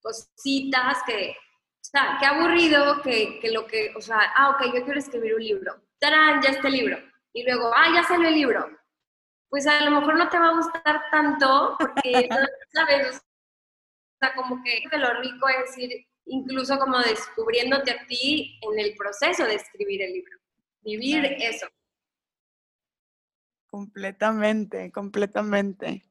Cositas 0.00 1.02
que, 1.06 1.36
o 1.82 1.84
sea, 1.84 2.16
qué 2.18 2.26
aburrido 2.26 3.02
que, 3.02 3.40
que, 3.40 3.50
lo 3.50 3.66
que, 3.66 3.92
o 3.96 4.00
sea, 4.00 4.18
ah, 4.36 4.50
ok, 4.50 4.74
yo 4.74 4.84
quiero 4.84 4.98
escribir 4.98 5.34
un 5.34 5.42
libro. 5.42 5.82
¡Tarán! 5.98 6.40
Ya 6.40 6.50
este 6.50 6.70
libro. 6.70 6.96
Y 7.32 7.44
luego, 7.44 7.70
ah, 7.74 7.88
ya 7.94 8.04
salió 8.04 8.28
el 8.28 8.34
libro. 8.34 8.66
Pues 9.48 9.66
a 9.66 9.84
lo 9.84 9.90
mejor 9.90 10.16
no 10.16 10.28
te 10.28 10.38
va 10.38 10.48
a 10.48 10.56
gustar 10.56 11.02
tanto 11.10 11.76
porque, 11.78 12.28
¿sabes? 12.72 13.18
O 13.18 14.16
sea, 14.20 14.34
como 14.34 14.62
que, 14.62 14.82
que 14.90 14.96
lo 14.96 15.12
rico 15.20 15.48
es 15.48 15.76
ir 15.76 16.06
incluso 16.24 16.78
como 16.78 16.98
descubriéndote 16.98 17.90
a 17.90 18.06
ti 18.06 18.58
en 18.62 18.78
el 18.78 18.94
proceso 18.96 19.44
de 19.44 19.56
escribir 19.56 20.02
el 20.02 20.12
libro 20.12 20.42
vivir 20.82 21.24
eso. 21.24 21.66
Completamente, 23.66 24.92
completamente. 24.92 26.02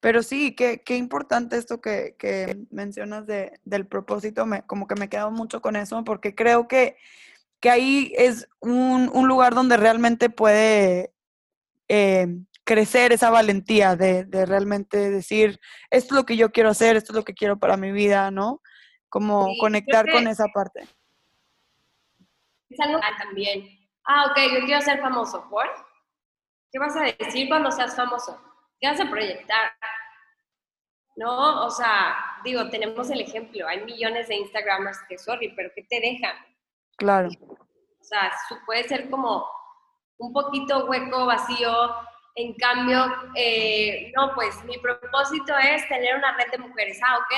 Pero 0.00 0.22
sí, 0.22 0.54
qué, 0.54 0.82
qué 0.82 0.96
importante 0.96 1.56
esto 1.56 1.80
que, 1.80 2.16
que 2.18 2.58
mencionas 2.70 3.26
de, 3.26 3.58
del 3.64 3.86
propósito, 3.86 4.46
me, 4.46 4.62
como 4.62 4.86
que 4.86 4.94
me 4.94 5.08
quedo 5.08 5.30
mucho 5.30 5.60
con 5.60 5.76
eso, 5.76 6.04
porque 6.04 6.34
creo 6.34 6.68
que, 6.68 6.96
que 7.60 7.70
ahí 7.70 8.12
es 8.16 8.48
un, 8.60 9.10
un, 9.12 9.26
lugar 9.26 9.54
donde 9.54 9.76
realmente 9.76 10.30
puede 10.30 11.12
eh, 11.88 12.28
crecer 12.64 13.12
esa 13.12 13.30
valentía 13.30 13.96
de, 13.96 14.24
de, 14.24 14.46
realmente 14.46 15.10
decir, 15.10 15.58
esto 15.90 16.14
es 16.14 16.18
lo 16.20 16.26
que 16.26 16.36
yo 16.36 16.52
quiero 16.52 16.70
hacer, 16.70 16.96
esto 16.96 17.12
es 17.12 17.16
lo 17.16 17.24
que 17.24 17.34
quiero 17.34 17.58
para 17.58 17.76
mi 17.76 17.90
vida, 17.90 18.30
¿no? 18.30 18.60
Como 19.08 19.48
conectar 19.60 20.10
con 20.10 20.26
esa 20.28 20.46
parte. 20.52 20.86
Es 22.68 22.80
algo 22.80 23.00
también 23.18 23.76
ah, 24.06 24.26
ok, 24.30 24.38
yo 24.54 24.64
quiero 24.64 24.80
ser 24.80 25.00
famoso, 25.00 25.48
¿por? 25.50 25.66
¿Qué 26.72 26.78
vas 26.78 26.96
a 26.96 27.02
decir 27.02 27.48
cuando 27.48 27.70
seas 27.70 27.94
famoso? 27.94 28.40
¿Qué 28.80 28.88
vas 28.88 29.00
a 29.00 29.10
proyectar? 29.10 29.72
¿No? 31.16 31.64
O 31.64 31.70
sea, 31.70 32.14
digo, 32.44 32.68
tenemos 32.68 33.10
el 33.10 33.22
ejemplo, 33.22 33.66
hay 33.66 33.82
millones 33.84 34.28
de 34.28 34.36
Instagramers 34.36 34.98
que, 35.08 35.16
sorry, 35.16 35.52
pero 35.56 35.70
¿qué 35.74 35.82
te 35.84 36.00
dejan? 36.00 36.36
Claro. 36.96 37.30
O 37.40 38.04
sea, 38.04 38.30
puede 38.66 38.84
ser 38.84 39.10
como 39.10 39.46
un 40.18 40.32
poquito 40.32 40.86
hueco, 40.86 41.26
vacío, 41.26 41.72
En 42.38 42.52
cambio, 42.54 43.06
eh, 43.34 44.12
no, 44.14 44.34
pues 44.34 44.62
mi 44.64 44.76
propósito 44.76 45.56
es 45.56 45.88
tener 45.88 46.16
una 46.16 46.36
red 46.36 46.50
de 46.50 46.58
mujeres. 46.58 47.00
Ah, 47.02 47.16
ok. 47.18 47.32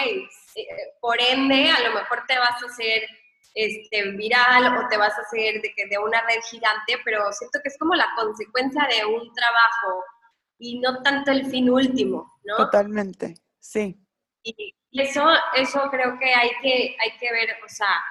Eh, 0.56 0.66
por 1.00 1.16
ende, 1.20 1.70
a 1.70 1.80
lo 1.88 1.94
mejor 1.94 2.24
te 2.26 2.36
vas 2.36 2.60
a 2.60 2.66
hacer 2.66 3.08
este, 3.54 4.10
viral 4.10 4.76
o 4.76 4.88
te 4.88 4.96
vas 4.96 5.16
a 5.16 5.22
hacer 5.22 5.62
de, 5.62 5.72
de 5.88 5.98
una 5.98 6.20
red 6.22 6.40
gigante, 6.50 6.98
pero 7.04 7.32
siento 7.32 7.60
que 7.62 7.68
es 7.68 7.78
como 7.78 7.94
la 7.94 8.08
consecuencia 8.16 8.88
de 8.90 9.04
un 9.04 9.32
trabajo 9.34 10.04
y 10.58 10.80
no 10.80 11.02
tanto 11.02 11.30
el 11.30 11.46
fin 11.46 11.70
último, 11.70 12.38
¿no? 12.44 12.56
Totalmente, 12.56 13.34
sí. 13.58 13.98
Y 14.42 14.74
eso, 14.92 15.24
eso 15.54 15.88
creo 15.90 16.18
que 16.18 16.34
hay, 16.34 16.50
que 16.62 16.96
hay 17.00 17.18
que 17.18 17.32
ver, 17.32 17.50
o 17.64 17.68
sea, 17.68 18.02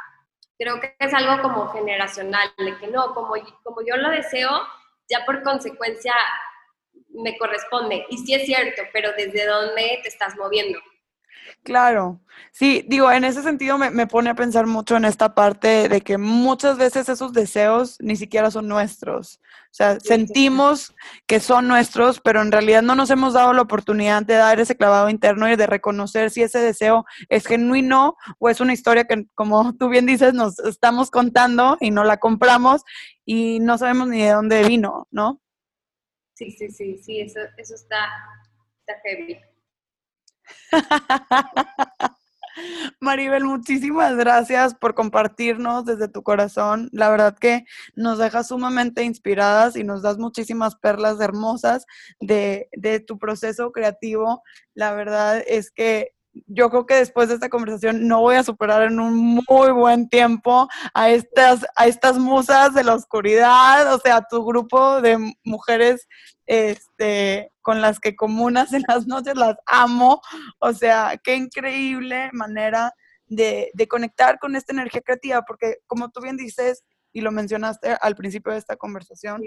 creo 0.58 0.80
que 0.80 0.96
es 1.00 1.14
algo 1.14 1.42
como 1.42 1.68
generacional, 1.70 2.50
de 2.58 2.78
que 2.78 2.88
no, 2.88 3.14
como, 3.14 3.34
como 3.64 3.82
yo 3.86 3.98
lo 3.98 4.10
deseo, 4.10 4.50
ya 5.10 5.26
por 5.26 5.44
consecuencia 5.44 6.14
me 7.10 7.38
corresponde. 7.38 8.06
Y 8.10 8.18
sí 8.20 8.34
es 8.34 8.46
cierto, 8.46 8.84
pero 8.94 9.12
¿desde 9.18 9.46
dónde 9.46 10.00
te 10.04 10.10
estás 10.10 10.36
moviendo? 10.38 10.80
Claro, 11.64 12.20
sí, 12.52 12.84
digo, 12.88 13.12
en 13.12 13.24
ese 13.24 13.42
sentido 13.42 13.78
me, 13.78 13.90
me, 13.90 14.06
pone 14.08 14.30
a 14.30 14.36
pensar 14.36 14.68
mucho 14.68 14.98
en 14.98 15.06
esta 15.06 15.34
parte 15.34 15.88
de 15.90 16.02
que 16.02 16.18
muchas 16.18 16.78
veces 16.78 17.10
esos 17.10 17.34
deseos 17.34 17.98
ni 18.00 18.16
siquiera 18.16 18.52
son 18.52 18.68
nuestros. 18.68 19.40
O 19.78 19.84
sea, 19.84 20.00
sentimos 20.00 20.96
que 21.28 21.40
son 21.40 21.68
nuestros, 21.68 22.20
pero 22.20 22.42
en 22.42 22.52
realidad 22.52 22.82
no 22.82 22.96
nos 22.96 23.12
hemos 23.12 23.36
dado 23.36 23.54
la 23.54 23.62
oportunidad 23.62 24.24
de 24.24 24.34
dar 24.34 24.60
ese 24.60 24.76
clavado 24.76 25.08
interno 25.08 25.48
y 25.48 25.56
de 25.56 25.68
reconocer 25.68 26.32
si 26.32 26.42
ese 26.42 26.58
deseo 26.58 27.06
es 27.30 27.46
genuino 27.46 28.18
o 28.40 28.50
es 28.50 28.60
una 28.60 28.74
historia 28.74 29.06
que, 29.06 29.28
como 29.36 29.78
tú 29.78 29.88
bien 29.90 30.08
dices, 30.08 30.34
nos 30.34 30.58
estamos 30.58 31.12
contando 31.12 31.78
y 31.80 31.92
no 31.92 32.04
la 32.04 32.18
compramos 32.18 32.82
y 33.24 33.60
no 33.60 33.78
sabemos 33.78 34.08
ni 34.08 34.24
de 34.24 34.32
dónde 34.32 34.64
vino, 34.64 35.08
¿no? 35.12 35.44
Sí, 36.34 36.50
sí, 36.50 36.72
sí, 36.72 36.98
sí, 36.98 37.20
eso, 37.20 37.42
eso 37.58 37.76
está, 37.76 38.08
está 38.80 39.00
heavy. 39.04 39.40
Maribel, 43.00 43.44
muchísimas 43.44 44.16
gracias 44.16 44.76
por 44.76 44.96
compartirnos 44.96 45.86
desde 45.86 46.08
tu 46.08 46.24
corazón. 46.24 46.90
La 46.92 47.10
verdad 47.10 47.38
que 47.38 47.66
nos 47.96 48.18
dejas 48.18 48.48
sumamente 48.50 49.04
inspiradas 49.04 49.76
y 49.76 49.84
nos 49.84 50.02
das 50.02 50.18
muchísimas 50.18 50.76
perlas 50.76 51.20
hermosas 51.20 51.86
de, 52.20 52.70
de 52.74 53.00
tu 53.00 53.18
proceso 53.20 53.72
creativo. 53.72 54.44
La 54.74 54.94
verdad 54.94 55.44
es 55.48 55.72
que 55.72 56.17
yo 56.46 56.70
creo 56.70 56.86
que 56.86 56.96
después 56.96 57.30
de 57.30 57.36
esta 57.36 57.50
conversación 57.50 58.08
no 58.08 58.22
voy 58.22 58.36
a 58.36 58.44
superar 58.44 58.84
en 58.84 59.00
un 59.00 59.16
muy 59.48 59.72
buen 59.72 60.10
tiempo 60.10 60.68
a 60.94 61.10
estas, 61.10 61.66
a 61.76 61.88
estas 61.88 62.18
musas 62.18 62.74
de 62.74 62.84
la 62.84 62.96
oscuridad, 62.96 63.94
o 63.94 64.00
sea, 64.00 64.22
tu 64.30 64.46
grupo 64.46 65.02
de 65.02 65.18
mujeres 65.44 66.08
este, 66.46 67.52
con 67.62 67.82
las 67.82 68.00
que 68.00 68.16
comunas 68.16 68.74
en 68.74 68.84
las 68.88 69.08
noches, 69.08 69.36
las 69.36 69.56
amo, 69.66 70.22
o 70.60 70.74
sea, 70.74 71.20
qué 71.24 71.36
increíble 71.36 72.30
manera 72.34 72.94
de, 73.26 73.72
de 73.74 73.88
conectar 73.88 74.40
con 74.40 74.56
esta 74.56 74.74
energía 74.74 75.02
creativa, 75.02 75.42
porque 75.44 75.78
como 75.88 76.10
tú 76.10 76.22
bien 76.22 76.38
dices 76.38 76.84
y 77.12 77.22
lo 77.22 77.32
mencionaste 77.32 77.98
al 78.00 78.16
principio 78.16 78.52
de 78.52 78.60
esta 78.60 78.76
conversación, 78.76 79.42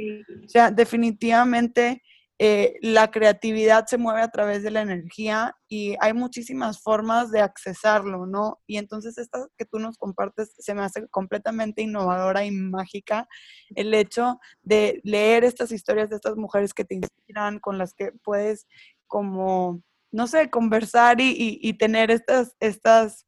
o 0.44 0.48
sea, 0.48 0.70
definitivamente 0.70 2.02
eh, 2.42 2.78
la 2.80 3.10
creatividad 3.10 3.84
se 3.84 3.98
mueve 3.98 4.22
a 4.22 4.30
través 4.30 4.62
de 4.62 4.70
la 4.70 4.80
energía 4.80 5.54
y 5.68 5.94
hay 6.00 6.14
muchísimas 6.14 6.80
formas 6.80 7.30
de 7.30 7.42
accesarlo, 7.42 8.24
¿no? 8.24 8.62
Y 8.66 8.78
entonces 8.78 9.18
esta 9.18 9.46
que 9.58 9.66
tú 9.66 9.78
nos 9.78 9.98
compartes 9.98 10.54
se 10.58 10.72
me 10.72 10.80
hace 10.80 11.06
completamente 11.08 11.82
innovadora 11.82 12.42
y 12.46 12.50
mágica 12.50 13.28
el 13.74 13.92
hecho 13.92 14.40
de 14.62 15.02
leer 15.04 15.44
estas 15.44 15.70
historias 15.70 16.08
de 16.08 16.16
estas 16.16 16.36
mujeres 16.36 16.72
que 16.72 16.86
te 16.86 16.94
inspiran, 16.94 17.58
con 17.58 17.76
las 17.76 17.92
que 17.92 18.12
puedes 18.24 18.66
como, 19.06 19.82
no 20.10 20.26
sé, 20.26 20.48
conversar 20.48 21.20
y, 21.20 21.58
y 21.60 21.74
tener 21.74 22.10
estas, 22.10 22.56
estas 22.58 23.26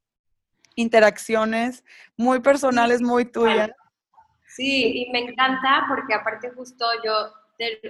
interacciones 0.75 1.85
muy 2.17 2.41
personales, 2.41 3.03
muy 3.03 3.27
tuyas. 3.27 3.73
Sí, 4.47 5.03
y 5.03 5.13
me 5.13 5.19
encanta 5.19 5.85
porque 5.87 6.15
aparte 6.15 6.51
justo 6.53 6.87
yo 7.05 7.42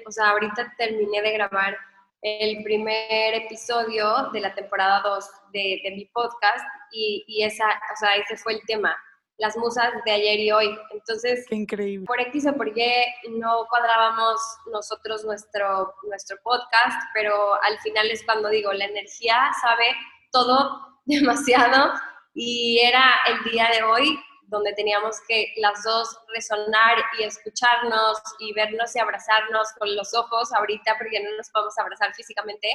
o 0.07 0.11
sea, 0.11 0.31
ahorita 0.31 0.75
terminé 0.77 1.23
de 1.23 1.33
grabar 1.33 1.77
el 2.23 2.63
primer 2.63 3.35
episodio 3.35 4.31
de 4.33 4.41
la 4.41 4.55
temporada 4.55 5.01
2 5.01 5.25
de, 5.53 5.81
mi 5.97 6.05
podcast 6.07 6.65
y, 6.93 7.25
y, 7.27 7.43
esa, 7.43 7.67
o 7.67 7.97
sea, 7.99 8.15
ese 8.15 8.37
fue 8.37 8.55
el 8.55 8.61
tema, 8.67 8.97
las 9.39 9.57
musas 9.57 9.93
de 10.05 10.13
ayer 10.13 10.39
y 10.39 10.53
hoy. 10.53 10.79
Entonces, 10.93 11.45
Qué 11.49 11.57
increíble. 11.57 12.07
por 12.07 12.21
X 12.21 12.47
o 12.47 12.55
por 12.55 12.69
Y 12.69 12.83
no 13.31 13.67
cuadrábamos 13.69 14.41
nosotros 14.71 15.25
nuestro, 15.25 15.95
nuestro 16.05 16.37
podcast, 16.45 17.03
pero 17.13 17.55
al 17.63 17.79
final 17.81 18.09
es 18.11 18.25
cuando 18.25 18.49
digo, 18.49 18.73
la 18.73 18.85
energía 18.85 19.51
sabe 19.61 19.87
todo 20.31 21.01
demasiado 21.05 21.93
y 22.35 22.79
era 22.79 23.05
el 23.27 23.51
día 23.51 23.69
de 23.75 23.83
hoy 23.83 24.19
donde 24.53 24.75
teníamos 24.75 25.17
que 25.27 25.53
las 25.57 25.83
dos 25.83 26.17
resonar 26.29 26.99
y 27.19 27.25
escucharnos 27.25 28.23
y 28.39 28.53
vernos 28.53 28.95
y 28.95 29.01
abrazarnos 29.01 29.69
con 29.79 29.97
los 29.97 30.15
ojos 30.15 30.53
ahorita 30.53 30.97
porque 30.99 31.21
no 31.21 31.37
nos 31.37 31.51
podemos 31.51 31.77
abrazar 31.79 32.15
físicamente. 32.15 32.69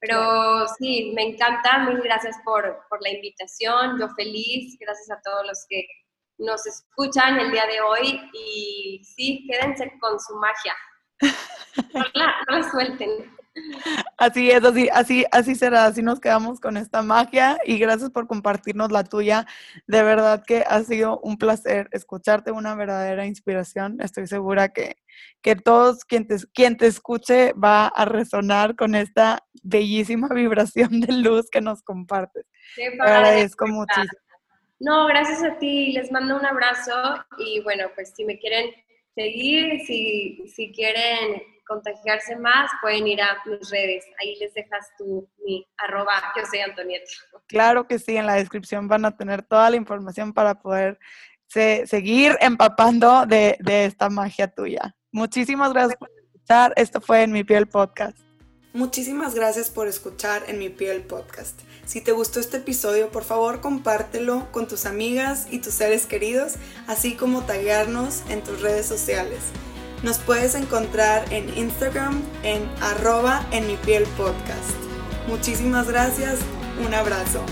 Pero 0.00 0.66
sí, 0.78 1.12
me 1.14 1.22
encanta, 1.22 1.78
mil 1.80 2.00
gracias 2.00 2.36
por, 2.44 2.84
por 2.88 3.02
la 3.02 3.10
invitación, 3.10 4.00
yo 4.00 4.08
feliz, 4.16 4.76
gracias 4.80 5.10
a 5.10 5.20
todos 5.22 5.46
los 5.46 5.66
que 5.68 5.86
nos 6.38 6.66
escuchan 6.66 7.38
el 7.38 7.50
día 7.52 7.66
de 7.66 7.80
hoy 7.80 8.30
y 8.32 9.04
sí, 9.04 9.46
quédense 9.48 9.92
con 10.00 10.18
su 10.18 10.34
magia. 10.36 10.74
No 11.94 12.04
la, 12.12 12.34
no 12.48 12.58
la 12.58 12.70
suelten. 12.70 13.34
Así 14.16 14.50
es, 14.50 14.64
así, 14.64 14.88
así, 14.92 15.24
así 15.30 15.54
será, 15.54 15.84
así 15.84 16.02
nos 16.02 16.20
quedamos 16.20 16.60
con 16.60 16.76
esta 16.76 17.02
magia 17.02 17.58
y 17.64 17.78
gracias 17.78 18.10
por 18.10 18.26
compartirnos 18.26 18.90
la 18.90 19.04
tuya. 19.04 19.46
De 19.86 20.02
verdad 20.02 20.42
que 20.46 20.64
ha 20.66 20.82
sido 20.82 21.20
un 21.20 21.36
placer 21.36 21.88
escucharte, 21.92 22.50
una 22.50 22.74
verdadera 22.74 23.26
inspiración. 23.26 24.00
Estoy 24.00 24.26
segura 24.26 24.70
que, 24.70 24.96
que 25.42 25.56
todos 25.56 26.04
quien 26.04 26.26
te, 26.26 26.36
quien 26.54 26.76
te 26.76 26.86
escuche 26.86 27.52
va 27.52 27.88
a 27.88 28.04
resonar 28.04 28.74
con 28.74 28.94
esta 28.94 29.44
bellísima 29.62 30.28
vibración 30.34 31.00
de 31.00 31.12
luz 31.12 31.50
que 31.50 31.60
nos 31.60 31.82
compartes. 31.82 32.46
Te 32.76 32.86
agradezco 32.86 33.66
muchísimo. 33.66 34.18
No, 34.80 35.06
gracias 35.06 35.44
a 35.44 35.58
ti, 35.58 35.92
les 35.92 36.10
mando 36.10 36.36
un 36.36 36.44
abrazo 36.44 36.92
y 37.38 37.60
bueno, 37.60 37.84
pues 37.94 38.14
si 38.16 38.24
me 38.24 38.38
quieren 38.38 38.72
seguir, 39.14 39.80
si, 39.86 40.42
si 40.48 40.72
quieren 40.72 41.40
contagiarse 41.66 42.36
más, 42.36 42.70
pueden 42.80 43.06
ir 43.06 43.20
a 43.22 43.38
mis 43.46 43.70
redes. 43.70 44.04
Ahí 44.20 44.36
les 44.38 44.52
dejas 44.54 44.88
tu, 44.98 45.28
mi 45.44 45.66
arroba, 45.78 46.32
yo 46.36 46.44
soy 46.46 46.60
Antonieta. 46.60 47.10
Claro 47.46 47.86
que 47.86 47.98
sí, 47.98 48.16
en 48.16 48.26
la 48.26 48.34
descripción 48.34 48.88
van 48.88 49.04
a 49.04 49.16
tener 49.16 49.42
toda 49.42 49.70
la 49.70 49.76
información 49.76 50.32
para 50.32 50.54
poder 50.54 50.98
seguir 51.48 52.36
empapando 52.40 53.26
de, 53.26 53.56
de 53.60 53.84
esta 53.84 54.08
magia 54.08 54.48
tuya. 54.48 54.94
Muchísimas 55.10 55.72
gracias 55.72 55.98
por 55.98 56.08
escuchar. 56.10 56.72
Esto 56.76 57.00
fue 57.00 57.22
En 57.22 57.32
Mi 57.32 57.44
Piel 57.44 57.68
Podcast. 57.68 58.18
Muchísimas 58.74 59.34
gracias 59.34 59.68
por 59.68 59.86
escuchar 59.86 60.44
En 60.48 60.58
Mi 60.58 60.70
Piel 60.70 61.02
Podcast. 61.02 61.60
Si 61.84 62.00
te 62.00 62.12
gustó 62.12 62.40
este 62.40 62.56
episodio, 62.56 63.10
por 63.10 63.22
favor 63.22 63.60
compártelo 63.60 64.50
con 64.50 64.66
tus 64.66 64.86
amigas 64.86 65.46
y 65.50 65.58
tus 65.58 65.74
seres 65.74 66.06
queridos, 66.06 66.54
así 66.86 67.14
como 67.14 67.42
taguearnos 67.42 68.22
en 68.30 68.42
tus 68.42 68.62
redes 68.62 68.86
sociales. 68.86 69.40
Nos 70.02 70.18
puedes 70.18 70.56
encontrar 70.56 71.32
en 71.32 71.56
Instagram 71.56 72.22
en 72.42 72.68
arroba 72.80 73.46
en 73.52 73.68
mi 73.68 73.76
piel 73.76 74.02
podcast. 74.16 74.74
Muchísimas 75.28 75.86
gracias, 75.86 76.40
un 76.84 76.92
abrazo. 76.92 77.44